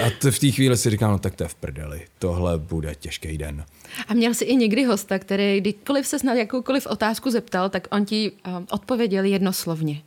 A 0.06 0.10
to 0.20 0.32
v 0.32 0.38
té 0.38 0.50
chvíli 0.50 0.76
si 0.76 0.90
říkám, 0.90 1.10
no 1.10 1.18
tak 1.18 1.36
to 1.36 1.44
je 1.44 1.48
v 1.48 1.54
prdeli, 1.54 2.06
tohle 2.18 2.58
bude 2.58 2.94
těžký 2.94 3.38
den. 3.38 3.64
A 4.08 4.14
měl 4.14 4.34
jsi 4.34 4.44
i 4.44 4.56
někdy 4.56 4.84
hosta, 4.84 5.18
který 5.18 5.60
kdykoliv 5.60 6.06
se 6.06 6.16
na 6.24 6.34
jakoukoliv 6.34 6.86
otázku 6.86 7.30
zeptal, 7.30 7.68
tak 7.68 7.88
on 7.90 8.04
ti 8.04 8.32
uh, 8.46 8.64
odpověděl 8.70 9.24
jednoslovně. 9.24 10.02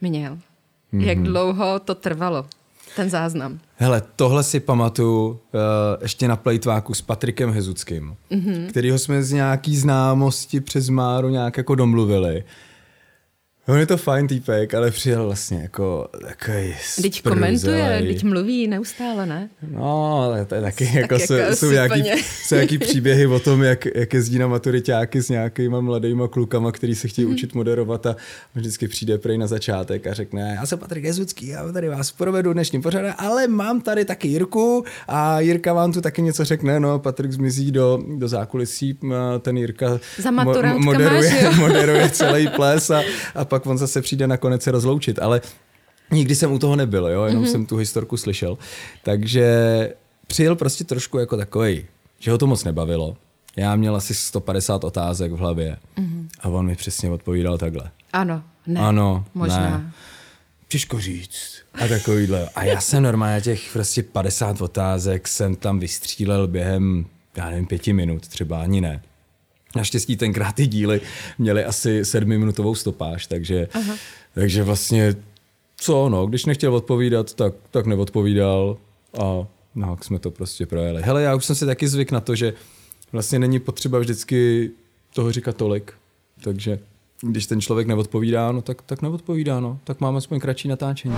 Měl. 0.00 0.34
Mm-hmm. 0.34 1.00
Jak 1.00 1.18
dlouho 1.18 1.78
to 1.78 1.94
trvalo, 1.94 2.46
ten 2.96 3.10
záznam? 3.10 3.60
Hele, 3.76 4.02
tohle 4.16 4.44
si 4.44 4.60
pamatuju 4.60 5.28
uh, 5.28 5.38
ještě 6.02 6.28
na 6.28 6.36
plejtváku 6.36 6.94
s 6.94 7.02
Patrikem 7.02 7.50
Hezuckým, 7.50 8.16
mm-hmm. 8.30 8.66
kterýho 8.68 8.98
jsme 8.98 9.22
z 9.22 9.32
nějaký 9.32 9.76
známosti 9.76 10.60
přes 10.60 10.88
Máru 10.88 11.28
nějak 11.28 11.56
jako 11.56 11.74
domluvili. 11.74 12.44
On 13.68 13.78
je 13.78 13.86
to 13.86 13.96
fajn 13.96 14.26
týpek, 14.26 14.74
ale 14.74 14.90
přijel 14.90 15.24
vlastně 15.24 15.58
jako 15.62 16.08
takový 16.28 16.74
Teď 17.02 17.22
komentuje, 17.22 18.02
teď 18.06 18.24
mluví 18.24 18.66
neustále, 18.68 19.26
ne? 19.26 19.48
No, 19.70 20.22
ale 20.22 20.44
to 20.44 20.54
je 20.54 20.60
taky, 20.60 20.84
Tak 20.84 20.94
jako, 20.94 21.14
jako 21.14 21.26
jsou, 21.26 21.34
jsou, 21.54 21.70
nějaký, 21.70 22.02
jsou 22.44 22.54
nějaký 22.54 22.78
příběhy 22.78 23.26
o 23.26 23.40
tom, 23.40 23.62
jak, 23.62 23.86
jak 23.94 24.14
jezdí 24.14 24.38
na 24.38 24.46
maturitáky 24.46 25.22
s 25.22 25.28
nějakýma 25.28 25.80
mladýma 25.80 26.28
klukama, 26.28 26.72
který 26.72 26.94
se 26.94 27.08
chtějí 27.08 27.26
učit 27.26 27.54
moderovat 27.54 28.06
a 28.06 28.16
vždycky 28.54 28.88
přijde 28.88 29.18
prej 29.18 29.38
na 29.38 29.46
začátek 29.46 30.06
a 30.06 30.14
řekne, 30.14 30.56
já 30.60 30.66
jsem 30.66 30.78
Patrik 30.78 31.04
Jezucký, 31.04 31.46
já 31.46 31.72
tady 31.72 31.88
vás 31.88 32.12
provedu 32.12 32.52
dnešním 32.52 32.82
pořadem, 32.82 33.14
ale 33.18 33.46
mám 33.46 33.80
tady 33.80 34.04
taky 34.04 34.28
Jirku 34.28 34.84
a 35.08 35.40
Jirka 35.40 35.72
vám 35.72 35.92
tu 35.92 36.00
taky 36.00 36.22
něco 36.22 36.44
řekne, 36.44 36.80
no 36.80 36.98
Patrik 36.98 37.32
zmizí 37.32 37.72
do, 37.72 38.02
do 38.16 38.28
zákulisí, 38.28 38.98
ten 39.40 39.56
Jirka 39.56 40.00
Za 40.18 40.30
maturantkama, 40.30 40.84
moderuje, 40.84 41.50
moderuje 41.58 42.10
celý 42.10 42.48
ples 42.48 42.90
a, 42.90 43.02
a 43.34 43.44
pak 43.44 43.55
on 43.64 43.78
zase 43.78 44.02
přijde 44.02 44.26
nakonec 44.26 44.62
se 44.62 44.70
rozloučit, 44.70 45.18
ale 45.18 45.40
Nikdy 46.10 46.34
jsem 46.34 46.52
u 46.52 46.58
toho 46.58 46.76
nebyl, 46.76 47.08
jo, 47.08 47.24
jenom 47.24 47.44
mm-hmm. 47.44 47.50
jsem 47.50 47.66
tu 47.66 47.76
historku 47.76 48.16
slyšel. 48.16 48.58
Takže 49.02 49.48
přijel 50.26 50.56
prostě 50.56 50.84
trošku 50.84 51.18
jako 51.18 51.36
takový, 51.36 51.86
že 52.18 52.30
ho 52.30 52.38
to 52.38 52.46
moc 52.46 52.64
nebavilo. 52.64 53.16
Já 53.56 53.76
měl 53.76 53.96
asi 53.96 54.14
150 54.14 54.84
otázek 54.84 55.32
v 55.32 55.36
hlavě 55.36 55.76
mm-hmm. 55.98 56.28
a 56.40 56.48
on 56.48 56.66
mi 56.66 56.76
přesně 56.76 57.10
odpovídal 57.10 57.58
takhle. 57.58 57.90
Ano, 58.12 58.42
ne. 58.66 58.80
Ano, 58.80 59.24
možná. 59.34 59.70
ne. 59.70 59.92
Těžko 60.68 61.00
říct. 61.00 61.62
A 61.74 61.88
takovýhle. 61.88 62.48
A 62.54 62.64
já 62.64 62.80
jsem 62.80 63.02
normálně 63.02 63.40
těch 63.40 63.72
prostě 63.72 64.02
50 64.02 64.60
otázek 64.60 65.28
jsem 65.28 65.56
tam 65.56 65.78
vystřílel 65.78 66.46
během, 66.46 67.06
já 67.36 67.50
nevím, 67.50 67.66
pěti 67.66 67.92
minut 67.92 68.28
třeba, 68.28 68.60
ani 68.62 68.80
ne. 68.80 69.02
Naštěstí 69.76 70.16
tenkrát 70.16 70.54
ty 70.54 70.66
díly 70.66 71.00
měly 71.38 71.64
asi 71.64 72.04
sedmiminutovou 72.04 72.74
stopáž, 72.74 73.26
takže, 73.26 73.68
takže 74.34 74.62
vlastně 74.62 75.14
co, 75.76 76.08
no, 76.08 76.26
když 76.26 76.44
nechtěl 76.44 76.74
odpovídat, 76.74 77.34
tak, 77.34 77.54
tak 77.70 77.86
neodpovídal 77.86 78.76
a 79.18 79.46
no, 79.74 79.90
jak 79.90 80.04
jsme 80.04 80.18
to 80.18 80.30
prostě 80.30 80.66
projeli. 80.66 81.02
Hele, 81.02 81.22
já 81.22 81.34
už 81.34 81.44
jsem 81.44 81.56
si 81.56 81.66
taky 81.66 81.88
zvyk 81.88 82.12
na 82.12 82.20
to, 82.20 82.34
že 82.34 82.52
vlastně 83.12 83.38
není 83.38 83.58
potřeba 83.58 83.98
vždycky 83.98 84.70
toho 85.14 85.32
říkat 85.32 85.56
tolik, 85.56 85.92
takže 86.40 86.78
když 87.20 87.46
ten 87.46 87.60
člověk 87.60 87.86
neodpovídá, 87.86 88.52
no 88.52 88.62
tak, 88.62 88.82
tak 88.82 89.02
neodpovídá, 89.02 89.60
no. 89.60 89.78
Tak 89.84 90.00
máme 90.00 90.18
aspoň 90.18 90.40
kratší 90.40 90.68
natáčení. 90.68 91.16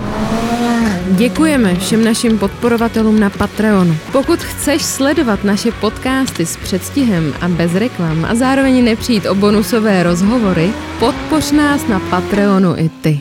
Děkujeme 1.17 1.75
všem 1.75 2.03
našim 2.03 2.39
podporovatelům 2.39 3.19
na 3.19 3.29
Patreonu. 3.29 3.95
Pokud 4.11 4.39
chceš 4.39 4.85
sledovat 4.85 5.43
naše 5.43 5.71
podcasty 5.71 6.45
s 6.45 6.57
předstihem 6.57 7.33
a 7.41 7.47
bez 7.47 7.75
reklam 7.75 8.25
a 8.25 8.35
zároveň 8.35 8.83
nepřijít 8.83 9.25
o 9.25 9.35
bonusové 9.35 10.03
rozhovory, 10.03 10.73
podpoř 10.99 11.51
nás 11.51 11.87
na 11.87 11.99
Patreonu 11.99 12.77
i 12.77 12.89
ty. 12.89 13.19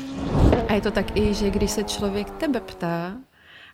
A 0.68 0.74
je 0.74 0.80
to 0.80 0.90
tak 0.90 1.16
i, 1.16 1.34
že 1.34 1.50
když 1.50 1.70
se 1.70 1.84
člověk 1.84 2.30
tebe 2.30 2.60
ptá, 2.60 3.16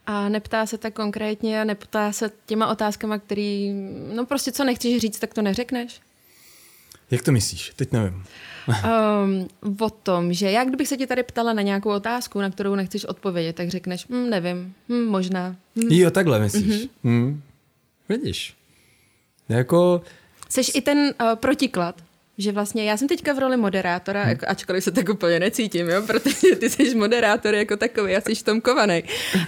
a 0.07 0.29
neptá 0.29 0.67
se 0.67 0.79
tak 0.79 0.95
konkrétně 0.95 1.61
a 1.61 1.65
neptá 1.65 2.13
se 2.13 2.31
těma 2.47 2.67
otázkama, 2.67 3.19
který, 3.19 3.73
no 4.15 4.27
prostě 4.27 4.53
co 4.53 4.65
nechceš 4.65 5.01
říct, 5.01 5.19
tak 5.19 5.35
to 5.35 5.43
neřekneš? 5.43 6.01
Jak 7.11 7.23
to 7.23 7.33
myslíš? 7.33 7.73
Teď 7.77 7.93
nevím. 7.93 8.25
Um, 8.69 9.49
o 9.81 9.91
tom, 9.91 10.33
že 10.33 10.51
já 10.51 10.65
kdybych 10.65 10.89
se 10.89 10.97
ti 10.97 11.07
tady 11.07 11.23
ptala 11.23 11.53
na 11.53 11.63
nějakou 11.63 11.91
otázku, 11.91 12.41
na 12.41 12.51
kterou 12.51 12.75
nechceš 12.75 13.05
odpovědět, 13.05 13.57
tak 13.57 13.69
řekneš, 13.69 14.07
hm, 14.09 14.31
nevím, 14.31 14.75
hm, 14.89 15.05
možná. 15.05 15.57
Hm. 15.77 15.89
Jo, 15.91 16.11
takhle 16.11 16.41
myslíš. 16.41 16.65
Mm-hmm. 16.65 16.89
Hm. 17.05 17.41
Vidíš. 18.09 18.55
Jako... 19.49 20.03
Seš 20.49 20.71
i 20.75 20.81
ten 20.81 20.99
uh, 20.99 21.35
protiklad, 21.35 22.03
že 22.39 22.53
vlastně 22.53 22.85
já 22.85 22.97
jsem 22.97 23.09
teďka 23.09 23.33
v 23.33 23.39
roli 23.39 23.57
moderátora, 23.57 24.21
hmm. 24.21 24.31
jako, 24.31 24.47
ačkoliv 24.49 24.85
se 24.85 24.91
tak 24.91 25.09
úplně 25.09 25.41
necítím, 25.41 25.89
jo, 25.89 26.03
protože 26.07 26.57
ty 26.57 26.71
jsi 26.71 26.95
moderátor 26.95 27.55
jako 27.55 27.77
takový, 27.77 28.13
já 28.13 28.21
jsi 28.21 28.35
v 28.35 28.43
tom 28.43 28.61
kovaný. 28.61 29.03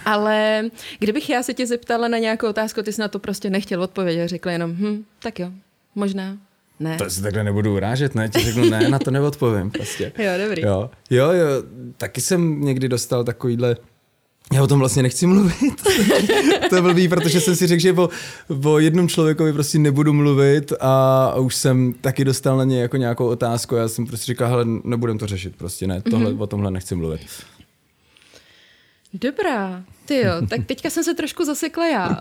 Ale 0.05 0.64
kdybych 0.98 1.31
já 1.31 1.42
se 1.42 1.55
tě 1.55 1.66
zeptala 1.66 2.09
na 2.09 2.18
nějakou 2.18 2.48
otázku, 2.48 2.83
ty 2.83 2.92
jsi 2.92 3.00
na 3.00 3.09
to 3.09 3.18
prostě 3.18 3.50
nechtěl 3.50 3.83
odpovědět, 3.83 4.29
řekl 4.29 4.48
jenom, 4.48 4.70
hm, 4.70 5.05
tak 5.18 5.38
jo, 5.38 5.50
možná. 5.94 6.38
Ne. 6.81 6.97
To 6.97 7.11
si 7.11 7.23
takhle 7.23 7.45
nebudu 7.45 7.75
urážet, 7.75 8.15
ne? 8.15 8.29
Ti 8.29 8.39
řeknu, 8.39 8.71
ne, 8.71 8.89
na 8.89 8.99
to 8.99 9.11
neodpovím 9.11 9.71
prostě. 9.71 10.12
Jo, 10.19 10.31
dobrý. 10.47 10.62
Jo, 10.62 10.91
jo, 11.11 11.33
jo, 11.33 11.62
taky 11.97 12.21
jsem 12.21 12.61
někdy 12.61 12.89
dostal 12.89 13.25
takovýhle 13.25 13.77
já 14.53 14.62
o 14.62 14.67
tom 14.67 14.79
vlastně 14.79 15.03
nechci 15.03 15.27
mluvit. 15.27 15.83
to 16.69 16.77
je 16.77 16.83
blbý, 16.83 17.09
protože 17.09 17.41
jsem 17.41 17.57
si 17.57 17.67
řekl, 17.67 17.83
že 17.83 17.93
o, 17.93 18.09
o 18.65 18.79
jednom 18.79 19.09
člověkovi 19.09 19.53
prostě 19.53 19.79
nebudu 19.79 20.12
mluvit 20.12 20.73
a 20.81 21.35
už 21.35 21.55
jsem 21.55 21.95
taky 22.01 22.25
dostal 22.25 22.57
na 22.57 22.65
ně 22.65 22.81
jako 22.81 22.97
nějakou 22.97 23.27
otázku 23.27 23.77
a 23.77 23.79
já 23.79 23.89
jsem 23.89 24.07
prostě 24.07 24.33
říkal, 24.33 24.49
hele, 24.49 24.65
nebudem 24.85 25.19
to 25.19 25.27
řešit 25.27 25.57
prostě, 25.57 25.87
ne, 25.87 26.03
tohle, 26.03 26.31
mm-hmm. 26.31 26.43
o 26.43 26.47
tomhle 26.47 26.71
nechci 26.71 26.95
mluvit. 26.95 27.21
Dobrá, 29.20 29.85
ty 30.05 30.16
jo, 30.20 30.33
tak 30.48 30.66
teďka 30.66 30.90
jsem 30.90 31.05
se 31.05 31.14
trošku 31.14 31.44
zasekla 31.44 31.87
já. 31.87 32.18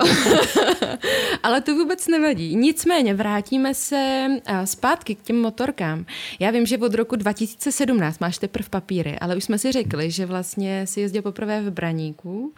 Ale 1.44 1.62
to 1.62 1.76
vůbec 1.76 2.08
nevadí. 2.08 2.56
Nicméně 2.56 3.14
vrátíme 3.14 3.74
se 3.74 4.28
zpátky 4.66 5.16
k 5.16 5.22
těm 5.22 5.42
motorkám. 5.42 6.06
Já 6.40 6.52
vím, 6.52 6.66
že 6.66 6.78
od 6.78 6.94
roku 6.94 7.16
2017 7.16 8.20
máš 8.20 8.38
teprve 8.38 8.70
papíry, 8.70 9.20
ale 9.20 9.36
už 9.36 9.44
jsme 9.44 9.60
si 9.60 9.72
řekli, 9.72 10.12
že 10.12 10.26
vlastně 10.26 10.88
si 10.88 11.02
jezdil 11.02 11.22
poprvé 11.22 11.62
v 11.62 11.72
Braníku 11.72 12.54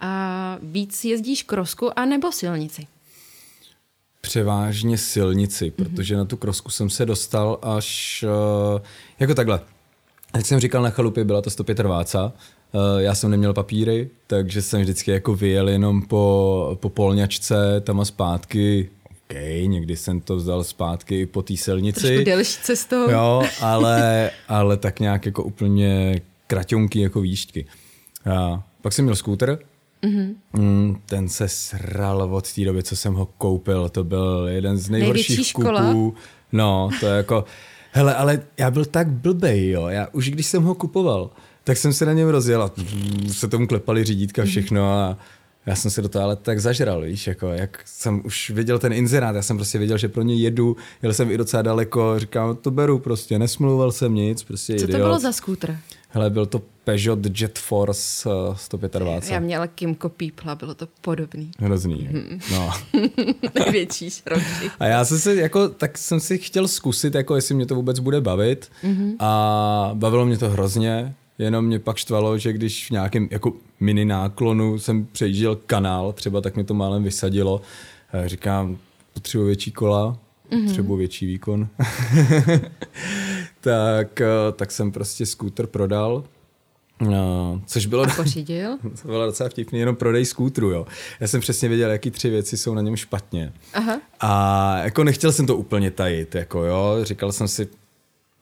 a 0.00 0.58
víc 0.62 1.04
jezdíš 1.04 1.42
krosku 1.42 1.98
a 1.98 2.04
nebo 2.04 2.32
silnici. 2.32 2.86
Převážně 4.20 4.98
silnici, 4.98 5.64
mm-hmm. 5.64 5.84
protože 5.84 6.16
na 6.16 6.24
tu 6.24 6.36
krosku 6.36 6.70
jsem 6.70 6.90
se 6.90 7.06
dostal 7.06 7.58
až 7.62 8.24
uh, 8.74 8.80
jako 9.18 9.34
takhle. 9.34 9.60
Jak 10.36 10.46
jsem 10.46 10.60
říkal 10.60 10.82
na 10.82 10.90
chalupě, 10.90 11.24
byla 11.24 11.42
to 11.42 11.50
125 11.50 11.78
Eh, 12.26 12.57
já 12.98 13.14
jsem 13.14 13.30
neměl 13.30 13.54
papíry, 13.54 14.10
takže 14.26 14.62
jsem 14.62 14.80
vždycky 14.80 15.10
jako 15.10 15.34
vyjel 15.34 15.68
jenom 15.68 16.02
po, 16.02 16.76
po 16.80 16.88
polňačce 16.88 17.80
tam 17.80 18.00
a 18.00 18.04
zpátky. 18.04 18.90
OK, 19.04 19.34
někdy 19.66 19.96
jsem 19.96 20.20
to 20.20 20.36
vzal 20.36 20.64
zpátky 20.64 21.26
po 21.26 21.42
té 21.42 21.56
silnici. 21.56 22.00
Trošku 22.00 22.24
delší 22.24 22.58
cestou. 22.62 23.10
Jo, 23.10 23.42
ale, 23.60 24.30
ale 24.48 24.76
tak 24.76 25.00
nějak 25.00 25.26
jako 25.26 25.42
úplně 25.42 26.20
kraťonky 26.46 27.00
jako 27.00 27.20
výšky. 27.20 27.66
A 28.34 28.62
pak 28.82 28.92
jsem 28.92 29.04
měl 29.04 29.16
skúter, 29.16 29.58
Mm-hmm. 30.02 30.96
ten 31.06 31.28
se 31.28 31.48
sral 31.48 32.34
od 32.34 32.52
té 32.52 32.64
doby, 32.64 32.82
co 32.82 32.96
jsem 32.96 33.14
ho 33.14 33.26
koupil. 33.26 33.88
To 33.88 34.04
byl 34.04 34.46
jeden 34.50 34.76
z 34.76 34.90
nejhorších 34.90 35.52
kupů. 35.52 36.14
No, 36.52 36.90
to 37.00 37.06
je 37.06 37.12
jako... 37.16 37.44
Hele, 37.92 38.14
ale 38.14 38.42
já 38.58 38.70
byl 38.70 38.84
tak 38.84 39.08
blbej, 39.08 39.70
jo. 39.70 39.86
Já 39.86 40.08
už 40.12 40.30
když 40.30 40.46
jsem 40.46 40.62
ho 40.62 40.74
kupoval, 40.74 41.30
tak 41.68 41.76
jsem 41.76 41.92
se 41.92 42.06
na 42.06 42.12
něm 42.12 42.28
rozjel 42.28 42.62
a 42.62 42.70
se 43.32 43.48
tomu 43.48 43.66
klepali 43.66 44.04
řídítka 44.04 44.44
všechno 44.44 44.92
a 44.92 45.18
já 45.66 45.74
jsem 45.74 45.90
se 45.90 46.02
do 46.02 46.08
toho 46.08 46.24
ale 46.24 46.36
tak 46.36 46.60
zažral, 46.60 47.00
víš, 47.00 47.26
jako 47.26 47.48
jak 47.48 47.82
jsem 47.84 48.22
už 48.24 48.50
viděl 48.50 48.78
ten 48.78 48.92
inzerát, 48.92 49.36
já 49.36 49.42
jsem 49.42 49.56
prostě 49.56 49.78
věděl, 49.78 49.98
že 49.98 50.08
pro 50.08 50.22
ně 50.22 50.34
jedu, 50.34 50.76
jel 51.02 51.12
jsem 51.12 51.30
i 51.30 51.36
docela 51.38 51.62
daleko, 51.62 52.18
říkám, 52.18 52.56
to 52.56 52.70
beru 52.70 52.98
prostě, 52.98 53.38
nesmluval 53.38 53.92
jsem 53.92 54.14
nic, 54.14 54.44
prostě 54.44 54.74
Co 54.74 54.84
idiot. 54.84 54.90
to 54.90 55.06
bylo 55.06 55.18
za 55.18 55.32
skútr? 55.32 55.76
Hele, 56.08 56.30
byl 56.30 56.46
to 56.46 56.62
Peugeot 56.84 57.40
Jet 57.40 57.58
Force 57.58 58.28
125. 58.54 59.34
Já 59.34 59.40
měla 59.40 59.66
Kimco 59.66 60.08
People, 60.08 60.56
bylo 60.56 60.74
to 60.74 60.88
podobný. 61.00 61.50
Hrozný, 61.58 62.08
mm. 62.12 62.40
no. 62.52 62.72
Největší 63.54 64.10
šroši. 64.10 64.70
A 64.80 64.84
já 64.84 65.04
jsem 65.04 65.18
si, 65.18 65.36
jako, 65.36 65.68
tak 65.68 65.98
jsem 65.98 66.20
si 66.20 66.38
chtěl 66.38 66.68
zkusit, 66.68 67.14
jako 67.14 67.36
jestli 67.36 67.54
mě 67.54 67.66
to 67.66 67.74
vůbec 67.74 67.98
bude 67.98 68.20
bavit 68.20 68.70
mm-hmm. 68.84 69.16
a 69.18 69.90
bavilo 69.94 70.26
mě 70.26 70.38
to 70.38 70.50
hrozně, 70.50 71.14
Jenom 71.38 71.64
mě 71.64 71.78
pak 71.78 71.96
štvalo, 71.96 72.38
že 72.38 72.52
když 72.52 72.86
v 72.86 72.90
nějakém 72.90 73.28
jako 73.30 73.52
mini 73.80 74.04
náklonu 74.04 74.78
jsem 74.78 75.06
přejížděl 75.06 75.56
kanál, 75.56 76.12
třeba 76.12 76.40
tak 76.40 76.54
mě 76.54 76.64
to 76.64 76.74
málem 76.74 77.02
vysadilo. 77.02 77.60
Říkám, 78.26 78.78
potřebuji 79.14 79.46
větší 79.46 79.72
kola, 79.72 80.18
mm-hmm. 80.50 80.64
potřebuji 80.64 80.96
větší 80.96 81.26
výkon. 81.26 81.68
tak, 83.60 84.20
eh, 84.20 84.52
tak 84.56 84.70
jsem 84.70 84.92
prostě 84.92 85.26
skúter 85.26 85.66
prodal. 85.66 86.24
No, 87.00 87.62
což 87.66 87.86
bylo, 87.86 88.02
A 88.02 88.06
pořídil? 88.16 88.78
to 89.02 89.08
bylo 89.08 89.26
docela 89.26 89.48
vtipný, 89.48 89.78
jenom 89.78 89.96
prodej 89.96 90.24
skútru, 90.24 90.70
jo. 90.70 90.86
Já 91.20 91.28
jsem 91.28 91.40
přesně 91.40 91.68
věděl, 91.68 91.90
jaký 91.90 92.10
tři 92.10 92.30
věci 92.30 92.56
jsou 92.56 92.74
na 92.74 92.82
něm 92.82 92.96
špatně. 92.96 93.52
Aha. 93.74 94.00
A 94.20 94.78
jako 94.78 95.04
nechtěl 95.04 95.32
jsem 95.32 95.46
to 95.46 95.56
úplně 95.56 95.90
tajit, 95.90 96.34
jako 96.34 96.64
jo. 96.64 96.98
Říkal 97.02 97.32
jsem 97.32 97.48
si, 97.48 97.68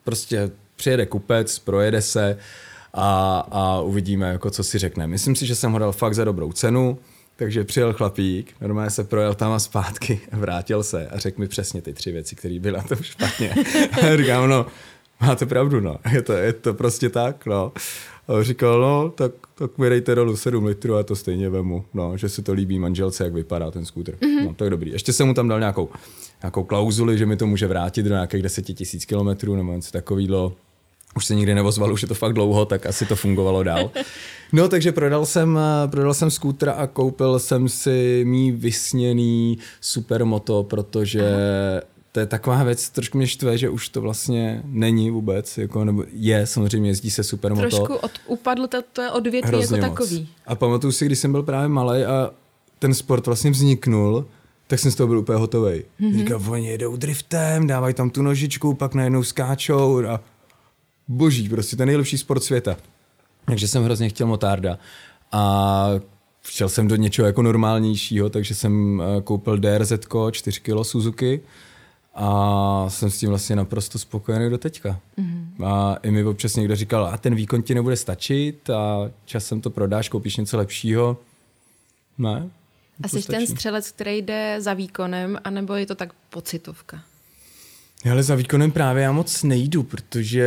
prostě 0.05 0.51
přijede 0.77 1.07
kupec, 1.07 1.59
projede 1.59 2.03
se, 2.03 2.39
a, 2.97 3.39
a 3.51 3.81
uvidíme, 3.81 4.29
jako 4.29 4.51
co 4.51 4.65
si 4.65 4.79
řekne. 4.79 5.07
Myslím 5.07 5.37
si, 5.37 5.47
že 5.47 5.55
jsem 5.55 5.73
ho 5.73 5.79
dal 5.79 5.93
fakt 5.93 6.15
za 6.15 6.25
dobrou 6.25 6.53
cenu, 6.53 6.99
takže 7.37 7.65
přijel 7.65 7.93
chlapík, 7.93 8.55
normálně 8.61 8.91
se 8.91 9.05
projel 9.05 9.35
tam 9.35 9.53
a 9.53 9.59
zpátky, 9.59 10.21
vrátil 10.33 10.83
se 10.83 11.09
a 11.09 11.19
řekl 11.19 11.41
mi 11.41 11.49
přesně 11.49 11.83
ty 11.83 11.93
tři 11.93 12.13
věci, 12.13 12.37
které 12.37 12.59
byly 12.59 12.77
na 12.77 12.83
tom 12.83 12.99
špatně. 13.03 13.55
a 14.03 14.17
říkám, 14.17 14.49
no, 14.49 14.67
máte 15.21 15.47
pravdu, 15.47 15.81
no, 15.81 15.97
je 16.13 16.23
to, 16.23 16.33
je 16.33 16.53
to 16.53 16.75
prostě 16.75 17.09
tak, 17.09 17.47
no. 17.47 17.73
A 18.29 18.43
říkal, 18.43 18.81
no, 18.81 19.11
tak, 19.11 19.33
tak 19.55 19.79
mi 19.79 19.89
dejte 19.89 20.15
dolů 20.15 20.37
7 20.37 20.65
litrů 20.65 20.97
a 20.97 21.03
to 21.03 21.17
stejně 21.17 21.49
vemu, 21.49 21.85
no, 21.95 22.17
že 22.17 22.29
se 22.29 22.43
to 22.43 22.53
líbí 22.53 22.79
manželce, 22.79 23.25
jak 23.25 23.33
vypadá 23.33 23.71
ten 23.71 23.85
skútr. 23.85 24.13
Mm-hmm. 24.13 24.55
No, 24.61 24.65
je 24.65 24.71
dobrý. 24.71 24.91
Ještě 24.91 25.13
jsem 25.13 25.27
mu 25.27 25.35
tam 25.35 25.49
dal 25.49 25.59
nějakou, 25.59 25.89
nějakou 26.43 26.65
klauzuli, 26.65 27.19
že 27.19 27.27
mi 27.27 27.37
to 27.37 27.47
může 27.47 27.67
vrátit 27.67 28.03
do 28.03 28.09
nějakých 28.09 28.43
10 28.43 28.63
tisíc 28.63 29.05
kilometrů 29.05 29.57
nebo 29.57 29.73
něco 29.73 29.93
takového 29.93 30.53
už 31.17 31.27
se 31.27 31.35
nikdy 31.35 31.55
nevozval, 31.55 31.93
už 31.93 32.03
je 32.03 32.09
to 32.09 32.15
fakt 32.15 32.33
dlouho, 32.33 32.65
tak 32.65 32.87
asi 32.87 33.07
to 33.07 33.17
fungovalo 33.17 33.63
dál. 33.63 33.91
No, 34.53 34.69
takže 34.69 34.93
prodal 34.93 35.27
jsem, 35.27 35.59
prodal 35.91 36.15
jsem 36.15 36.31
skútra 36.31 36.73
a 36.73 36.87
koupil 36.87 37.39
jsem 37.39 37.69
si 37.69 38.23
mý 38.27 38.53
vysněný 38.53 39.59
supermoto, 39.81 40.63
protože 40.63 41.21
Aha. 41.21 41.81
to 42.13 42.21
je 42.21 42.27
taková 42.27 42.65
věc, 42.65 42.91
trošku 42.91 43.19
mě 43.19 43.27
štve, 43.27 43.59
že 43.59 43.69
už 43.69 43.89
to 43.89 44.01
vlastně 44.01 44.63
není 44.65 45.11
vůbec, 45.11 45.59
jako, 45.59 45.85
nebo 45.85 46.05
je, 46.13 46.47
samozřejmě 46.47 46.91
jezdí 46.91 47.11
se 47.11 47.25
supermoto. 47.25 47.69
Trošku 47.77 47.95
od, 47.95 48.11
upadl 48.27 48.67
to, 48.67 48.79
to 48.93 49.03
je 49.03 49.11
odvětví 49.11 49.49
Hrozně 49.49 49.77
jako 49.77 49.89
moc. 49.89 49.99
takový. 49.99 50.29
A 50.47 50.55
pamatuju 50.55 50.93
si, 50.93 51.07
když 51.07 51.19
jsem 51.19 51.33
byl 51.33 51.43
právě 51.43 51.69
malý 51.69 52.05
a 52.05 52.31
ten 52.79 52.95
sport 52.95 53.27
vlastně 53.27 53.51
vzniknul, 53.51 54.27
tak 54.67 54.79
jsem 54.79 54.91
z 54.91 54.95
toho 54.95 55.07
byl 55.07 55.19
úplně 55.19 55.39
hotový. 55.39 55.83
Mm-hmm. 56.01 56.17
Říkal, 56.19 56.43
oni 56.49 56.69
jedou 56.69 56.97
driftem, 56.97 57.67
dávají 57.67 57.95
tam 57.95 58.11
tu 58.11 58.23
nožičku, 58.23 58.75
pak 58.75 58.95
najednou 58.95 59.23
skáčou 59.23 60.07
a 60.07 60.21
boží, 61.09 61.49
prostě 61.49 61.77
ten 61.77 61.87
nejlepší 61.87 62.19
sport 62.19 62.43
světa. 62.43 62.77
Takže 63.45 63.69
jsem 63.69 63.85
hrozně 63.85 64.09
chtěl 64.09 64.27
motárda. 64.27 64.79
A 65.33 65.89
chtěl 66.43 66.69
jsem 66.69 66.89
do 66.89 66.97
něčeho 66.97 67.27
jako 67.27 67.43
normálnějšího, 67.43 68.31
takže 68.31 68.55
jsem 68.55 69.03
eh, 69.03 69.23
koupil 69.23 69.59
DRZ 69.59 69.93
4 70.31 70.61
kg 70.61 70.75
Suzuki 70.83 71.41
a 72.15 72.85
jsem 72.89 73.11
s 73.11 73.19
tím 73.19 73.29
vlastně 73.29 73.57
naprosto 73.57 73.99
spokojený 73.99 74.51
do 74.51 74.59
teďka. 74.59 75.01
Mm-hmm. 75.19 75.67
A 75.67 75.97
i 76.03 76.11
mi 76.11 76.25
občas 76.25 76.57
někdo 76.57 76.77
říkal, 76.77 77.07
a 77.07 77.17
ten 77.17 77.35
výkon 77.35 77.63
ti 77.63 77.75
nebude 77.75 77.97
stačit 77.97 78.71
a 78.71 79.11
časem 79.25 79.61
to 79.61 79.71
prodáš, 79.71 80.09
koupíš 80.09 80.37
něco 80.37 80.57
lepšího. 80.57 81.17
Ne. 82.19 82.51
A 83.03 83.09
jsi 83.09 83.23
ten 83.23 83.47
střelec, 83.47 83.91
který 83.91 84.23
jde 84.23 84.57
za 84.59 84.75
výkonem, 84.75 85.39
anebo 85.45 85.75
je 85.75 85.87
to 85.87 85.95
tak 85.95 86.13
pocitovka? 86.31 87.03
Ale 88.11 88.23
za 88.23 88.35
výkonem 88.35 88.73
právě 88.73 89.03
já 89.03 89.13
moc 89.13 89.43
nejdu, 89.43 89.83
protože 89.83 90.45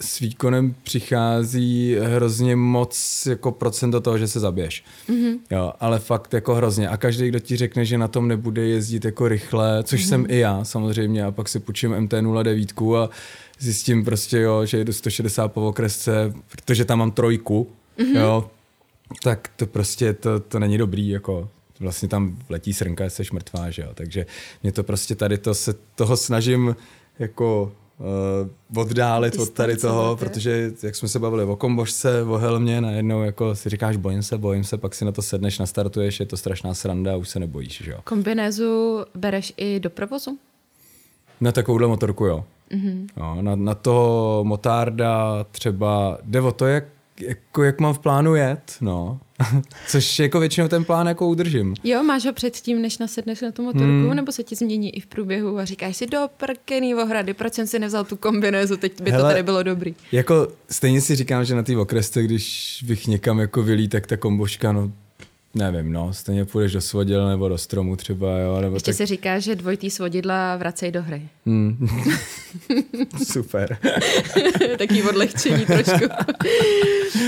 s 0.00 0.20
výkonem 0.20 0.74
přichází 0.82 1.96
hrozně 2.00 2.56
moc 2.56 3.26
jako 3.26 3.52
procento 3.52 4.00
toho, 4.00 4.18
že 4.18 4.28
se 4.28 4.40
zabiješ. 4.40 4.84
Mm-hmm. 5.08 5.38
Jo, 5.50 5.72
ale 5.80 5.98
fakt 5.98 6.34
jako 6.34 6.54
hrozně. 6.54 6.88
A 6.88 6.96
každý, 6.96 7.28
kdo 7.28 7.38
ti 7.38 7.56
řekne, 7.56 7.84
že 7.84 7.98
na 7.98 8.08
tom 8.08 8.28
nebude 8.28 8.66
jezdit 8.66 9.04
jako 9.04 9.28
rychle, 9.28 9.82
což 9.82 10.00
mm-hmm. 10.00 10.08
jsem 10.08 10.26
i 10.28 10.38
já 10.38 10.64
samozřejmě, 10.64 11.24
a 11.24 11.30
pak 11.30 11.48
si 11.48 11.60
půjčím 11.60 11.92
MT-09 11.92 12.96
a 12.96 13.10
zjistím 13.58 14.04
prostě, 14.04 14.38
jo, 14.38 14.66
že 14.66 14.78
jedu 14.78 14.92
160 14.92 15.48
po 15.48 15.68
okresce, 15.68 16.32
protože 16.48 16.84
tam 16.84 16.98
mám 16.98 17.10
trojku, 17.10 17.68
mm-hmm. 17.98 18.20
jo, 18.20 18.50
tak 19.22 19.50
to 19.56 19.66
prostě, 19.66 20.12
to, 20.12 20.40
to 20.40 20.58
není 20.58 20.78
dobrý, 20.78 21.08
jako 21.08 21.48
vlastně 21.80 22.08
tam 22.08 22.38
letí 22.48 22.72
srnka, 22.72 23.04
jsi 23.04 23.22
mrtvá, 23.32 23.70
že 23.70 23.82
jo, 23.82 23.88
takže 23.94 24.26
mě 24.62 24.72
to 24.72 24.82
prostě 24.82 25.14
tady 25.14 25.38
to 25.38 25.54
se 25.54 25.74
toho 25.94 26.16
snažím 26.16 26.76
jako 27.18 27.72
uh, 28.72 28.80
oddálit 28.80 29.38
od 29.38 29.50
tady 29.50 29.76
toho, 29.76 30.16
protože 30.16 30.72
jak 30.82 30.96
jsme 30.96 31.08
se 31.08 31.18
bavili 31.18 31.44
o 31.44 31.56
kombožce, 31.56 32.22
o 32.22 32.36
helmě, 32.36 32.80
najednou 32.80 33.22
jako 33.22 33.54
si 33.54 33.68
říkáš 33.68 33.96
bojím 33.96 34.22
se, 34.22 34.38
bojím 34.38 34.64
se, 34.64 34.78
pak 34.78 34.94
si 34.94 35.04
na 35.04 35.12
to 35.12 35.22
sedneš, 35.22 35.58
nastartuješ, 35.58 36.20
je 36.20 36.26
to 36.26 36.36
strašná 36.36 36.74
sranda 36.74 37.12
a 37.12 37.16
už 37.16 37.28
se 37.28 37.38
nebojíš, 37.38 37.82
že 37.84 37.90
jo. 37.90 37.98
Kombinézu 38.04 39.04
bereš 39.14 39.52
i 39.56 39.80
do 39.80 39.90
provozu? 39.90 40.38
Na 41.40 41.52
takovouhle 41.52 41.88
motorku, 41.88 42.26
jo. 42.26 42.44
Mm-hmm. 42.70 43.06
no, 43.16 43.42
na, 43.42 43.56
na 43.56 43.74
toho 43.74 44.44
motárda 44.44 45.44
třeba, 45.50 46.18
jde 46.22 46.40
o 46.40 46.52
to, 46.52 46.66
jak 46.66 46.84
jako 47.20 47.62
jak 47.62 47.80
mám 47.80 47.94
v 47.94 47.98
plánu 47.98 48.34
jet, 48.34 48.76
no. 48.80 49.20
Což 49.88 50.18
jako 50.18 50.40
většinou 50.40 50.68
ten 50.68 50.84
plán 50.84 51.06
jako 51.06 51.28
udržím. 51.28 51.74
Jo, 51.84 52.02
máš 52.02 52.24
ho 52.24 52.32
předtím, 52.32 52.82
než 52.82 52.98
nasedneš 52.98 53.40
na 53.40 53.52
tu 53.52 53.62
motorku, 53.62 53.86
hmm. 53.86 54.14
nebo 54.16 54.32
se 54.32 54.42
ti 54.42 54.56
změní 54.56 54.96
i 54.96 55.00
v 55.00 55.06
průběhu 55.06 55.58
a 55.58 55.64
říkáš 55.64 55.96
si 55.96 56.06
do 56.06 56.18
prkený 56.36 56.94
ohrady, 56.94 57.34
proč 57.34 57.54
jsem 57.54 57.66
si 57.66 57.78
nevzal 57.78 58.04
tu 58.04 58.16
kombinézu, 58.16 58.76
teď 58.76 59.00
by 59.00 59.10
Hele, 59.10 59.22
to 59.22 59.28
tady 59.28 59.42
bylo 59.42 59.62
dobrý. 59.62 59.94
Jako 60.12 60.48
stejně 60.70 61.00
si 61.00 61.16
říkám, 61.16 61.44
že 61.44 61.54
na 61.54 61.62
té 61.62 61.76
okresce, 61.76 62.22
když 62.22 62.84
bych 62.86 63.06
někam 63.06 63.38
jako 63.38 63.62
vylí, 63.62 63.88
tak 63.88 64.06
ta 64.06 64.16
komboška, 64.16 64.72
no 64.72 64.92
Nevím, 65.56 65.92
no, 65.92 66.12
stejně 66.12 66.44
půjdeš 66.44 66.72
do 66.72 66.80
svodidla 66.80 67.28
nebo 67.28 67.48
do 67.48 67.58
stromu 67.58 67.96
třeba, 67.96 68.38
jo. 68.38 68.60
Nebo 68.60 68.76
Ještě 68.76 68.90
tak... 68.90 68.96
se 68.96 69.06
říká, 69.06 69.38
že 69.38 69.54
dvojitý 69.54 69.90
svodidla 69.90 70.56
vracej 70.56 70.92
do 70.92 71.02
hry. 71.02 71.28
Hmm. 71.46 71.88
Super. 73.32 73.78
Taký 74.78 75.02
odlehčení 75.02 75.66
trošku. 75.66 76.04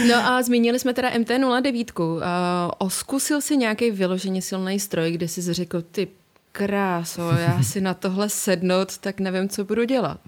no 0.08 0.16
a 0.16 0.42
zmínili 0.42 0.78
jsme 0.78 0.94
teda 0.94 1.10
MT-09. 1.10 2.02
Uh, 2.02 2.22
oskusil 2.78 3.40
si 3.40 3.56
nějaký 3.56 3.90
vyloženě 3.90 4.42
silný 4.42 4.80
stroj, 4.80 5.12
kde 5.12 5.28
jsi 5.28 5.52
řekl, 5.52 5.82
ty 5.82 6.08
kráso, 6.52 7.30
já 7.30 7.62
si 7.62 7.80
na 7.80 7.94
tohle 7.94 8.28
sednout, 8.28 8.98
tak 8.98 9.20
nevím, 9.20 9.48
co 9.48 9.64
budu 9.64 9.84
dělat. 9.84 10.20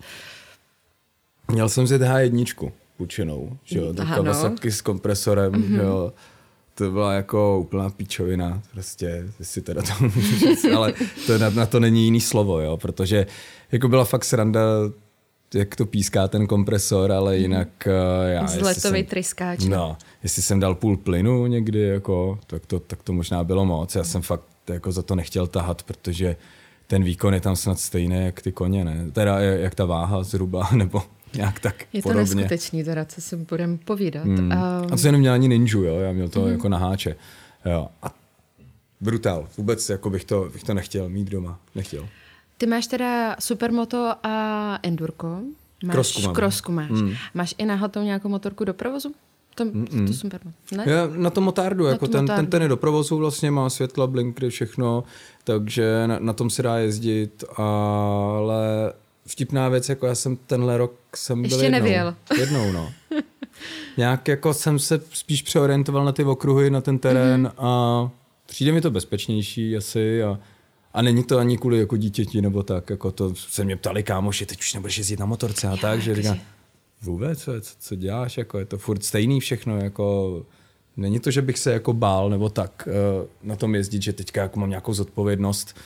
Měl 1.48 1.68
jsem 1.68 1.86
si 1.86 1.98
H1 1.98 2.72
půjčenou, 2.96 3.56
že 3.64 3.78
jo, 3.78 3.94
Aha, 3.98 4.22
no. 4.22 4.54
s 4.64 4.80
kompresorem, 4.80 5.52
mm-hmm. 5.52 5.80
jo 5.80 6.12
to 6.84 6.90
byla 6.90 7.12
jako 7.12 7.58
úplná 7.58 7.90
píčovina, 7.90 8.62
prostě, 8.72 9.26
jestli 9.38 9.62
teda 9.62 9.82
to 9.82 10.08
říct, 10.38 10.64
ale 10.64 10.94
to, 11.26 11.38
na, 11.38 11.50
na 11.50 11.66
to 11.66 11.80
není 11.80 12.04
jiný 12.04 12.20
slovo, 12.20 12.60
jo, 12.60 12.76
protože 12.76 13.26
jako 13.72 13.88
byla 13.88 14.04
fakt 14.04 14.24
sranda, 14.24 14.60
jak 15.54 15.76
to 15.76 15.86
píská 15.86 16.28
ten 16.28 16.46
kompresor, 16.46 17.12
ale 17.12 17.32
mhm. 17.32 17.42
jinak 17.42 17.68
uh, 17.86 18.28
já... 18.28 18.46
Zletový 18.46 19.02
tryskáč. 19.02 19.64
No, 19.64 19.96
jestli 20.22 20.42
jsem 20.42 20.60
dal 20.60 20.74
půl 20.74 20.96
plynu 20.96 21.46
někdy, 21.46 21.80
jako, 21.80 22.38
tak, 22.46 22.66
to, 22.66 22.80
tak 22.80 23.02
to 23.02 23.12
možná 23.12 23.44
bylo 23.44 23.64
moc. 23.64 23.94
Já 23.94 24.04
jsem 24.04 24.22
fakt 24.22 24.44
jako 24.68 24.92
za 24.92 25.02
to 25.02 25.14
nechtěl 25.14 25.46
tahat, 25.46 25.82
protože 25.82 26.36
ten 26.86 27.04
výkon 27.04 27.34
je 27.34 27.40
tam 27.40 27.56
snad 27.56 27.80
stejný 27.80 28.24
jak 28.24 28.42
ty 28.42 28.52
koně, 28.52 28.84
ne? 28.84 29.10
Teda 29.12 29.40
jak 29.40 29.74
ta 29.74 29.84
váha 29.84 30.22
zhruba, 30.22 30.68
nebo 30.74 31.02
nějak 31.34 31.60
tak 31.60 31.84
Je 31.92 32.02
to 32.02 32.08
podobně. 32.08 32.34
neskutečný, 32.34 32.84
teda, 32.84 33.04
co 33.04 33.20
si 33.20 33.36
budeme 33.36 33.78
povídat. 33.84 34.24
Hmm. 34.24 34.38
Um... 34.38 34.52
A 34.92 34.96
to 34.96 35.06
jenom 35.06 35.20
měl 35.20 35.32
ani 35.32 35.48
ninju, 35.48 35.82
jo? 35.82 35.96
já 36.00 36.12
měl 36.12 36.28
to 36.28 36.40
hmm. 36.40 36.52
jako 36.52 36.68
na 36.68 36.78
háče. 36.78 37.16
Jo. 37.64 37.88
A 38.02 38.14
brutál, 39.00 39.48
vůbec 39.56 39.88
jako 39.88 40.10
bych 40.10 40.24
to, 40.24 40.48
bych 40.52 40.64
to 40.64 40.74
nechtěl 40.74 41.08
mít 41.08 41.28
doma, 41.28 41.58
nechtěl. 41.74 42.08
Ty 42.58 42.66
máš 42.66 42.86
teda 42.86 43.36
supermoto 43.40 44.14
a 44.22 44.78
endurko. 44.82 45.40
Máš, 45.84 45.94
krosku 45.94 46.22
mám. 46.22 46.34
Krosku 46.34 46.72
máš. 46.72 46.90
Mm. 46.90 47.12
Máš 47.34 47.54
i 47.58 47.66
náhodou 47.66 48.02
nějakou 48.02 48.28
motorku 48.28 48.64
do 48.64 48.74
provozu? 48.74 49.12
To, 49.54 49.64
Mm-mm. 49.64 50.06
to 50.06 50.12
super. 50.12 50.40
Ne? 50.76 50.84
Já 50.86 51.06
na 51.06 51.30
tom 51.30 51.44
motárdu, 51.44 51.84
na 51.84 51.90
jako 51.90 52.08
ten, 52.08 52.20
motárdu. 52.20 52.42
ten, 52.42 52.50
ten 52.50 52.62
je 52.62 52.68
do 52.68 52.76
provozu 52.76 53.16
vlastně, 53.16 53.50
má 53.50 53.70
světla, 53.70 54.06
blinkry, 54.06 54.50
všechno, 54.50 55.04
takže 55.44 56.06
na, 56.06 56.18
na 56.18 56.32
tom 56.32 56.50
se 56.50 56.62
dá 56.62 56.78
jezdit, 56.78 57.44
ale 57.56 58.92
vtipná 59.30 59.68
věc, 59.68 59.88
jako 59.88 60.06
já 60.06 60.14
jsem 60.14 60.36
tenhle 60.36 60.78
rok 60.78 60.94
jsem 61.16 61.42
byl 61.42 61.50
Ještě 61.50 61.64
jednou. 61.64 61.78
nevěl. 61.78 62.14
Jednou, 62.38 62.72
no. 62.72 62.92
Nějak 63.96 64.28
jako 64.28 64.54
jsem 64.54 64.78
se 64.78 65.00
spíš 65.12 65.42
přeorientoval 65.42 66.04
na 66.04 66.12
ty 66.12 66.24
okruhy, 66.24 66.70
na 66.70 66.80
ten 66.80 66.98
terén 66.98 67.46
mm-hmm. 67.46 67.64
a 67.64 68.10
přijde 68.46 68.72
mi 68.72 68.80
to 68.80 68.90
bezpečnější 68.90 69.76
asi 69.76 70.22
a, 70.22 70.38
a 70.94 71.02
není 71.02 71.24
to 71.24 71.38
ani 71.38 71.58
kvůli 71.58 71.78
jako 71.78 71.96
dítěti 71.96 72.42
nebo 72.42 72.62
tak, 72.62 72.90
jako 72.90 73.12
to 73.12 73.34
se 73.34 73.64
mě 73.64 73.76
ptali 73.76 74.02
kámoši, 74.02 74.46
teď 74.46 74.60
už 74.60 74.74
nebudeš 74.74 74.98
jezdit 74.98 75.20
na 75.20 75.26
motorce 75.26 75.68
a 75.68 75.76
tak, 75.76 76.02
že 76.02 76.14
říkám, 76.14 76.38
vůbec, 77.02 77.42
co, 77.42 77.52
co 77.78 77.94
děláš, 77.94 78.38
jako 78.38 78.58
je 78.58 78.64
to 78.64 78.78
furt 78.78 79.04
stejný 79.04 79.40
všechno, 79.40 79.76
jako 79.78 80.46
není 80.96 81.20
to, 81.20 81.30
že 81.30 81.42
bych 81.42 81.58
se 81.58 81.72
jako 81.72 81.92
bál 81.92 82.30
nebo 82.30 82.48
tak 82.48 82.88
uh, 82.88 83.26
na 83.42 83.56
tom 83.56 83.74
jezdit, 83.74 84.02
že 84.02 84.12
teďka 84.12 84.42
jako 84.42 84.60
mám 84.60 84.68
nějakou 84.68 84.94
zodpovědnost, 84.94 85.76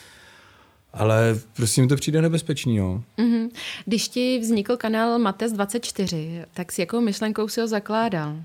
ale 0.95 1.41
prostě 1.57 1.83
mi 1.83 1.89
to 1.89 1.97
přijde 1.97 2.23
nebezpečný, 2.23 2.77
jo. 2.77 3.03
Mm-hmm. 3.19 3.49
Když 3.85 4.09
ti 4.09 4.39
vznikl 4.39 4.77
kanál 4.77 5.19
Mates24, 5.19 6.45
tak 6.55 6.73
s 6.73 6.79
jakou 6.79 7.01
myšlenkou 7.01 7.49
si 7.49 7.61
ho 7.61 7.67
zakládal? 7.67 8.37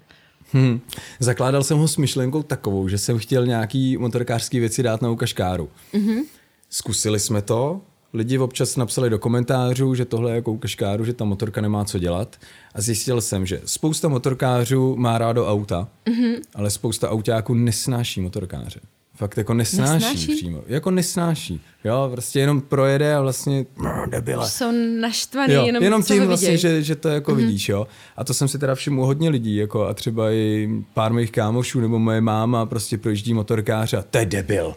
Hmm. 0.51 0.81
Zakládal 1.19 1.63
jsem 1.63 1.77
ho 1.77 1.87
s 1.87 1.97
myšlenkou 1.97 2.43
takovou, 2.43 2.87
že 2.87 2.97
jsem 2.97 3.17
chtěl 3.17 3.45
nějaký 3.45 3.97
motorkářský 3.97 4.59
věci 4.59 4.83
dát 4.83 5.01
na 5.01 5.09
ukažkáru. 5.09 5.69
Mm-hmm. 5.93 6.23
Zkusili 6.69 7.19
jsme 7.19 7.41
to, 7.41 7.81
lidi 8.13 8.37
občas 8.37 8.75
napsali 8.75 9.09
do 9.09 9.19
komentářů, 9.19 9.95
že 9.95 10.05
tohle 10.05 10.31
je 10.31 10.35
jako 10.35 10.51
ukažkáru, 10.51 11.05
že 11.05 11.13
ta 11.13 11.25
motorka 11.25 11.61
nemá 11.61 11.85
co 11.85 11.99
dělat. 11.99 12.35
A 12.75 12.81
zjistil 12.81 13.21
jsem, 13.21 13.45
že 13.45 13.61
spousta 13.65 14.07
motorkářů 14.07 14.95
má 14.95 15.17
rádo 15.17 15.47
auta, 15.47 15.87
mm-hmm. 16.05 16.41
ale 16.55 16.69
spousta 16.69 17.09
autáků 17.09 17.53
nesnáší 17.53 18.21
motorkáře. 18.21 18.79
Fakt 19.19 19.37
jako 19.37 19.53
nesnáší, 19.53 19.93
nesnáší? 19.93 20.35
přímo. 20.35 20.63
Jako 20.67 20.91
nesnáší. 20.91 21.61
Jo, 21.83 22.09
prostě 22.11 22.39
jenom 22.39 22.61
projede 22.61 23.15
a 23.15 23.21
vlastně 23.21 23.65
no, 23.83 24.05
debile. 24.09 24.49
Jsou 24.49 24.71
naštvaný, 25.01 25.53
jo, 25.53 25.65
jenom, 25.65 25.83
jenom 25.83 26.03
tím 26.03 26.27
vlastně, 26.27 26.57
že, 26.57 26.83
že 26.83 26.95
to 26.95 27.09
jako 27.09 27.31
mm-hmm. 27.31 27.35
vidíš, 27.35 27.69
jo. 27.69 27.87
A 28.17 28.23
to 28.23 28.33
jsem 28.33 28.47
si 28.47 28.59
teda 28.59 28.75
všiml 28.75 29.05
hodně 29.05 29.29
lidí, 29.29 29.55
jako 29.55 29.85
a 29.85 29.93
třeba 29.93 30.31
i 30.31 30.69
pár 30.93 31.13
mých 31.13 31.31
kámošů 31.31 31.79
nebo 31.79 31.99
moje 31.99 32.21
máma 32.21 32.65
prostě 32.65 32.97
projíždí 32.97 33.33
motorkáře 33.33 33.97
a 33.97 34.01
to 34.01 34.17
je 34.17 34.25
debil. 34.25 34.75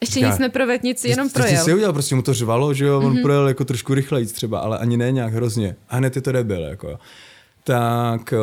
Ještě 0.00 0.14
Říká, 0.14 0.30
nic 0.30 0.38
neprovedl, 0.38 0.80
nic, 0.84 1.04
jenom 1.04 1.30
projel. 1.30 1.58
Ty 1.58 1.64
si 1.64 1.74
udělal, 1.74 1.92
prostě 1.92 2.14
mu 2.14 2.22
to 2.22 2.34
řvalo, 2.34 2.74
že 2.74 2.84
jo, 2.84 3.00
on 3.00 3.16
mm-hmm. 3.16 3.22
projel 3.22 3.48
jako 3.48 3.64
trošku 3.64 3.94
rychleji 3.94 4.26
třeba, 4.26 4.58
ale 4.58 4.78
ani 4.78 4.96
ne 4.96 5.12
nějak 5.12 5.32
hrozně. 5.32 5.76
A 5.88 5.96
hned 5.96 6.16
je 6.16 6.22
to 6.22 6.32
debil, 6.32 6.62
jako 6.62 6.98
Tak 7.62 8.34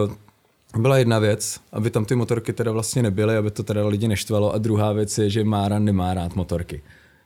byla 0.77 0.97
jedna 0.97 1.19
věc, 1.19 1.59
aby 1.71 1.89
tam 1.89 2.05
ty 2.05 2.15
motorky 2.15 2.53
teda 2.53 2.71
vlastně 2.71 3.03
nebyly, 3.03 3.37
aby 3.37 3.51
to 3.51 3.63
teda 3.63 3.87
lidi 3.87 4.07
neštvalo 4.07 4.53
a 4.53 4.57
druhá 4.57 4.93
věc 4.93 5.17
je, 5.17 5.29
že 5.29 5.43
Mára 5.43 5.79
nemá 5.79 6.13
rád 6.13 6.35
motorky. 6.35 6.81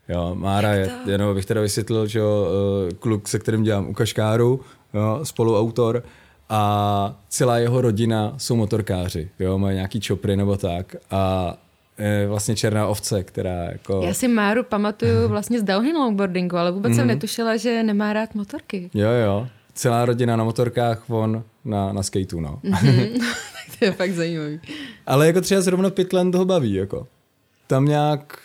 Jo, 0.10 0.36
Mára 0.36 0.74
je, 0.74 0.92
jenom 1.06 1.36
bych 1.36 1.46
teda 1.46 1.62
vysvětlil, 1.62 2.08
že 2.08 2.20
jo, 2.20 2.48
eh, 2.48 2.94
kluk, 2.94 3.28
se 3.28 3.40
kterým 3.40 3.64
dělám 3.64 3.88
u 3.90 3.94
Kaškáru, 3.94 4.62
jo, 4.94 5.20
spoluautor, 5.24 6.04
a 6.50 7.20
celá 7.30 7.58
jeho 7.58 7.82
rodina 7.82 8.34
jsou 8.38 8.56
motorkáři, 8.56 9.30
jo, 9.40 9.58
mají 9.58 9.76
nějaký 9.76 10.00
čopry 10.00 10.36
nebo 10.36 10.58
tak 10.58 10.96
a 11.12 11.54
vlastně 12.28 12.56
černá 12.56 12.88
ovce, 12.88 13.24
která 13.24 13.64
jako... 13.64 14.02
Já 14.04 14.14
si 14.14 14.28
Máru 14.28 14.64
pamatuju 14.64 15.28
vlastně 15.28 15.60
z 15.60 15.64
downhill 15.64 15.98
longboardingu, 15.98 16.58
ale 16.58 16.72
vůbec 16.72 16.92
mm-hmm. 16.92 16.96
jsem 16.96 17.06
mhm. 17.06 17.16
netušila, 17.16 17.58
že 17.58 17.84
nemá 17.84 18.14
rád 18.14 18.36
motorky. 18.36 18.90
Jo, 18.94 19.10
jo, 19.10 19.48
celá 19.74 20.06
rodina 20.06 20.36
na 20.36 20.44
motorkách, 20.44 21.10
on 21.10 21.44
na, 21.66 21.94
na 21.94 22.04
skateu, 22.04 22.40
no. 22.40 22.60
Mm-hmm. 22.64 23.26
to 23.80 23.86
je 23.86 23.92
fakt 23.92 24.14
zajímavý. 24.14 24.60
Ale 25.06 25.28
jako 25.28 25.42
třeba 25.42 25.62
zrovna 25.62 25.90
Pitland 25.90 26.32
toho 26.32 26.46
baví, 26.46 26.74
jako. 26.74 27.08
Tam 27.68 27.86
nějak, 27.86 28.40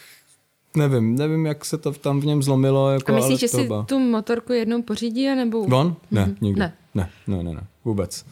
nevím, 0.77 1.15
nevím, 1.19 1.47
jak 1.47 1.65
se 1.65 1.79
to 1.79 1.93
tam 1.93 2.21
v 2.21 2.27
něm 2.27 2.43
zlomilo. 2.43 2.91
Jako, 2.91 3.13
A 3.13 3.17
myslíš, 3.17 3.41
že 3.41 3.49
si 3.49 3.69
tu 3.87 3.99
motorku 3.99 4.53
jednou 4.53 4.83
pořídí, 4.83 5.27
nebo... 5.27 5.61
On? 5.61 5.97
Ne, 6.11 6.27
mm-hmm. 6.27 6.37
nikdy. 6.41 6.61
Ne. 6.61 6.73
ne. 6.95 7.11
Ne, 7.27 7.43
ne, 7.43 7.55
ne, 7.55 7.67
vůbec. 7.85 8.25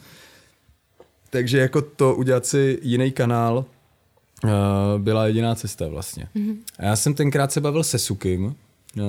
Takže 1.29 1.57
jako 1.57 1.81
to 1.81 2.15
udělat 2.15 2.45
si 2.45 2.79
jiný 2.81 3.11
kanál 3.11 3.65
uh, 4.43 4.51
byla 4.97 5.27
jediná 5.27 5.55
cesta 5.55 5.87
vlastně. 5.87 6.27
Mm-hmm. 6.35 6.57
A 6.79 6.85
já 6.85 6.95
jsem 6.95 7.13
tenkrát 7.13 7.51
se 7.51 7.61
bavil 7.61 7.83
se 7.83 7.99
Sukim, 7.99 8.55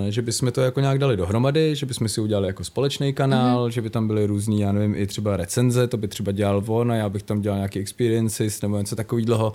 že 0.09 0.23
bychom 0.23 0.53
to 0.53 0.61
jako 0.61 0.81
nějak 0.81 0.99
dali 0.99 1.17
dohromady, 1.17 1.77
že 1.77 1.87
bychom 1.87 2.09
si 2.09 2.21
udělali 2.21 2.47
jako 2.47 2.65
společný 2.65 3.13
kanál, 3.13 3.67
mm-hmm. 3.67 3.71
že 3.71 3.83
by 3.83 3.91
tam 3.91 4.07
byly 4.07 4.27
různý, 4.27 4.61
já 4.61 4.73
nevím, 4.73 4.95
i 4.95 5.07
třeba 5.07 5.37
recenze, 5.37 5.87
to 5.87 5.97
by 5.97 6.09
třeba 6.09 6.33
dělal 6.33 6.63
on 6.67 6.93
a 6.93 6.95
já 6.95 7.09
bych 7.09 7.23
tam 7.23 7.41
dělal 7.41 7.59
nějaký 7.59 7.79
experiences 7.79 8.63
nebo 8.63 8.79
něco 8.79 8.97
takového. 8.97 9.53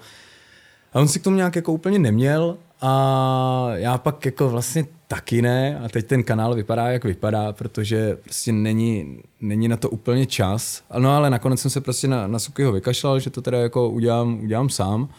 A 0.93 0.99
on 0.99 1.07
si 1.07 1.19
k 1.19 1.23
tomu 1.23 1.35
nějak 1.35 1.55
jako 1.55 1.73
úplně 1.73 1.99
neměl 1.99 2.57
a 2.81 3.69
já 3.73 3.97
pak 3.97 4.25
jako 4.25 4.49
vlastně 4.49 4.85
taky 5.07 5.41
ne 5.41 5.79
a 5.79 5.89
teď 5.89 6.05
ten 6.05 6.23
kanál 6.23 6.55
vypadá, 6.55 6.87
jak 6.87 7.03
vypadá, 7.03 7.53
protože 7.53 8.17
prostě 8.23 8.51
není, 8.51 9.19
není 9.41 9.67
na 9.67 9.77
to 9.77 9.89
úplně 9.89 10.25
čas. 10.25 10.83
No 10.97 11.15
ale 11.15 11.29
nakonec 11.29 11.59
jsem 11.59 11.71
se 11.71 11.81
prostě 11.81 12.07
na, 12.07 12.27
na 12.27 12.39
Sukyho 12.39 12.71
vykašlal, 12.71 13.19
že 13.19 13.29
to 13.29 13.41
teda 13.41 13.59
jako 13.59 13.89
udělám, 13.89 14.39
udělám 14.43 14.69
sám. 14.69 15.09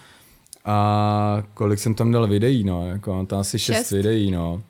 A 0.65 1.43
kolik 1.55 1.79
jsem 1.79 1.95
tam 1.95 2.13
dal 2.13 2.27
videí, 2.27 2.65
no, 2.65 2.89
jako 2.89 3.27
tam 3.27 3.39
asi 3.39 3.59
šest, 3.59 3.77
šest 3.77 3.91
videí, 3.91 4.31
no. 4.31 4.63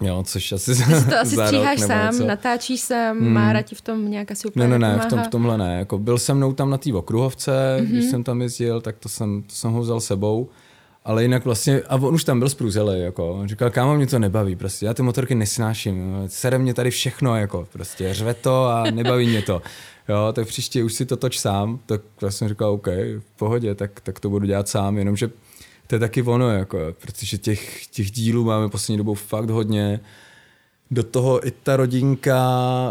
Jo, 0.00 0.22
což 0.26 0.52
asi 0.52 0.74
Ty 0.74 0.74
si 0.74 1.06
to 1.08 1.18
asi 1.20 1.36
stříháš 1.36 1.80
sám, 1.80 2.12
něco. 2.12 2.26
natáčíš 2.26 2.80
sám, 2.80 3.18
hmm. 3.18 3.32
Mára 3.32 3.62
ti 3.62 3.74
v 3.74 3.80
tom 3.80 4.10
nějak 4.10 4.30
asi 4.30 4.48
úplně 4.48 4.68
Ne, 4.68 4.78
ne, 4.78 4.96
ne, 4.96 5.02
v, 5.02 5.06
tom, 5.06 5.22
v 5.22 5.28
tomhle 5.28 5.58
ne. 5.58 5.78
Jako 5.78 5.98
byl 5.98 6.18
jsem 6.18 6.36
mnou 6.36 6.52
tam 6.52 6.70
na 6.70 6.78
té 6.78 6.92
okruhovce, 6.92 7.76
mm-hmm. 7.80 7.86
když 7.86 8.04
jsem 8.04 8.24
tam 8.24 8.42
jezdil, 8.42 8.80
tak 8.80 8.96
to 8.98 9.08
jsem, 9.08 9.42
to 9.42 9.54
jsem 9.54 9.70
ho 9.70 9.80
vzal 9.80 10.00
sebou. 10.00 10.48
Ale 11.04 11.22
jinak 11.22 11.44
vlastně, 11.44 11.82
a 11.88 11.96
on 11.96 12.14
už 12.14 12.24
tam 12.24 12.38
byl 12.38 12.48
zprůzelý, 12.48 13.00
jako, 13.00 13.32
on 13.32 13.48
říkal, 13.48 13.70
kámo, 13.70 13.94
mě 13.94 14.06
to 14.06 14.18
nebaví, 14.18 14.56
prostě, 14.56 14.86
já 14.86 14.94
ty 14.94 15.02
motorky 15.02 15.34
nesnáším, 15.34 16.14
sere 16.26 16.58
mě 16.58 16.74
tady 16.74 16.90
všechno, 16.90 17.36
jako, 17.36 17.68
prostě, 17.72 18.14
řve 18.14 18.34
to 18.34 18.66
a 18.66 18.90
nebaví 18.90 19.26
mě 19.26 19.42
to. 19.42 19.62
Jo, 20.08 20.32
tak 20.32 20.46
příště 20.46 20.84
už 20.84 20.92
si 20.92 21.06
to 21.06 21.16
toč 21.16 21.38
sám, 21.38 21.78
tak 21.86 22.00
já 22.22 22.30
jsem 22.30 22.48
říkal, 22.48 22.70
OK, 22.70 22.86
v 23.18 23.38
pohodě, 23.38 23.74
tak, 23.74 24.00
tak 24.00 24.20
to 24.20 24.30
budu 24.30 24.46
dělat 24.46 24.68
sám, 24.68 24.98
jenomže 24.98 25.30
to 25.90 25.96
je 25.96 26.00
taky 26.00 26.22
ono, 26.22 26.50
jako, 26.50 26.78
protože 27.00 27.38
těch, 27.38 27.86
těch 27.86 28.10
dílů 28.10 28.44
máme 28.44 28.68
poslední 28.68 28.98
dobou 28.98 29.14
fakt 29.14 29.50
hodně, 29.50 30.00
do 30.90 31.02
toho 31.02 31.46
i 31.46 31.50
ta 31.50 31.76
rodinka, 31.76 32.40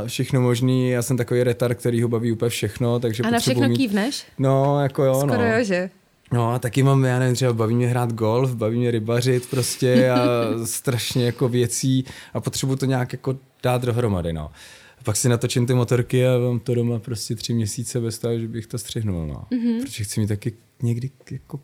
všechno 0.08 0.42
možný, 0.42 0.90
já 0.90 1.02
jsem 1.02 1.18
takový 1.18 1.44
retar, 1.44 1.76
který 1.76 2.02
ho 2.02 2.08
baví 2.08 2.32
úplně 2.32 2.50
všechno, 2.50 3.00
takže 3.00 3.24
A 3.24 3.30
na 3.30 3.40
všechno 3.40 3.70
mít... 3.70 3.78
kývneš? 3.78 4.26
No, 4.38 4.82
jako 4.82 5.04
jo, 5.04 5.16
Skoro 5.16 5.38
no. 5.38 5.58
jo, 5.58 5.64
že? 5.64 5.90
No 6.34 6.52
a 6.52 6.60
taky 6.60 6.84
mám, 6.84 7.06
já 7.06 7.20
nevím, 7.20 7.36
třeba 7.36 7.54
baví 7.54 7.76
mě 7.76 7.88
hrát 7.88 8.14
golf, 8.14 8.56
baví 8.56 8.78
mě 8.78 8.92
rybařit 8.92 9.50
prostě 9.50 10.10
a 10.12 10.20
strašně 10.66 11.26
jako 11.26 11.50
věcí 11.50 12.06
a 12.34 12.40
potřebuji 12.40 12.76
to 12.76 12.86
nějak 12.86 13.14
jako 13.14 13.38
dát 13.64 13.82
dohromady, 13.82 14.34
no. 14.34 14.52
A 15.00 15.04
pak 15.04 15.16
si 15.16 15.30
natočím 15.30 15.68
ty 15.68 15.74
motorky 15.74 16.28
a 16.28 16.38
mám 16.38 16.60
to 16.60 16.76
doma 16.76 17.00
prostě 17.00 17.36
tři 17.36 17.54
měsíce 17.54 18.00
bez 18.00 18.20
toho, 18.20 18.40
že 18.40 18.48
bych 18.48 18.68
to 18.68 18.78
střihnul, 18.78 19.28
no. 19.28 19.46
Mm-hmm. 19.52 19.82
Protože 19.82 20.04
chci 20.04 20.20
mít 20.20 20.28
taky 20.28 20.54
někdy 20.82 21.10
jako 21.32 21.60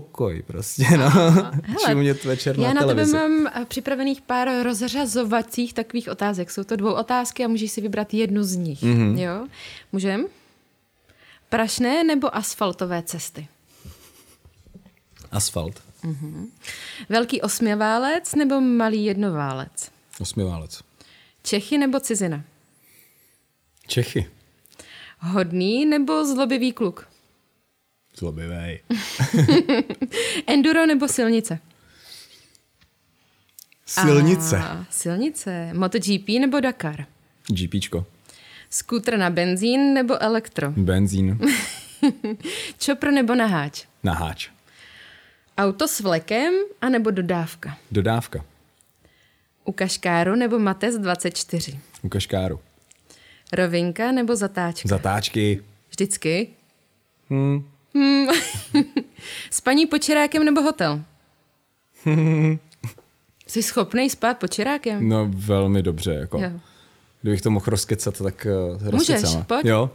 pokoj 0.00 0.42
prostě, 0.46 0.84
no. 0.96 1.10
Hele, 1.62 1.94
mě 1.94 2.12
večer 2.12 2.60
já 2.60 2.72
na, 2.72 2.80
na 2.80 2.86
tebe 2.86 3.06
mám 3.06 3.46
eh, 3.46 3.64
připravených 3.64 4.20
pár 4.20 4.48
rozřazovacích 4.62 5.74
takových 5.74 6.08
otázek. 6.08 6.50
Jsou 6.50 6.64
to 6.64 6.76
dvou 6.76 6.92
otázky 6.92 7.44
a 7.44 7.48
můžeš 7.48 7.70
si 7.70 7.80
vybrat 7.80 8.14
jednu 8.14 8.42
z 8.44 8.56
nich, 8.56 8.82
mm-hmm. 8.82 9.18
jo? 9.18 9.46
Můžem? 9.92 10.26
Prašné 11.48 12.04
nebo 12.04 12.36
asfaltové 12.36 13.02
cesty? 13.02 13.48
Asfalt. 15.32 15.82
Mm-hmm. 16.04 16.46
Velký 17.08 17.40
osměválec 17.40 18.34
nebo 18.34 18.60
malý 18.60 19.04
jednoválec? 19.04 19.90
Osměválec. 20.20 20.82
Čechy 21.42 21.78
nebo 21.78 22.00
cizina? 22.00 22.44
Čechy. 23.86 24.30
Hodný 25.18 25.86
nebo 25.86 26.24
zlobivý 26.24 26.72
kluk? 26.72 27.08
Zlobivý. 28.18 28.78
Enduro 30.46 30.86
nebo 30.86 31.08
silnice? 31.08 31.58
Silnice. 33.86 34.58
A, 34.58 34.86
silnice. 34.90 35.70
MotoGP 35.74 36.28
nebo 36.40 36.60
Dakar? 36.60 37.04
GPčko. 37.48 38.06
Skútr 38.70 39.16
na 39.16 39.30
benzín 39.30 39.94
nebo 39.94 40.22
elektro? 40.22 40.70
Benzín. 40.76 41.40
Čopro 42.78 43.10
nebo 43.10 43.34
naháč? 43.34 43.84
Naháč. 44.02 44.48
Auto 45.58 45.88
s 45.88 46.00
vlekem 46.00 46.54
anebo 46.80 47.10
dodávka? 47.10 47.78
Dodávka. 47.90 48.44
U 49.64 49.72
Kaškáru 49.72 50.34
nebo 50.34 50.58
Mates 50.58 50.98
24? 50.98 51.78
U 52.02 52.08
Kaškáru. 52.08 52.60
Rovinka 53.52 54.12
nebo 54.12 54.36
zatáčka? 54.36 54.88
Zatáčky. 54.88 55.62
Vždycky? 55.90 56.48
Hmm. 57.30 57.64
Hmm. 57.96 58.26
Spaní 59.50 59.86
pod 59.86 59.98
čirákem 59.98 60.44
nebo 60.44 60.62
hotel? 60.62 61.02
Jsi 63.46 63.62
schopný 63.62 64.10
spát 64.10 64.38
pod 64.38 64.50
čirákem? 64.50 65.08
No 65.08 65.30
velmi 65.34 65.82
dobře, 65.82 66.14
jako. 66.14 66.38
Jo. 66.38 66.50
Kdybych 67.22 67.42
to 67.42 67.50
mohl 67.50 67.64
rozkecat, 67.66 68.22
tak 68.22 68.46
uh, 68.82 68.94
Můžeš, 68.94 69.22
pojď. 69.46 69.66
Jo. 69.66 69.90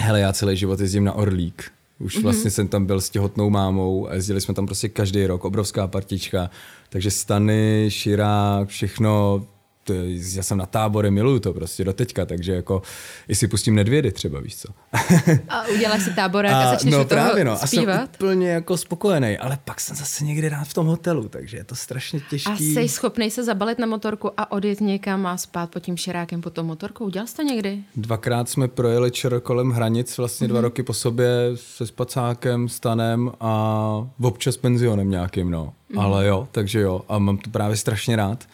Hele, 0.00 0.20
já 0.20 0.32
celý 0.32 0.56
život 0.56 0.80
jezdím 0.80 1.04
na 1.04 1.12
Orlík. 1.12 1.70
Už 1.98 2.16
mm-hmm. 2.16 2.22
vlastně 2.22 2.50
jsem 2.50 2.68
tam 2.68 2.86
byl 2.86 3.00
s 3.00 3.10
těhotnou 3.10 3.50
mámou 3.50 4.08
a 4.08 4.14
jezdili 4.14 4.40
jsme 4.40 4.54
tam 4.54 4.66
prostě 4.66 4.88
každý 4.88 5.26
rok, 5.26 5.44
obrovská 5.44 5.86
partička. 5.86 6.50
Takže 6.88 7.10
stany, 7.10 7.86
širák, 7.88 8.68
všechno, 8.68 9.46
to, 9.84 9.92
já 10.34 10.42
jsem 10.42 10.58
na 10.58 10.66
tábore, 10.66 11.10
miluju 11.10 11.38
to 11.38 11.52
prostě 11.52 11.84
do 11.84 11.92
teďka, 11.92 12.26
takže 12.26 12.52
jako, 12.52 12.82
jestli 13.28 13.48
pustím 13.48 13.74
nedvědy 13.74 14.12
třeba, 14.12 14.40
víš 14.40 14.56
co. 14.56 14.68
a 15.48 15.66
uděláš 15.68 16.02
si 16.02 16.14
táborák 16.14 16.52
a, 16.52 16.62
a 16.62 16.70
začneš 16.70 16.94
no, 16.94 17.04
právě, 17.04 17.44
no, 17.44 17.56
zpívat? 17.56 17.96
A 17.96 18.06
jsem 18.06 18.14
úplně 18.14 18.48
jako 18.48 18.76
spokojený, 18.76 19.38
ale 19.38 19.58
pak 19.64 19.80
jsem 19.80 19.96
zase 19.96 20.24
někdy 20.24 20.48
rád 20.48 20.64
v 20.64 20.74
tom 20.74 20.86
hotelu, 20.86 21.28
takže 21.28 21.56
je 21.56 21.64
to 21.64 21.74
strašně 21.74 22.20
těžké. 22.30 22.50
A 22.50 22.56
jsi 22.56 22.88
schopný 22.88 23.30
se 23.30 23.44
zabalit 23.44 23.78
na 23.78 23.86
motorku 23.86 24.30
a 24.36 24.52
odjet 24.52 24.80
někam 24.80 25.26
a 25.26 25.36
spát 25.36 25.70
pod 25.70 25.80
tím 25.80 25.96
širákem 25.96 26.40
pod 26.40 26.52
tou 26.52 26.62
motorkou? 26.62 27.04
Udělal 27.04 27.26
jsi 27.26 27.36
to 27.36 27.42
někdy? 27.42 27.78
Dvakrát 27.96 28.48
jsme 28.48 28.68
projeli 28.68 29.10
čer 29.10 29.40
kolem 29.40 29.70
hranic, 29.70 30.18
vlastně 30.18 30.44
mm-hmm. 30.44 30.50
dva 30.50 30.58
mhm. 30.58 30.64
roky 30.64 30.82
po 30.82 30.94
sobě 30.94 31.28
se 31.54 31.86
spacákem, 31.86 32.68
stanem 32.68 33.32
a 33.40 34.06
občas 34.22 34.56
penzionem 34.56 35.10
nějakým, 35.10 35.50
no. 35.50 35.72
Mm-hmm. 35.90 36.00
Ale 36.00 36.26
jo, 36.26 36.48
takže 36.52 36.80
jo, 36.80 37.02
a 37.08 37.18
mám 37.18 37.38
to 37.38 37.50
právě 37.50 37.76
strašně 37.76 38.16
rád. 38.16 38.44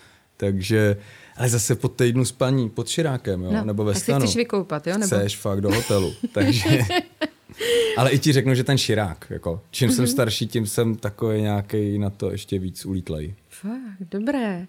Takže, 0.41 0.97
ale 1.36 1.49
zase 1.49 1.74
po 1.74 1.89
týdnu 1.89 2.24
spaní 2.24 2.70
pod 2.70 2.89
širákem, 2.89 3.43
jo, 3.43 3.53
no, 3.53 3.64
nebo 3.64 3.84
ve 3.84 3.93
tak 3.93 4.03
stanu. 4.03 4.26
chceš 4.26 4.36
vykoupat, 4.36 4.86
jo? 4.86 4.99
Nebo? 4.99 5.07
Chceš 5.07 5.36
fakt 5.36 5.61
do 5.61 5.74
hotelu, 5.74 6.14
takže... 6.32 6.80
ale 7.97 8.11
i 8.11 8.18
ti 8.18 8.32
řeknu, 8.32 8.55
že 8.55 8.64
ten 8.64 8.78
širák, 8.78 9.26
jako, 9.30 9.61
čím 9.70 9.89
mm-hmm. 9.89 9.95
jsem 9.95 10.05
mhm. 10.05 10.12
starší, 10.12 10.47
tím 10.47 10.66
jsem 10.66 10.97
takový 10.97 11.43
nějaký 11.43 11.99
na 11.99 12.11
to 12.11 12.30
ještě 12.30 12.59
víc 12.59 12.86
ulítlej. 12.86 13.34
Fakt, 13.49 14.09
dobré. 14.11 14.66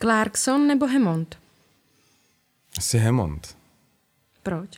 Clarkson 0.00 0.66
nebo 0.66 0.86
Hemond? 0.86 1.38
Asi 2.78 2.98
Hemond. 2.98 3.56
Proč? 4.42 4.70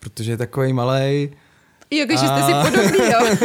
Protože 0.00 0.32
je 0.32 0.36
takový 0.36 0.72
malý. 0.72 1.30
Jakože 1.92 2.18
jste 2.18 2.42
si 2.42 2.52
podobný, 2.70 3.12
jo? 3.12 3.36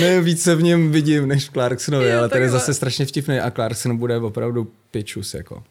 ne, 0.00 0.20
víc 0.20 0.42
se 0.42 0.54
v 0.54 0.62
něm 0.62 0.92
vidím 0.92 1.28
než 1.28 1.48
v 1.48 1.52
Clarksonovi, 1.52 2.10
jo, 2.10 2.18
ale 2.18 2.28
ten 2.28 2.42
je 2.42 2.50
zase 2.50 2.74
strašně 2.74 3.06
vtipný 3.06 3.38
a 3.38 3.50
Clarkson 3.50 3.96
bude 3.96 4.18
opravdu 4.18 4.70
pičus, 4.90 5.34
jako. 5.34 5.62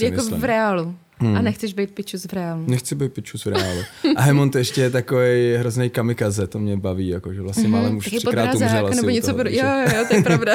Jako 0.00 0.16
myslím. 0.16 0.40
v 0.40 0.44
reálu. 0.44 0.94
Hmm. 1.20 1.36
A 1.36 1.42
nechceš 1.42 1.74
být 1.74 1.90
pičus 1.90 2.24
v 2.24 2.32
reálu. 2.32 2.64
Nechci 2.66 2.94
být 2.94 3.12
pičus 3.12 3.44
v 3.44 3.48
reálu. 3.48 3.80
A 4.16 4.22
Hemont 4.22 4.54
ještě 4.54 4.80
je 4.80 4.90
takový 4.90 5.54
hrozný 5.56 5.90
kamikaze, 5.90 6.46
to 6.46 6.58
mě 6.58 6.76
baví, 6.76 7.08
jako, 7.08 7.34
že 7.34 7.42
vlastně 7.42 7.64
mm-hmm. 7.64 7.68
málem 7.68 7.96
už 7.96 8.06
třikrát 8.06 8.54
umřel 8.54 8.86
asi 8.86 8.96
nebo 8.96 9.10
něco 9.10 9.32
toho, 9.32 9.42
Jo, 9.48 9.64
jo, 9.64 9.96
jo, 9.96 10.04
to 10.08 10.14
je 10.14 10.22
pravda. 10.22 10.54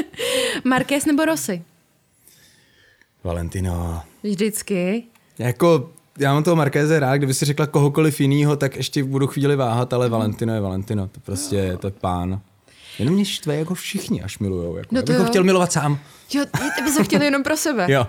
Marquez 0.64 1.04
nebo 1.04 1.24
Rossi? 1.24 1.62
Valentino. 3.24 4.02
Vždycky. 4.22 5.04
Jako 5.38 5.90
já 6.18 6.34
mám 6.34 6.42
toho 6.42 6.56
Markéze 6.56 7.00
rád, 7.00 7.16
kdyby 7.16 7.34
si 7.34 7.44
řekla 7.44 7.66
kohokoliv 7.66 8.20
jinýho, 8.20 8.56
tak 8.56 8.76
ještě 8.76 9.04
budu 9.04 9.26
chvíli 9.26 9.56
váhat, 9.56 9.92
ale 9.92 10.08
Valentino 10.08 10.54
je 10.54 10.60
Valentino, 10.60 11.08
to 11.08 11.20
prostě 11.20 11.56
je 11.56 11.76
to 11.76 11.86
je 11.86 11.90
pán. 11.90 12.40
Jenom 12.98 13.14
mě 13.14 13.24
štve 13.24 13.56
jako 13.56 13.74
všichni 13.74 14.22
až 14.22 14.38
milujou. 14.38 14.76
Jako. 14.76 14.94
No 14.94 15.02
to 15.02 15.12
ho 15.12 15.24
chtěl 15.24 15.44
milovat 15.44 15.72
sám. 15.72 15.98
Jo, 16.34 16.44
ty 16.76 16.82
bys 16.82 16.98
ho 16.98 17.04
chtěl 17.04 17.22
jenom 17.22 17.42
pro 17.42 17.56
sebe. 17.56 17.86
jo. 17.92 18.06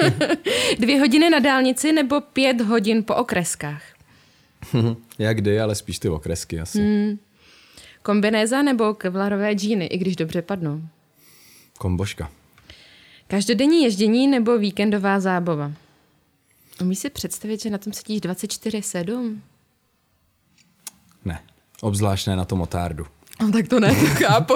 Dvě 0.78 1.00
hodiny 1.00 1.30
na 1.30 1.38
dálnici 1.38 1.92
nebo 1.92 2.20
pět 2.20 2.60
hodin 2.60 3.04
po 3.04 3.14
okreskách? 3.14 3.82
Jak 5.18 5.36
kdy, 5.36 5.60
ale 5.60 5.74
spíš 5.74 5.98
ty 5.98 6.08
okresky 6.08 6.60
asi. 6.60 6.78
Hmm. 6.78 7.18
Kombinéza 8.02 8.62
nebo 8.62 8.94
kevlarové 8.94 9.52
džíny, 9.52 9.86
i 9.86 9.98
když 9.98 10.16
dobře 10.16 10.42
padnou? 10.42 10.80
Komboška. 11.78 12.30
Každodenní 13.28 13.82
ježdění 13.82 14.26
nebo 14.26 14.58
víkendová 14.58 15.20
zábava? 15.20 15.72
Umíš 16.80 16.98
si 16.98 17.10
představit, 17.10 17.62
že 17.62 17.70
na 17.70 17.78
tom 17.78 17.92
sedíš 17.92 18.20
24-7? 18.20 19.38
Ne, 21.24 21.42
obzvlášť 21.80 22.26
ne 22.26 22.36
na 22.36 22.44
tom 22.44 22.60
otárdu. 22.60 23.06
No, 23.40 23.52
tak 23.52 23.68
to 23.68 23.80
ne, 23.80 23.88
to 23.94 24.06
chápu. 24.24 24.54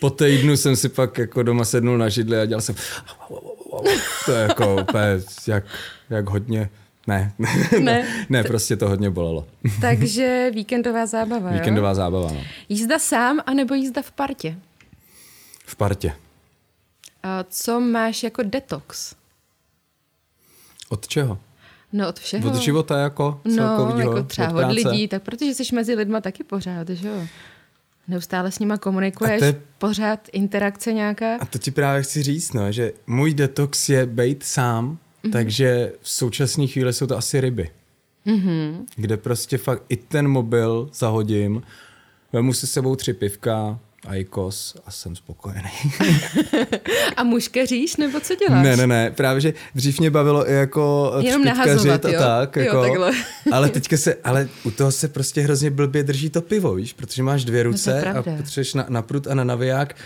po 0.00 0.10
týdnu 0.10 0.56
jsem 0.56 0.76
si 0.76 0.88
pak 0.88 1.18
jako 1.18 1.42
doma 1.42 1.64
sednul 1.64 1.98
na 1.98 2.08
židli 2.08 2.38
a 2.40 2.46
dělal 2.46 2.60
jsem 2.60 2.74
to 4.26 4.32
je 4.32 4.42
jako 4.42 4.76
úplně 4.82 5.04
jak, 5.46 5.64
jak 6.10 6.28
hodně 6.28 6.70
ne, 7.06 7.32
ne, 7.80 8.26
ne, 8.28 8.44
prostě 8.44 8.76
to 8.76 8.88
hodně 8.88 9.10
bolelo. 9.10 9.46
Takže 9.80 10.50
víkendová 10.54 11.06
zábava, 11.06 11.50
Víkendová 11.50 11.88
jo? 11.88 11.94
zábava, 11.94 12.32
no. 12.32 12.40
Jízda 12.68 12.98
sám, 12.98 13.40
anebo 13.46 13.74
jízda 13.74 14.02
v 14.02 14.10
partě? 14.12 14.58
V 15.66 15.76
partě. 15.76 16.14
A 17.22 17.44
co 17.50 17.80
máš 17.80 18.22
jako 18.22 18.42
detox? 18.42 19.14
Od 20.88 21.08
čeho? 21.08 21.38
No 21.92 22.08
od 22.08 22.18
všeho. 22.18 22.48
Od 22.50 22.56
života 22.56 22.98
jako 22.98 23.40
No, 23.44 23.96
jako 23.98 24.22
třeba 24.22 24.48
od, 24.54 24.64
od 24.64 24.72
lidí, 24.72 25.08
tak 25.08 25.22
protože 25.22 25.54
jsi 25.54 25.74
mezi 25.74 25.94
lidma 25.94 26.20
taky 26.20 26.44
pořád, 26.44 26.88
že 26.88 27.08
jo? 27.08 27.26
Neustále 28.08 28.50
s 28.52 28.58
nima 28.58 28.76
komunikuješ, 28.78 29.42
je- 29.42 29.60
pořád 29.78 30.20
interakce 30.32 30.92
nějaká? 30.92 31.36
A 31.36 31.44
to 31.44 31.58
ti 31.58 31.70
právě 31.70 32.02
chci 32.02 32.22
říct, 32.22 32.52
no, 32.52 32.72
že 32.72 32.92
můj 33.06 33.34
detox 33.34 33.88
je 33.88 34.06
být 34.06 34.42
sám, 34.42 34.98
mm-hmm. 35.24 35.32
takže 35.32 35.92
v 36.00 36.10
současné 36.10 36.66
chvíli 36.66 36.92
jsou 36.92 37.06
to 37.06 37.16
asi 37.16 37.40
ryby. 37.40 37.70
Mm-hmm. 38.26 38.84
Kde 38.96 39.16
prostě 39.16 39.58
fakt 39.58 39.82
i 39.88 39.96
ten 39.96 40.28
mobil 40.28 40.90
zahodím, 40.94 41.62
vemu 42.32 42.52
si 42.52 42.66
sebou 42.66 42.96
tři 42.96 43.12
pivka, 43.12 43.78
ajkos 44.08 44.76
a 44.86 44.90
jsem 44.90 45.16
spokojený. 45.16 45.70
A 47.16 47.24
muškeříš, 47.24 47.96
nebo 47.96 48.20
co 48.20 48.34
děláš? 48.36 48.64
ne, 48.64 48.76
ne, 48.76 48.86
ne, 48.86 49.10
právě, 49.10 49.40
že 49.40 49.52
dřív 49.74 50.00
mě 50.00 50.10
bavilo 50.10 50.50
i 50.50 50.54
jako 50.54 51.12
Jenom 51.20 51.44
nahazovat, 51.44 52.04
a 52.04 52.08
jo? 52.10 52.18
tak. 52.18 52.56
Jo, 52.56 52.62
Jako, 52.62 52.82
takhle. 52.82 53.12
ale 53.52 53.68
teďka 53.68 53.96
se, 53.96 54.14
ale 54.24 54.48
u 54.64 54.70
toho 54.70 54.92
se 54.92 55.08
prostě 55.08 55.40
hrozně 55.40 55.70
blbě 55.70 56.02
drží 56.02 56.30
to 56.30 56.42
pivo, 56.42 56.74
víš, 56.74 56.92
protože 56.92 57.22
máš 57.22 57.44
dvě 57.44 57.62
ruce 57.62 57.98
a 58.00 58.10
pravda. 58.12 58.36
potřebuješ 58.36 58.74
na, 58.74 58.86
na 58.88 59.02
prut 59.02 59.26
a 59.26 59.34
na 59.34 59.44
naviják 59.44 59.96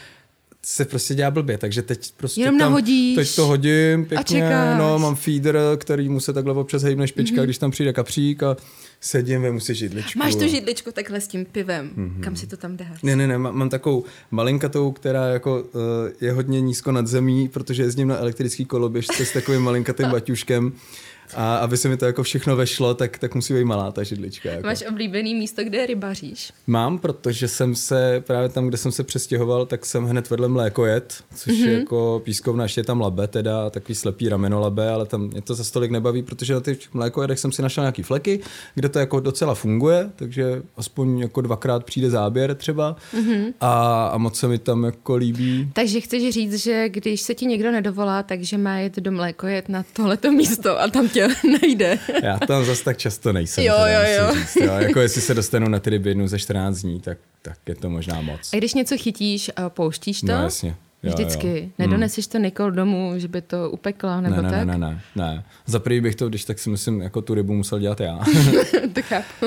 se 0.65 0.85
prostě 0.85 1.15
dělá 1.15 1.31
blbě, 1.31 1.59
takže 1.59 1.83
teď 1.83 2.13
prostě 2.17 2.41
Jenom 2.41 2.59
tam, 2.59 2.69
nahodíš 2.71 3.17
teď 3.17 3.37
to 3.37 3.47
hodím 3.47 4.05
pěkně, 4.05 4.41
čekáš. 4.41 4.79
no, 4.79 4.99
mám 4.99 5.17
feeder, 5.17 5.59
který 5.77 6.09
mu 6.09 6.21
se 6.21 6.33
takhle 6.33 6.55
občas 6.55 6.83
hejbne 6.83 7.09
špička, 7.09 7.37
mm-hmm. 7.37 7.45
když 7.45 7.59
tam 7.59 7.71
přijde 7.71 7.93
kapřík 7.93 8.43
a 8.43 8.57
sedím, 9.01 9.43
vemu 9.43 9.61
si 9.61 9.75
židličku. 9.75 10.19
Máš 10.19 10.35
tu 10.35 10.45
a- 10.45 10.49
židličku 10.49 10.93
takhle 10.93 11.21
s 11.21 11.29
tím 11.29 11.45
pivem. 11.45 11.91
Mm-hmm. 11.97 12.21
Kam 12.21 12.37
si 12.37 12.47
to 12.47 12.57
tam 12.57 12.77
dáš? 12.77 13.03
ne, 13.03 13.17
ne, 13.17 13.27
ne, 13.27 13.39
mám, 13.39 13.57
mám 13.59 13.69
takovou 13.69 14.05
malinkatou, 14.31 14.93
která 14.93 15.27
jako 15.29 15.61
uh, 15.61 15.81
je 16.21 16.33
hodně 16.33 16.61
nízko 16.61 16.93
nad 16.93 17.07
zemí, 17.07 17.49
protože 17.49 17.83
jezdím 17.83 18.09
na 18.09 18.17
elektrický 18.19 18.65
koloběžce 18.65 19.27
s 19.27 19.33
takovým 19.33 19.61
malinkatým 19.61 20.09
baťuškem 20.11 20.73
a 21.35 21.57
aby 21.57 21.77
se 21.77 21.89
mi 21.89 21.97
to 21.97 22.07
jako 22.07 22.22
všechno 22.22 22.57
vešlo, 22.57 22.95
tak, 22.95 23.18
tak 23.18 23.35
musí 23.35 23.55
být 23.55 23.64
malá 23.64 23.93
ta 23.93 24.03
židlička. 24.03 24.51
Jako. 24.51 24.66
Máš 24.66 24.85
oblíbený 24.89 25.35
místo, 25.35 25.64
kde 25.64 25.87
rybaříš? 25.87 26.53
Mám, 26.66 26.99
protože 26.99 27.49
jsem 27.49 27.74
se, 27.74 28.22
právě 28.27 28.49
tam, 28.49 28.68
kde 28.68 28.77
jsem 28.77 28.93
se 28.93 29.05
přestěhoval, 29.05 29.66
tak 29.66 29.87
jsem 29.87 30.05
hned 30.05 30.31
vedle 30.31 30.49
mlékojet, 30.49 31.24
což 31.35 31.53
mm-hmm. 31.53 31.68
je 31.68 31.79
jako 31.79 32.22
pískovna, 32.24 32.64
ještě 32.64 32.81
je 32.81 32.85
tam 32.85 33.01
labe, 33.01 33.29
teda 33.29 33.70
takový 33.70 33.95
slepý 33.95 34.29
rameno 34.29 34.61
labe, 34.61 34.91
ale 34.91 35.07
tam 35.07 35.20
mě 35.20 35.43
to 35.43 35.55
za 35.55 35.64
stolik 35.64 35.91
nebaví, 35.91 36.22
protože 36.22 36.55
na 36.55 36.61
těch 36.61 36.95
mlékojedech 36.95 37.39
jsem 37.39 37.53
si 37.53 37.62
našel 37.62 37.83
nějaký 37.83 38.03
fleky, 38.03 38.41
kde 38.74 38.89
to 38.89 38.99
jako 38.99 39.20
docela 39.20 39.55
funguje, 39.55 40.11
takže 40.16 40.62
aspoň 40.77 41.18
jako 41.18 41.41
dvakrát 41.41 41.85
přijde 41.85 42.11
záběr 42.11 42.55
třeba 42.55 42.97
mm-hmm. 43.14 43.53
a, 43.61 44.07
a 44.07 44.18
moc 44.18 44.39
se 44.39 44.49
mi 44.49 44.59
tam 44.59 44.85
jako 44.85 45.16
líbí. 45.16 45.70
Takže 45.72 46.01
chceš 46.01 46.35
říct, 46.35 46.55
že 46.55 46.89
když 46.89 47.20
se 47.20 47.35
ti 47.35 47.47
někdo 47.47 47.70
nedovolá, 47.70 48.22
takže 48.22 48.59
má 48.59 48.79
jet 48.79 48.97
do 48.97 49.12
mlékojet 49.12 49.68
na 49.68 49.85
tohleto 49.93 50.33
místo 50.33 50.81
a 50.81 50.89
tam 50.89 51.09
tě 51.17 51.29
najde. 51.62 51.99
Já 52.23 52.39
tam 52.39 52.64
zas 52.64 52.81
tak 52.81 52.97
často 52.99 53.33
nejsem. 53.33 53.64
Jo, 53.64 53.75
teda, 53.85 54.09
jo, 54.09 54.25
jo. 54.25 54.35
Říct, 54.35 54.57
jo. 54.57 54.73
Jako 54.79 55.01
jestli 55.01 55.21
se 55.21 55.35
dostanu 55.35 55.69
na 55.69 55.79
ty 55.79 55.91
ryby 55.91 56.11
jednou 56.11 56.27
za 56.27 56.39
14 56.39 56.79
dní, 56.79 57.01
tak, 57.01 57.19
tak 57.43 57.59
je 57.67 57.75
to 57.75 57.91
možná 57.91 58.21
moc. 58.21 58.51
A 58.53 58.57
když 58.57 58.75
něco 58.75 58.99
chytíš, 58.99 59.51
a 59.57 59.71
pouštíš 59.71 60.21
to? 60.21 60.27
No 60.27 60.43
jasně. 60.43 60.75
Vždycky. 61.15 61.61
jo. 61.63 61.69
Nedoneseš 61.79 62.27
to 62.27 62.39
Nikol 62.39 62.71
domů, 62.71 63.13
že 63.17 63.29
by 63.29 63.41
to 63.43 63.71
upekla, 63.71 64.21
nebo 64.21 64.37
ne, 64.37 64.43
ne, 64.43 64.51
tak? 64.51 64.67
ne, 64.67 64.79
ne, 64.79 64.79
ne, 64.79 65.01
ne. 65.17 65.45
Za 65.67 65.79
prvý 65.79 66.01
bych 66.01 66.15
to, 66.15 66.29
když 66.29 66.45
tak 66.45 66.59
si 66.59 66.71
myslím, 66.71 67.01
jako 67.01 67.23
tu 67.23 67.35
rybu 67.35 67.55
musel 67.55 67.79
dělat 67.79 68.01
já. 68.01 68.19
to 68.93 69.03
chápu. 69.03 69.47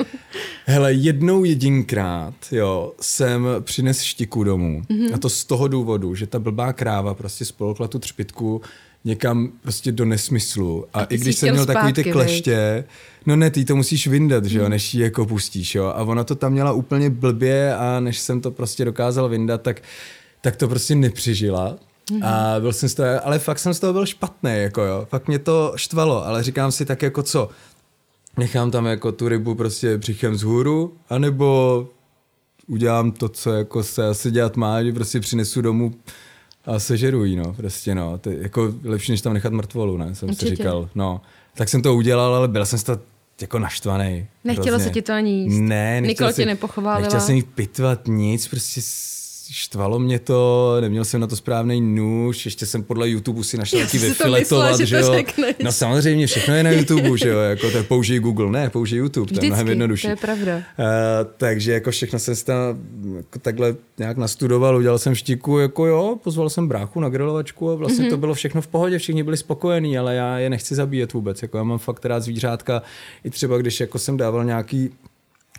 Hele, 0.66 0.92
jednou 0.92 1.44
jedinkrát, 1.44 2.34
jo, 2.52 2.92
jsem 3.00 3.46
přines 3.60 4.00
štiku 4.02 4.44
domů. 4.44 4.82
Mhm. 4.88 5.00
Mm-hmm. 5.00 5.14
A 5.14 5.18
to 5.18 5.28
z 5.30 5.44
toho 5.44 5.68
důvodu, 5.68 6.14
že 6.14 6.26
ta 6.26 6.38
blbá 6.38 6.72
kráva 6.72 7.14
prostě 7.14 7.44
spolkla 7.44 7.88
tu 7.88 7.98
třpitku 7.98 8.60
někam 9.04 9.52
prostě 9.62 9.92
do 9.92 10.04
nesmyslu. 10.04 10.84
A, 10.94 11.00
A 11.00 11.04
i 11.04 11.18
když 11.18 11.36
jsem 11.36 11.50
měl 11.52 11.66
takový 11.66 11.92
ty 11.92 12.00
zpátky, 12.00 12.12
kleště, 12.12 12.84
no 13.26 13.36
ne, 13.36 13.50
ty 13.50 13.64
to 13.64 13.76
musíš 13.76 14.06
vyndat, 14.06 14.44
že 14.44 14.58
jo, 14.58 14.62
Mhm. 14.64 14.70
než 14.70 14.94
ji 14.94 15.02
jako 15.02 15.26
pustíš, 15.26 15.74
jo. 15.74 15.84
A 15.86 16.02
ona 16.02 16.24
to 16.24 16.34
tam 16.34 16.52
měla 16.52 16.72
úplně 16.72 17.10
blbě 17.10 17.74
a 17.76 18.00
než 18.00 18.18
jsem 18.18 18.40
to 18.40 18.50
prostě 18.50 18.84
dokázal 18.84 19.28
vyndat, 19.28 19.62
tak, 19.62 19.82
tak 20.40 20.56
to 20.56 20.68
prostě 20.68 20.94
nepřežila. 20.94 21.76
Mhm. 22.12 22.24
A 22.24 22.60
byl 22.60 22.72
jsem 22.72 22.88
z 22.88 22.94
toho, 22.94 23.26
ale 23.26 23.38
fakt 23.38 23.58
jsem 23.58 23.74
z 23.74 23.80
toho 23.80 23.92
byl 23.92 24.06
špatný, 24.06 24.50
jako 24.54 24.82
jo. 24.82 25.06
Fakt 25.10 25.28
mě 25.28 25.38
to 25.38 25.72
štvalo, 25.76 26.26
ale 26.26 26.42
říkám 26.42 26.72
si 26.72 26.84
tak 26.84 27.02
jako 27.02 27.22
co, 27.22 27.48
nechám 28.36 28.70
tam 28.70 28.86
jako 28.86 29.12
tu 29.12 29.28
rybu 29.28 29.54
prostě 29.54 29.98
břichem 29.98 30.32
vzhůru, 30.32 30.94
anebo 31.10 31.88
udělám 32.66 33.12
to, 33.12 33.28
co 33.28 33.52
jako 33.52 33.82
se 33.82 34.08
asi 34.08 34.30
dělat 34.30 34.56
má, 34.56 34.82
že 34.82 34.92
prostě 34.92 35.20
přinesu 35.20 35.62
domů 35.62 35.94
a 36.64 36.78
sežeru 36.78 37.24
jí, 37.24 37.36
no, 37.36 37.54
prostě 37.54 37.94
no. 37.94 38.18
To 38.18 38.30
je 38.30 38.42
jako 38.42 38.74
lepší, 38.84 39.12
než 39.12 39.20
tam 39.20 39.34
nechat 39.34 39.52
mrtvolu, 39.52 39.96
ne, 39.96 40.14
jsem 40.14 40.28
Určitě. 40.28 40.46
si 40.46 40.56
říkal, 40.56 40.88
no. 40.94 41.20
Tak 41.54 41.68
jsem 41.68 41.82
to 41.82 41.94
udělal, 41.94 42.34
ale 42.34 42.48
byl 42.48 42.66
jsem 42.66 42.78
z 42.78 42.82
toho 42.82 42.98
jako 43.40 43.58
naštvaný. 43.58 44.26
Nechtělo 44.44 44.66
hrozně. 44.66 44.84
se 44.84 44.90
ti 44.90 45.02
to 45.02 45.12
ani 45.12 45.30
jíst. 45.30 45.60
Ne, 45.60 46.00
nechtěl 46.00 46.08
Nikol 46.08 46.28
tě 46.28 46.34
jsem, 46.34 46.46
nepochválila. 46.46 47.00
Nechtěl 47.00 47.20
jsem 47.20 47.34
jí 47.34 47.42
pitvat 47.42 48.00
nic, 48.06 48.48
prostě 48.48 48.80
štvalo 49.50 49.98
mě 49.98 50.18
to, 50.18 50.76
neměl 50.80 51.04
jsem 51.04 51.20
na 51.20 51.26
to 51.26 51.36
správný 51.36 51.80
nůž, 51.80 52.44
ještě 52.44 52.66
jsem 52.66 52.82
podle 52.82 53.08
YouTube 53.08 53.44
si 53.44 53.58
našel 53.58 53.78
Já 53.78 53.84
jaký 53.84 53.98
jsem 53.98 54.08
si 54.08 54.14
to 54.18 54.24
vyfiletovat, 54.24 54.78
že 54.78 54.86
že 54.86 54.96
jo. 54.96 55.12
řekneš. 55.12 55.56
No 55.62 55.72
samozřejmě, 55.72 56.26
všechno 56.26 56.54
je 56.54 56.62
na 56.62 56.70
YouTube, 56.70 57.18
že 57.18 57.28
jo, 57.28 57.38
jako 57.38 57.70
to 57.70 57.84
použij 57.84 58.18
Google, 58.18 58.50
ne, 58.50 58.70
použij 58.70 58.98
YouTube, 58.98 59.32
to 59.32 59.34
je 59.34 59.46
mnohem 59.46 59.66
Vždycky, 59.66 59.70
jednodušší. 59.70 60.02
to 60.02 60.10
je 60.10 60.16
pravda. 60.16 60.56
Uh, 60.56 60.62
takže 61.36 61.72
jako 61.72 61.90
všechno 61.90 62.18
jsem 62.18 62.36
si 62.36 62.44
tam 62.44 62.56
jako 63.16 63.38
takhle 63.38 63.74
nějak 63.98 64.16
nastudoval, 64.16 64.76
udělal 64.76 64.98
jsem 64.98 65.14
štiku, 65.14 65.58
jako 65.58 65.86
jo, 65.86 66.18
pozval 66.22 66.50
jsem 66.50 66.68
bráchu 66.68 67.00
na 67.00 67.08
grilovačku 67.08 67.70
a 67.70 67.74
vlastně 67.74 68.06
mm-hmm. 68.06 68.10
to 68.10 68.16
bylo 68.16 68.34
všechno 68.34 68.62
v 68.62 68.66
pohodě, 68.66 68.98
všichni 68.98 69.22
byli 69.22 69.36
spokojení, 69.36 69.98
ale 69.98 70.14
já 70.14 70.38
je 70.38 70.50
nechci 70.50 70.74
zabíjet 70.74 71.12
vůbec, 71.12 71.42
jako 71.42 71.56
já 71.58 71.64
mám 71.64 71.78
fakt 71.78 72.04
rád 72.04 72.20
zvířátka, 72.20 72.82
i 73.24 73.30
třeba 73.30 73.58
když 73.58 73.80
jako 73.80 73.98
jsem 73.98 74.16
dával 74.16 74.44
nějaký 74.44 74.90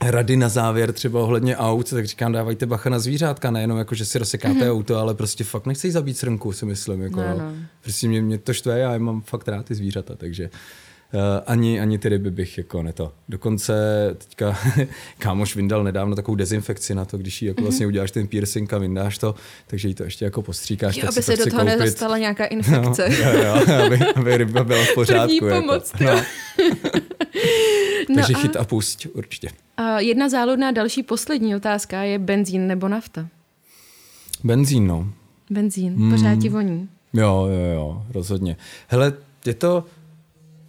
rady 0.06 0.38
na 0.38 0.49
závěr 0.49 0.93
třeba 0.93 1.20
ohledně 1.20 1.58
aut, 1.58 1.89
tak 1.89 2.06
říkám, 2.08 2.32
dávajte 2.32 2.66
bacha 2.66 2.89
na 2.89 2.99
zvířátka, 2.99 3.52
nejenom 3.52 3.78
jako, 3.78 3.95
že 3.95 4.06
si 4.06 4.20
rozsekáte 4.20 4.54
mm-hmm. 4.60 4.72
auto, 4.72 4.97
ale 4.97 5.14
prostě 5.14 5.43
fakt 5.43 5.66
nechci 5.66 5.91
zabít 5.91 6.18
srnku, 6.18 6.52
si 6.52 6.66
myslím. 6.66 7.02
Jako, 7.02 7.20
No, 7.22 7.28
no, 7.30 7.38
no. 7.38 7.54
Prostě 7.82 8.08
mě, 8.08 8.22
mě 8.22 8.38
to 8.38 8.54
štve, 8.54 8.80
já 8.80 8.97
mám 8.97 9.22
fakt 9.22 9.47
rád 9.47 9.66
ty 9.66 9.76
zvířata, 9.76 10.16
takže 10.16 10.49
uh, 11.14 11.20
ani, 11.47 11.80
ani 11.82 11.97
ty 11.97 12.10
ryby 12.10 12.32
bych 12.32 12.58
jako 12.58 12.84
neto. 12.84 13.14
Dokonce 13.30 13.74
teďka 14.18 14.58
kámoš 15.20 15.56
vyndal 15.56 15.84
nedávno 15.84 16.16
takovou 16.16 16.36
dezinfekci 16.36 16.95
na 16.95 17.06
to, 17.06 17.18
když 17.18 17.41
jí 17.41 17.47
jako 17.47 17.62
vlastně 17.62 17.88
uděláš 17.88 18.12
ten 18.12 18.28
piercing 18.28 18.74
a 18.74 18.78
vyndáš 18.78 19.18
to, 19.18 19.36
takže 19.68 19.88
jí 19.88 19.95
to 19.95 20.04
ještě 20.04 20.26
jako 20.26 20.41
postříkáš. 20.41 20.95
Jo, 20.95 21.02
tak 21.02 21.10
aby 21.10 21.24
se 21.24 21.32
do 21.38 21.45
toho 21.45 21.60
koupit. 21.64 21.80
nedostala 21.80 22.18
nějaká 22.18 22.43
No, 22.43 22.49
infekce. 22.52 23.10
jo, 23.24 23.43
jo, 23.43 23.76
aby, 23.86 23.99
aby 24.16 24.38
ryba 24.38 24.64
byla 24.64 24.84
v 24.86 24.93
pořádku. 24.95 25.38
První 25.39 25.47
jako. 25.47 25.62
pomoc, 25.68 25.91
jo. 25.99 26.10
no. 26.16 26.22
No 28.10 28.16
Takže 28.16 28.34
a- 28.34 28.38
chyt 28.38 28.56
a 28.56 28.64
pusť, 28.66 29.08
určitě. 29.14 29.49
A 29.82 29.99
jedna 29.99 30.29
záludná 30.29 30.71
další 30.71 31.03
poslední 31.03 31.55
otázka 31.55 32.01
je 32.01 32.19
benzín 32.19 32.67
nebo 32.67 32.88
nafta? 32.88 33.27
Benzín, 34.43 34.88
no. 34.88 35.13
Benzín, 35.49 35.93
Hmm. 35.93 36.11
pořád 36.11 36.36
ti 36.36 36.49
voní. 36.49 36.89
Jo, 37.13 37.47
jo, 37.51 37.73
jo, 37.73 38.05
rozhodně. 38.09 38.57
Hele, 38.88 39.13
je 39.45 39.53
to... 39.53 39.86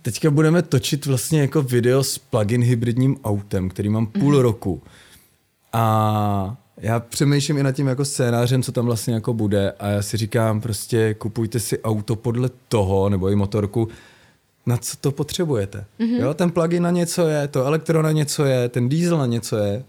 Teďka 0.02 0.30
budeme 0.30 0.62
točit 0.62 1.06
vlastně 1.06 1.40
jako 1.40 1.62
video 1.62 2.04
s 2.04 2.18
plug-in 2.18 2.62
hybridním 2.62 3.16
autem, 3.24 3.68
který 3.68 3.88
mám 3.88 4.06
půl 4.06 4.34
mm-hmm. 4.34 4.40
roku. 4.40 4.82
A 5.72 6.56
já 6.76 7.00
přemýšlím 7.00 7.58
i 7.58 7.62
nad 7.62 7.72
tím 7.72 7.86
jako 7.86 8.04
scénářem, 8.04 8.62
co 8.62 8.72
tam 8.72 8.86
vlastně 8.86 9.14
jako 9.14 9.34
bude 9.34 9.72
a 9.72 9.88
já 9.88 10.02
si 10.02 10.16
říkám 10.16 10.60
prostě 10.60 11.14
kupujte 11.14 11.60
si 11.60 11.82
auto 11.82 12.16
podle 12.16 12.50
toho, 12.68 13.08
nebo 13.08 13.28
i 13.28 13.36
motorku, 13.36 13.88
na 14.66 14.76
co 14.76 14.96
to 14.96 15.12
potřebujete. 15.12 15.84
Mm-hmm. 16.00 16.20
Jo, 16.20 16.34
ten 16.34 16.50
plug-in 16.50 16.82
na 16.82 16.90
něco 16.90 17.28
je, 17.28 17.48
to 17.48 17.64
elektro 17.64 18.02
na 18.02 18.12
něco 18.12 18.44
je, 18.44 18.68
ten 18.68 18.88
diesel 18.88 19.18
na 19.18 19.26
něco 19.26 19.56
je, 19.56 19.84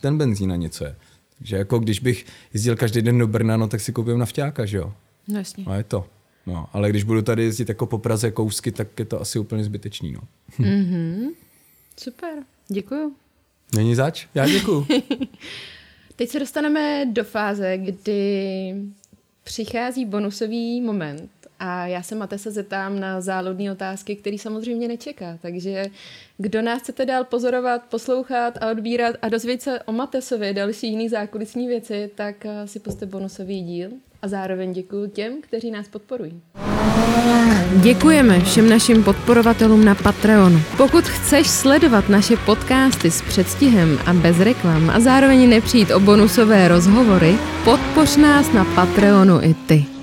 ten 0.00 0.18
benzín 0.18 0.48
na 0.48 0.56
něco 0.56 0.84
je. 0.84 0.96
Takže 1.38 1.56
jako 1.56 1.78
když 1.78 2.00
bych 2.00 2.26
jezdil 2.54 2.76
každý 2.76 3.02
den 3.02 3.18
do 3.18 3.26
Brna, 3.26 3.56
no 3.56 3.68
tak 3.68 3.80
si 3.80 3.92
koupím 3.92 4.18
nafťáka, 4.18 4.66
že 4.66 4.76
jo? 4.76 4.92
No 5.28 5.38
jasně. 5.38 5.64
No 5.66 5.74
je 5.74 5.84
to. 5.84 6.06
No, 6.46 6.66
ale 6.72 6.90
když 6.90 7.04
budu 7.04 7.22
tady 7.22 7.44
jezdit 7.44 7.68
jako 7.68 7.86
po 7.86 7.98
Praze 7.98 8.30
kousky, 8.30 8.72
tak 8.72 8.98
je 8.98 9.04
to 9.04 9.20
asi 9.20 9.38
úplně 9.38 9.64
zbytečný. 9.64 10.12
No. 10.12 10.20
Super, 12.00 12.34
děkuju. 12.68 13.16
Není 13.74 13.94
zač? 13.94 14.26
Já 14.34 14.48
děkuju. 14.48 14.86
Teď 16.16 16.30
se 16.30 16.38
dostaneme 16.38 17.06
do 17.12 17.24
fáze, 17.24 17.78
kdy 17.78 18.74
přichází 19.44 20.04
bonusový 20.04 20.80
moment 20.80 21.30
a 21.58 21.86
já 21.86 22.02
se 22.02 22.14
Matese 22.14 22.50
zeptám 22.50 23.00
na 23.00 23.20
záludné 23.20 23.72
otázky, 23.72 24.16
který 24.16 24.38
samozřejmě 24.38 24.88
nečeká. 24.88 25.38
Takže 25.42 25.86
kdo 26.38 26.62
nás 26.62 26.82
chcete 26.82 27.06
dál 27.06 27.24
pozorovat, 27.24 27.82
poslouchat 27.82 28.58
a 28.60 28.70
odbírat 28.70 29.16
a 29.22 29.28
dozvědět 29.28 29.62
se 29.62 29.82
o 29.82 29.92
Matesovi 29.92 30.54
další 30.54 30.90
jiný 30.90 31.08
zákulisní 31.08 31.68
věci, 31.68 32.10
tak 32.14 32.46
eh, 32.46 32.66
si 32.66 32.80
puste 32.80 33.06
bonusový 33.06 33.62
díl 33.62 33.90
a 34.22 34.28
zároveň 34.28 34.72
děkuji 34.72 35.06
těm, 35.06 35.32
kteří 35.40 35.70
nás 35.70 35.88
podporují. 35.88 36.40
Děkujeme 37.82 38.40
všem 38.40 38.68
našim 38.68 39.04
podporovatelům 39.04 39.84
na 39.84 39.94
Patreonu. 39.94 40.60
Pokud 40.76 41.04
chceš 41.04 41.46
sledovat 41.50 42.08
naše 42.08 42.36
podcasty 42.36 43.10
s 43.10 43.22
předstihem 43.22 43.98
a 44.06 44.12
bez 44.12 44.40
reklam 44.40 44.90
a 44.90 45.00
zároveň 45.00 45.48
nepřijít 45.48 45.90
o 45.90 46.00
bonusové 46.00 46.68
rozhovory, 46.68 47.34
podpoř 47.64 48.16
nás 48.16 48.52
na 48.52 48.64
Patreonu 48.64 49.42
i 49.42 49.54
ty. 49.54 49.95